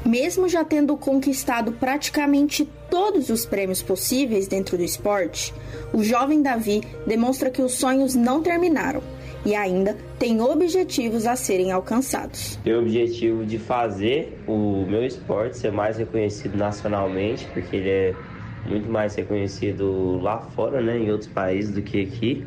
Mesmo 0.06 0.50
já 0.50 0.66
tendo 0.66 0.96
conquistado 0.98 1.72
praticamente 1.72 2.70
todos 2.90 3.30
os 3.30 3.46
prêmios 3.46 3.82
possíveis 3.82 4.48
dentro 4.48 4.78
do 4.78 4.84
esporte, 4.84 5.54
o 5.94 6.04
jovem 6.04 6.42
Davi 6.42 6.82
demonstra 7.08 7.50
que 7.50 7.62
os 7.62 7.74
sonhos 7.74 8.14
não 8.14 8.42
terminaram 8.42 9.02
e 9.46 9.56
ainda 9.56 9.96
tem 10.18 10.42
objetivos 10.42 11.26
a 11.26 11.36
serem 11.36 11.72
alcançados. 11.72 12.60
O 12.66 12.80
objetivo 12.80 13.46
de 13.46 13.58
fazer 13.58 14.38
o 14.48 14.86
meu 14.88 15.06
esporte 15.06 15.58
ser 15.58 15.72
mais 15.72 15.98
reconhecido 15.98 16.58
nacionalmente, 16.58 17.46
porque 17.54 17.76
ele 17.76 17.90
é 17.90 18.16
muito 18.66 18.90
mais 18.90 19.16
reconhecido 19.16 20.20
lá 20.22 20.40
fora, 20.40 20.82
né, 20.82 20.98
em 20.98 21.12
outros 21.12 21.30
países 21.30 21.72
do 21.72 21.82
que 21.82 22.02
aqui. 22.02 22.46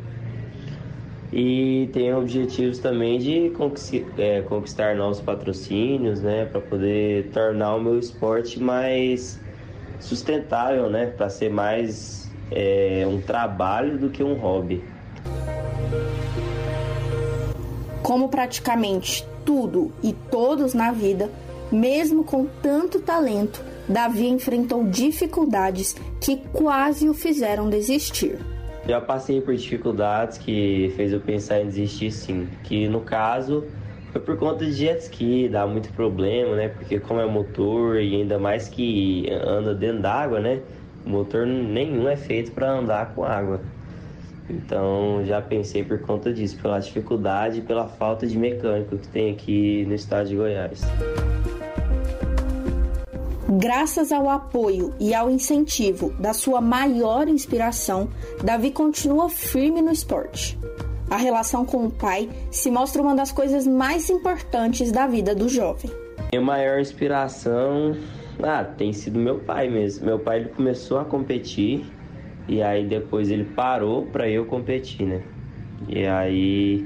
E 1.31 1.89
tenho 1.91 2.17
objetivos 2.17 2.79
também 2.79 3.19
de 3.19 3.51
é, 4.17 4.41
conquistar 4.41 4.95
novos 4.95 5.19
patrocínios, 5.19 6.21
né, 6.21 6.45
para 6.45 6.61
poder 6.61 7.29
tornar 7.31 7.75
o 7.75 7.81
meu 7.81 7.99
esporte 7.99 8.61
mais 8.61 9.39
sustentável, 9.99 10.89
né, 10.89 11.07
para 11.07 11.29
ser 11.29 11.49
mais 11.49 12.31
é, 12.49 13.05
um 13.07 13.19
trabalho 13.19 13.97
do 13.97 14.09
que 14.09 14.23
um 14.23 14.33
hobby. 14.35 14.81
Como 18.07 18.29
praticamente 18.29 19.27
tudo 19.43 19.91
e 20.01 20.13
todos 20.13 20.73
na 20.73 20.93
vida, 20.93 21.29
mesmo 21.69 22.23
com 22.23 22.45
tanto 22.45 23.01
talento, 23.01 23.61
Davi 23.85 24.29
enfrentou 24.29 24.85
dificuldades 24.85 25.93
que 26.21 26.37
quase 26.53 27.09
o 27.09 27.13
fizeram 27.13 27.69
desistir. 27.69 28.37
Já 28.87 29.01
passei 29.01 29.41
por 29.41 29.53
dificuldades 29.53 30.37
que 30.37 30.93
fez 30.95 31.11
eu 31.11 31.19
pensar 31.19 31.59
em 31.59 31.65
desistir 31.65 32.09
sim, 32.11 32.47
que 32.63 32.87
no 32.87 33.01
caso 33.01 33.65
foi 34.13 34.21
por 34.21 34.37
conta 34.37 34.63
de 34.63 34.71
jet 34.71 35.01
ski, 35.01 35.49
dá 35.49 35.67
muito 35.67 35.91
problema, 35.91 36.55
né? 36.55 36.69
Porque 36.69 37.01
como 37.01 37.19
é 37.19 37.25
motor 37.25 37.97
e 37.97 38.21
ainda 38.21 38.39
mais 38.39 38.69
que 38.69 39.29
anda 39.29 39.75
dentro 39.75 40.03
d'água, 40.03 40.39
né? 40.39 40.61
O 41.05 41.09
motor 41.09 41.45
nenhum 41.45 42.07
é 42.07 42.15
feito 42.15 42.53
para 42.53 42.71
andar 42.71 43.13
com 43.13 43.25
água. 43.25 43.59
Então 44.49 45.23
já 45.25 45.41
pensei 45.41 45.83
por 45.83 45.99
conta 45.99 46.33
disso, 46.33 46.57
pela 46.61 46.79
dificuldade 46.79 47.59
e 47.59 47.61
pela 47.61 47.87
falta 47.87 48.25
de 48.25 48.37
mecânico 48.37 48.97
que 48.97 49.07
tem 49.07 49.31
aqui 49.31 49.85
no 49.85 49.93
estado 49.93 50.29
de 50.29 50.35
Goiás. 50.35 50.81
Graças 53.49 54.11
ao 54.11 54.29
apoio 54.29 54.93
e 54.99 55.13
ao 55.13 55.29
incentivo 55.29 56.13
da 56.19 56.33
sua 56.33 56.61
maior 56.61 57.27
inspiração, 57.27 58.09
Davi 58.43 58.71
continua 58.71 59.29
firme 59.29 59.81
no 59.81 59.91
esporte. 59.91 60.57
A 61.09 61.15
relação 61.15 61.65
com 61.65 61.85
o 61.85 61.91
pai 61.91 62.29
se 62.51 62.69
mostra 62.69 63.01
uma 63.01 63.15
das 63.15 63.31
coisas 63.31 63.65
mais 63.65 64.09
importantes 64.09 64.91
da 64.91 65.07
vida 65.07 65.33
do 65.33 65.47
jovem. 65.47 65.89
Minha 66.31 66.41
maior 66.41 66.79
inspiração 66.79 67.95
ah, 68.43 68.63
tem 68.63 68.91
sido 68.91 69.17
meu 69.17 69.39
pai 69.39 69.69
mesmo. 69.69 70.05
Meu 70.05 70.19
pai 70.19 70.41
ele 70.41 70.49
começou 70.49 70.99
a 70.99 71.05
competir 71.05 71.85
e 72.47 72.61
aí 72.61 72.85
depois 72.85 73.29
ele 73.29 73.43
parou 73.43 74.05
para 74.05 74.29
eu 74.29 74.45
competir, 74.45 75.05
né? 75.05 75.21
E 75.87 76.05
aí 76.05 76.85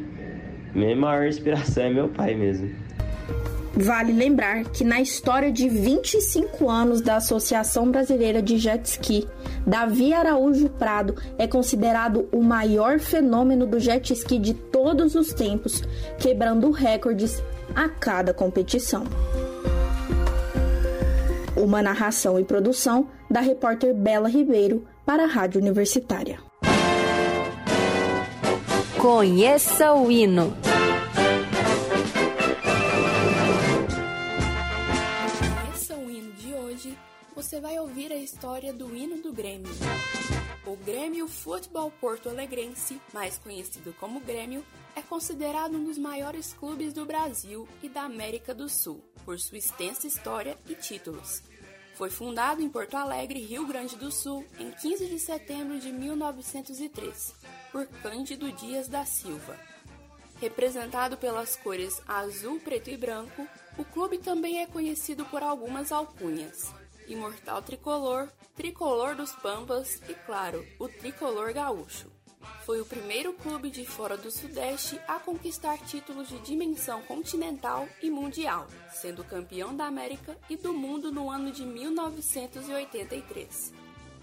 minha 0.74 0.96
maior 0.96 1.28
inspiração 1.28 1.84
é 1.84 1.90
meu 1.90 2.10
pai 2.10 2.36
mesmo. 2.36 2.70
Vale 3.74 4.12
lembrar 4.12 4.66
que 4.66 4.84
na 4.84 5.00
história 5.00 5.50
de 5.50 5.70
25 5.70 6.70
anos 6.70 7.02
da 7.02 7.16
Associação 7.16 7.90
Brasileira 7.90 8.42
de 8.42 8.58
Jet 8.58 8.86
Ski, 8.86 9.28
Davi 9.66 10.14
Araújo 10.14 10.68
Prado 10.70 11.16
é 11.38 11.48
considerado 11.48 12.28
o 12.34 12.44
maior 12.44 13.00
fenômeno 13.00 13.66
do 13.66 13.80
jet 13.80 14.12
ski 14.12 14.40
de 14.40 14.54
todos 14.54 15.16
os 15.16 15.34
tempos, 15.34 15.84
quebrando 16.20 16.70
recordes 16.72 17.42
a 17.74 17.88
cada 17.88 18.34
competição. 18.34 19.04
Uma 21.56 21.82
narração 21.82 22.40
e 22.40 22.44
produção 22.44 23.08
da 23.30 23.40
repórter 23.40 23.94
Bela 23.94 24.28
Ribeiro 24.28 24.86
para 25.12 25.26
a 25.26 25.28
Rádio 25.28 25.60
Universitária. 25.60 26.42
Conheça 28.98 29.94
o 29.94 30.10
hino. 30.10 30.56
Conheça 35.66 35.98
o 35.98 36.10
hino 36.10 36.32
de 36.32 36.54
hoje. 36.54 36.98
Você 37.36 37.60
vai 37.60 37.78
ouvir 37.78 38.14
a 38.14 38.16
história 38.16 38.72
do 38.72 38.96
hino 38.96 39.22
do 39.22 39.34
Grêmio. 39.34 39.70
O 40.66 40.78
Grêmio 40.78 41.28
Futebol 41.28 41.92
Porto 42.00 42.30
Alegrense, 42.30 42.98
mais 43.14 43.38
conhecido 43.38 43.94
como 44.00 44.22
Grêmio, 44.22 44.64
é 44.96 45.02
considerado 45.02 45.76
um 45.76 45.84
dos 45.84 45.98
maiores 45.98 46.54
clubes 46.54 46.94
do 46.94 47.06
Brasil 47.06 47.68
e 47.84 47.90
da 47.90 48.04
América 48.04 48.56
do 48.56 48.70
Sul, 48.70 49.04
por 49.26 49.38
sua 49.38 49.58
extensa 49.58 50.08
história 50.08 50.56
e 50.70 50.74
títulos. 50.74 51.44
Foi 52.02 52.10
fundado 52.10 52.64
em 52.64 52.68
Porto 52.68 52.96
Alegre, 52.96 53.46
Rio 53.46 53.68
Grande 53.68 53.96
do 53.96 54.12
Sul, 54.12 54.44
em 54.58 54.72
15 54.72 55.06
de 55.06 55.20
setembro 55.20 55.78
de 55.78 55.92
1903, 55.92 57.36
por 57.72 57.86
Cândido 58.02 58.52
Dias 58.52 58.88
da 58.88 59.06
Silva. 59.06 59.56
Representado 60.40 61.16
pelas 61.16 61.56
cores 61.58 62.02
azul, 62.08 62.60
preto 62.60 62.90
e 62.90 62.98
branco, 62.98 63.48
o 63.78 63.86
clube 63.86 64.18
também 64.18 64.64
é 64.64 64.66
conhecido 64.66 65.24
por 65.26 65.44
algumas 65.44 65.92
alcunhas: 65.92 66.74
Imortal 67.08 67.62
Tricolor, 67.62 68.30
Tricolor 68.56 69.16
dos 69.16 69.34
Pampas 69.34 70.02
e, 70.10 70.16
claro, 70.26 70.66
o 70.80 70.88
Tricolor 70.90 71.54
Gaúcho. 71.54 72.10
Foi 72.66 72.82
o 72.82 72.86
primeiro 72.86 73.34
clube 73.34 73.70
de 73.70 73.86
fora 73.86 74.18
do 74.18 74.32
Sudeste 74.32 75.00
a 75.08 75.20
conquistar 75.20 75.78
títulos 75.80 76.30
de 76.30 76.40
dimensão 76.40 77.02
continental 77.04 77.88
e 78.02 78.10
mundial, 78.10 78.68
sendo 78.92 79.24
campeão 79.24 79.76
da 79.76 79.86
América 79.86 80.38
e 80.50 80.56
do 80.56 80.74
mundo 80.74 81.12
no 81.12 81.30
ano 81.30 81.52
de 81.52 81.66
1983. 81.66 83.74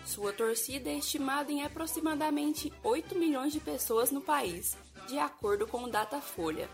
Sua 0.05 0.33
torcida 0.33 0.89
é 0.89 0.99
estimada 0.99 1.53
em 1.53 1.63
aproximadamente 1.63 2.73
8 2.83 3.19
milhões 3.19 3.53
de 3.53 3.61
pessoas 3.61 4.11
no 4.11 4.21
país, 4.21 4.77
de 5.07 5.19
acordo 5.19 5.67
com 5.67 5.85
o 5.85 5.91
Datafolha. 5.91 6.69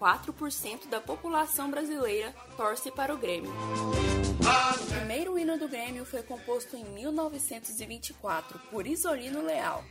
4% 0.00 0.88
da 0.88 1.00
população 1.00 1.70
brasileira 1.70 2.34
torce 2.56 2.90
para 2.90 3.12
o 3.12 3.18
Grêmio. 3.18 3.50
O 3.50 4.94
primeiro 4.94 5.38
hino 5.38 5.58
do 5.58 5.68
Grêmio 5.68 6.04
foi 6.04 6.22
composto 6.22 6.76
em 6.76 6.84
1924 6.84 8.58
por 8.70 8.86
Isolino 8.86 9.42
Leal, 9.42 9.84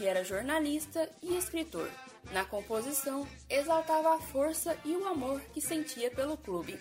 que 0.00 0.06
era 0.06 0.24
jornalista 0.24 1.10
e 1.22 1.36
escritor. 1.36 1.86
Na 2.32 2.42
composição, 2.42 3.28
exaltava 3.50 4.14
a 4.14 4.18
força 4.18 4.74
e 4.82 4.96
o 4.96 5.06
amor 5.06 5.42
que 5.52 5.60
sentia 5.60 6.10
pelo 6.10 6.38
clube. 6.38 6.80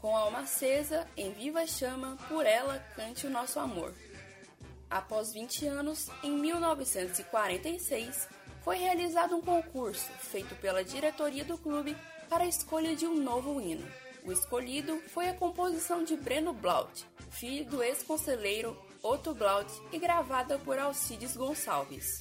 Com 0.00 0.16
alma 0.16 0.40
acesa, 0.40 1.06
em 1.16 1.30
viva 1.32 1.64
chama, 1.64 2.18
por 2.28 2.44
ela 2.44 2.84
cante 2.96 3.24
o 3.24 3.30
nosso 3.30 3.60
amor. 3.60 3.94
Após 4.90 5.32
20 5.32 5.64
anos, 5.64 6.08
em 6.24 6.32
1946, 6.32 8.28
foi 8.64 8.78
realizado 8.78 9.36
um 9.36 9.40
concurso 9.40 10.10
feito 10.18 10.56
pela 10.56 10.82
diretoria 10.82 11.44
do 11.44 11.56
clube 11.56 11.96
para 12.28 12.42
a 12.42 12.48
escolha 12.48 12.96
de 12.96 13.06
um 13.06 13.14
novo 13.14 13.60
hino. 13.60 13.86
O 14.24 14.32
escolhido 14.32 15.00
foi 15.14 15.28
a 15.28 15.34
composição 15.34 16.02
de 16.02 16.16
Breno 16.16 16.52
Blaut, 16.52 17.06
filho 17.30 17.64
do 17.66 17.80
ex-conselheiro 17.80 18.76
Otto 19.08 19.32
Blaut 19.32 19.70
e 19.92 20.00
gravada 20.00 20.58
por 20.58 20.80
Alcides 20.80 21.36
Gonçalves. 21.36 22.20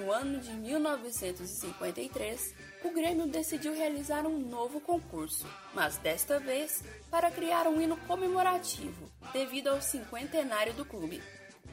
No 0.00 0.10
ano 0.10 0.40
de 0.40 0.50
1953, 0.50 2.54
o 2.82 2.90
Grêmio 2.90 3.26
decidiu 3.26 3.74
realizar 3.74 4.24
um 4.24 4.38
novo 4.38 4.80
concurso, 4.80 5.46
mas 5.74 5.98
desta 5.98 6.40
vez 6.40 6.82
para 7.10 7.30
criar 7.30 7.66
um 7.66 7.78
hino 7.78 7.94
comemorativo, 8.06 9.10
devido 9.34 9.68
ao 9.68 9.82
cinquentenário 9.82 10.72
do 10.72 10.86
clube. 10.86 11.22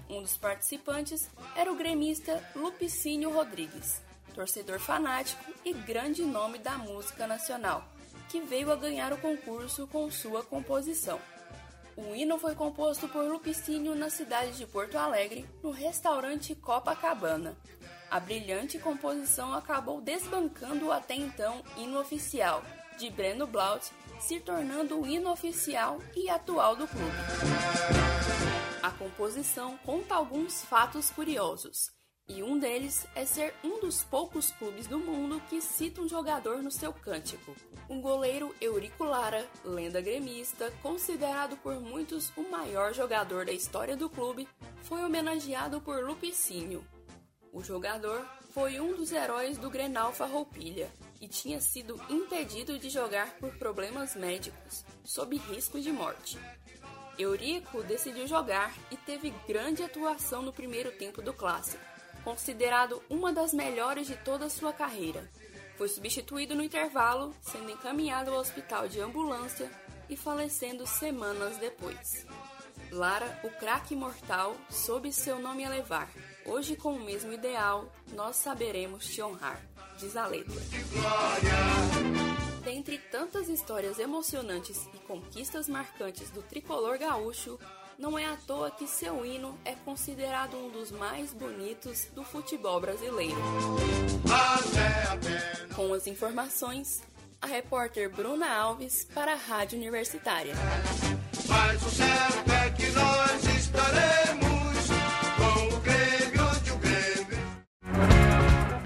Um 0.09 0.21
dos 0.21 0.35
participantes 0.35 1.29
era 1.55 1.71
o 1.71 1.77
gremista 1.77 2.43
Lupicínio 2.53 3.31
Rodrigues, 3.31 4.01
torcedor 4.35 4.81
fanático 4.81 5.49
e 5.63 5.71
grande 5.71 6.23
nome 6.23 6.57
da 6.57 6.77
música 6.77 7.25
nacional, 7.25 7.85
que 8.27 8.41
veio 8.41 8.69
a 8.69 8.75
ganhar 8.75 9.13
o 9.13 9.17
concurso 9.17 9.87
com 9.87 10.11
sua 10.11 10.43
composição. 10.43 11.21
O 11.95 12.15
hino 12.15 12.37
foi 12.37 12.55
composto 12.55 13.07
por 13.07 13.25
Lupicínio 13.25 13.93
na 13.95 14.09
cidade 14.09 14.57
de 14.57 14.65
Porto 14.65 14.97
Alegre, 14.97 15.47
no 15.61 15.71
restaurante 15.71 16.55
Copacabana. 16.55 17.57
A 18.09 18.19
brilhante 18.19 18.79
composição 18.79 19.53
acabou 19.53 20.01
desbancando 20.01 20.87
o 20.87 20.91
até 20.91 21.15
então 21.15 21.63
hino 21.77 21.99
oficial, 21.99 22.63
de 22.97 23.09
Breno 23.09 23.45
Blaut, 23.47 23.89
se 24.19 24.39
tornando 24.39 24.99
o 24.99 25.07
hino 25.07 25.31
oficial 25.31 25.99
e 26.15 26.29
atual 26.29 26.75
do 26.75 26.87
clube. 26.87 27.17
A 28.81 28.91
composição 28.91 29.77
conta 29.85 30.15
alguns 30.15 30.63
fatos 30.63 31.09
curiosos, 31.09 31.91
e 32.31 32.41
um 32.41 32.57
deles 32.57 33.05
é 33.13 33.25
ser 33.25 33.53
um 33.61 33.81
dos 33.81 34.03
poucos 34.05 34.51
clubes 34.51 34.87
do 34.87 34.97
mundo 34.97 35.41
que 35.49 35.61
cita 35.61 35.99
um 35.99 36.07
jogador 36.07 36.63
no 36.63 36.71
seu 36.71 36.93
cântico. 36.93 37.53
O 37.89 37.99
goleiro 37.99 38.55
Eurico 38.61 39.03
Lara, 39.03 39.45
lenda 39.65 39.99
gremista, 39.99 40.71
considerado 40.81 41.57
por 41.57 41.81
muitos 41.81 42.31
o 42.37 42.49
maior 42.49 42.93
jogador 42.93 43.45
da 43.45 43.51
história 43.51 43.97
do 43.97 44.09
clube, 44.09 44.47
foi 44.83 45.03
homenageado 45.03 45.81
por 45.81 46.05
Lupicínio. 46.05 46.85
O 47.51 47.61
jogador 47.61 48.25
foi 48.51 48.79
um 48.79 48.95
dos 48.95 49.11
heróis 49.11 49.57
do 49.57 49.69
Grenal 49.69 50.13
Farroupilha 50.13 50.89
e 51.19 51.27
tinha 51.27 51.59
sido 51.59 51.99
impedido 52.09 52.79
de 52.79 52.89
jogar 52.89 53.29
por 53.39 53.53
problemas 53.57 54.15
médicos, 54.15 54.85
sob 55.03 55.35
risco 55.35 55.81
de 55.81 55.91
morte. 55.91 56.39
Eurico 57.19 57.83
decidiu 57.83 58.25
jogar 58.25 58.73
e 58.89 58.95
teve 58.95 59.33
grande 59.45 59.83
atuação 59.83 60.41
no 60.41 60.53
primeiro 60.53 60.91
tempo 60.93 61.21
do 61.21 61.33
clássico 61.33 61.90
considerado 62.23 63.01
uma 63.09 63.33
das 63.33 63.53
melhores 63.53 64.07
de 64.07 64.15
toda 64.15 64.45
a 64.45 64.49
sua 64.49 64.73
carreira. 64.73 65.29
Foi 65.77 65.87
substituído 65.87 66.55
no 66.55 66.63
intervalo, 66.63 67.33
sendo 67.41 67.71
encaminhado 67.71 68.31
ao 68.31 68.39
hospital 68.39 68.87
de 68.87 68.99
ambulância 68.99 69.69
e 70.09 70.15
falecendo 70.15 70.85
semanas 70.85 71.57
depois. 71.57 72.25
Lara, 72.91 73.39
o 73.43 73.49
craque 73.49 73.93
imortal, 73.93 74.55
soube 74.69 75.13
seu 75.13 75.39
nome 75.39 75.63
elevar. 75.63 76.09
Hoje, 76.45 76.75
com 76.75 76.93
o 76.93 76.99
mesmo 76.99 77.31
ideal, 77.31 77.91
nós 78.13 78.35
saberemos 78.35 79.05
te 79.05 79.21
honrar, 79.21 79.61
diz 79.97 80.17
a 80.17 80.27
letra. 80.27 80.61
Dentre 82.63 82.97
tantas 82.97 83.47
histórias 83.47 83.97
emocionantes 83.97 84.87
e 84.93 84.97
conquistas 84.99 85.67
marcantes 85.67 86.29
do 86.29 86.43
tricolor 86.43 86.97
gaúcho, 86.97 87.57
não 87.97 88.17
é 88.17 88.25
à 88.25 88.35
toa 88.35 88.71
que 88.71 88.87
seu 88.87 89.25
hino 89.25 89.57
é 89.63 89.73
considerado 89.73 90.57
um 90.57 90.69
dos 90.69 90.91
mais 90.91 91.33
bonitos 91.33 92.07
do 92.15 92.23
futebol 92.23 92.79
brasileiro. 92.79 93.37
Com 95.75 95.93
as 95.93 96.07
informações, 96.07 97.01
a 97.41 97.47
repórter 97.47 98.09
Bruna 98.09 98.47
Alves 98.49 99.07
para 99.13 99.33
a 99.33 99.35
Rádio 99.35 99.77
Universitária. 99.77 100.53
Mas 101.47 101.85
o 101.85 101.89
certo 101.89 102.51
é 102.51 102.69
que 102.71 102.89
nós 102.91 103.43
estaremos 103.45 104.87
com 105.37 105.75
o 105.75 105.79
Grêmio 105.79 106.61
de 106.63 106.71
o 106.71 106.77
Grêmio. 106.77 107.37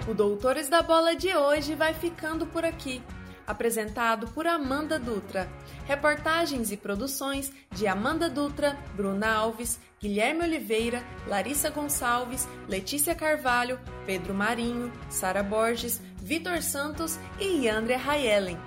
O 0.09 0.13
Doutores 0.13 0.69
da 0.69 0.81
Bola 0.81 1.15
de 1.15 1.35
hoje 1.35 1.75
vai 1.75 1.93
ficando 1.93 2.45
por 2.47 2.63
aqui 2.63 3.01
apresentado 3.47 4.27
por 4.27 4.47
Amanda 4.47 4.97
Dutra. 4.97 5.49
Reportagens 5.85 6.71
e 6.71 6.77
produções 6.77 7.51
de 7.71 7.87
Amanda 7.87 8.29
Dutra, 8.29 8.77
Bruna 8.95 9.31
Alves, 9.31 9.79
Guilherme 9.99 10.43
Oliveira, 10.43 11.03
Larissa 11.27 11.69
Gonçalves, 11.69 12.47
Letícia 12.67 13.15
Carvalho, 13.15 13.79
Pedro 14.05 14.33
Marinho, 14.33 14.91
Sara 15.09 15.43
Borges, 15.43 16.01
Vitor 16.17 16.61
Santos 16.61 17.19
e 17.39 17.65
Yandre 17.65 17.95
Rayellen. 17.95 18.57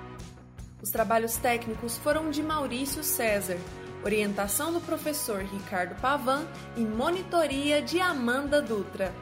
Os 0.80 0.90
trabalhos 0.90 1.36
técnicos 1.36 1.96
foram 1.98 2.30
de 2.30 2.42
Maurício 2.42 3.02
César, 3.02 3.58
orientação 4.04 4.72
do 4.72 4.80
professor 4.80 5.42
Ricardo 5.42 6.00
Pavan 6.00 6.46
e 6.76 6.80
monitoria 6.80 7.82
de 7.82 8.00
Amanda 8.00 8.62
Dutra. 8.62 9.12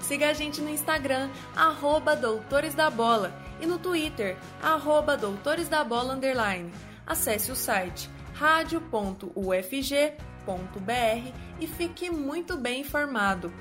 Siga 0.00 0.30
a 0.30 0.32
gente 0.32 0.60
no 0.60 0.68
Instagram, 0.68 1.30
arroba 1.54 2.14
Doutores 2.14 2.74
da 2.74 2.90
Bola 2.90 3.45
e 3.60 3.66
no 3.66 3.78
Twitter, 3.78 4.36
arroba 4.62 5.16
Doutores 5.16 5.68
da 5.68 5.84
Bola 5.84 6.14
Underline. 6.14 6.72
Acesse 7.06 7.52
o 7.52 7.56
site 7.56 8.10
radio.ufg.br 8.34 9.30
e 11.60 11.66
fique 11.66 12.10
muito 12.10 12.56
bem 12.56 12.80
informado. 12.80 13.52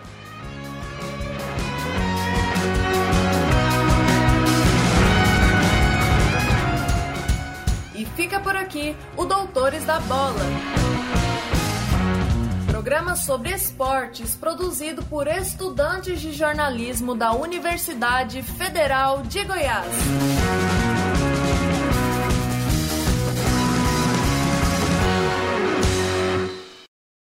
E 7.96 8.06
fica 8.16 8.40
por 8.40 8.56
aqui 8.56 8.96
o 9.18 9.26
Doutores 9.26 9.84
da 9.86 10.00
Bola 10.02 11.21
programa 12.82 13.16
sobre 13.16 13.52
esportes 13.52 14.34
produzido 14.34 15.04
por 15.04 15.28
estudantes 15.28 16.20
de 16.20 16.34
jornalismo 16.34 17.14
da 17.14 17.32
Universidade 17.32 18.42
Federal 18.42 19.22
de 19.22 19.44
Goiás. 19.44 19.86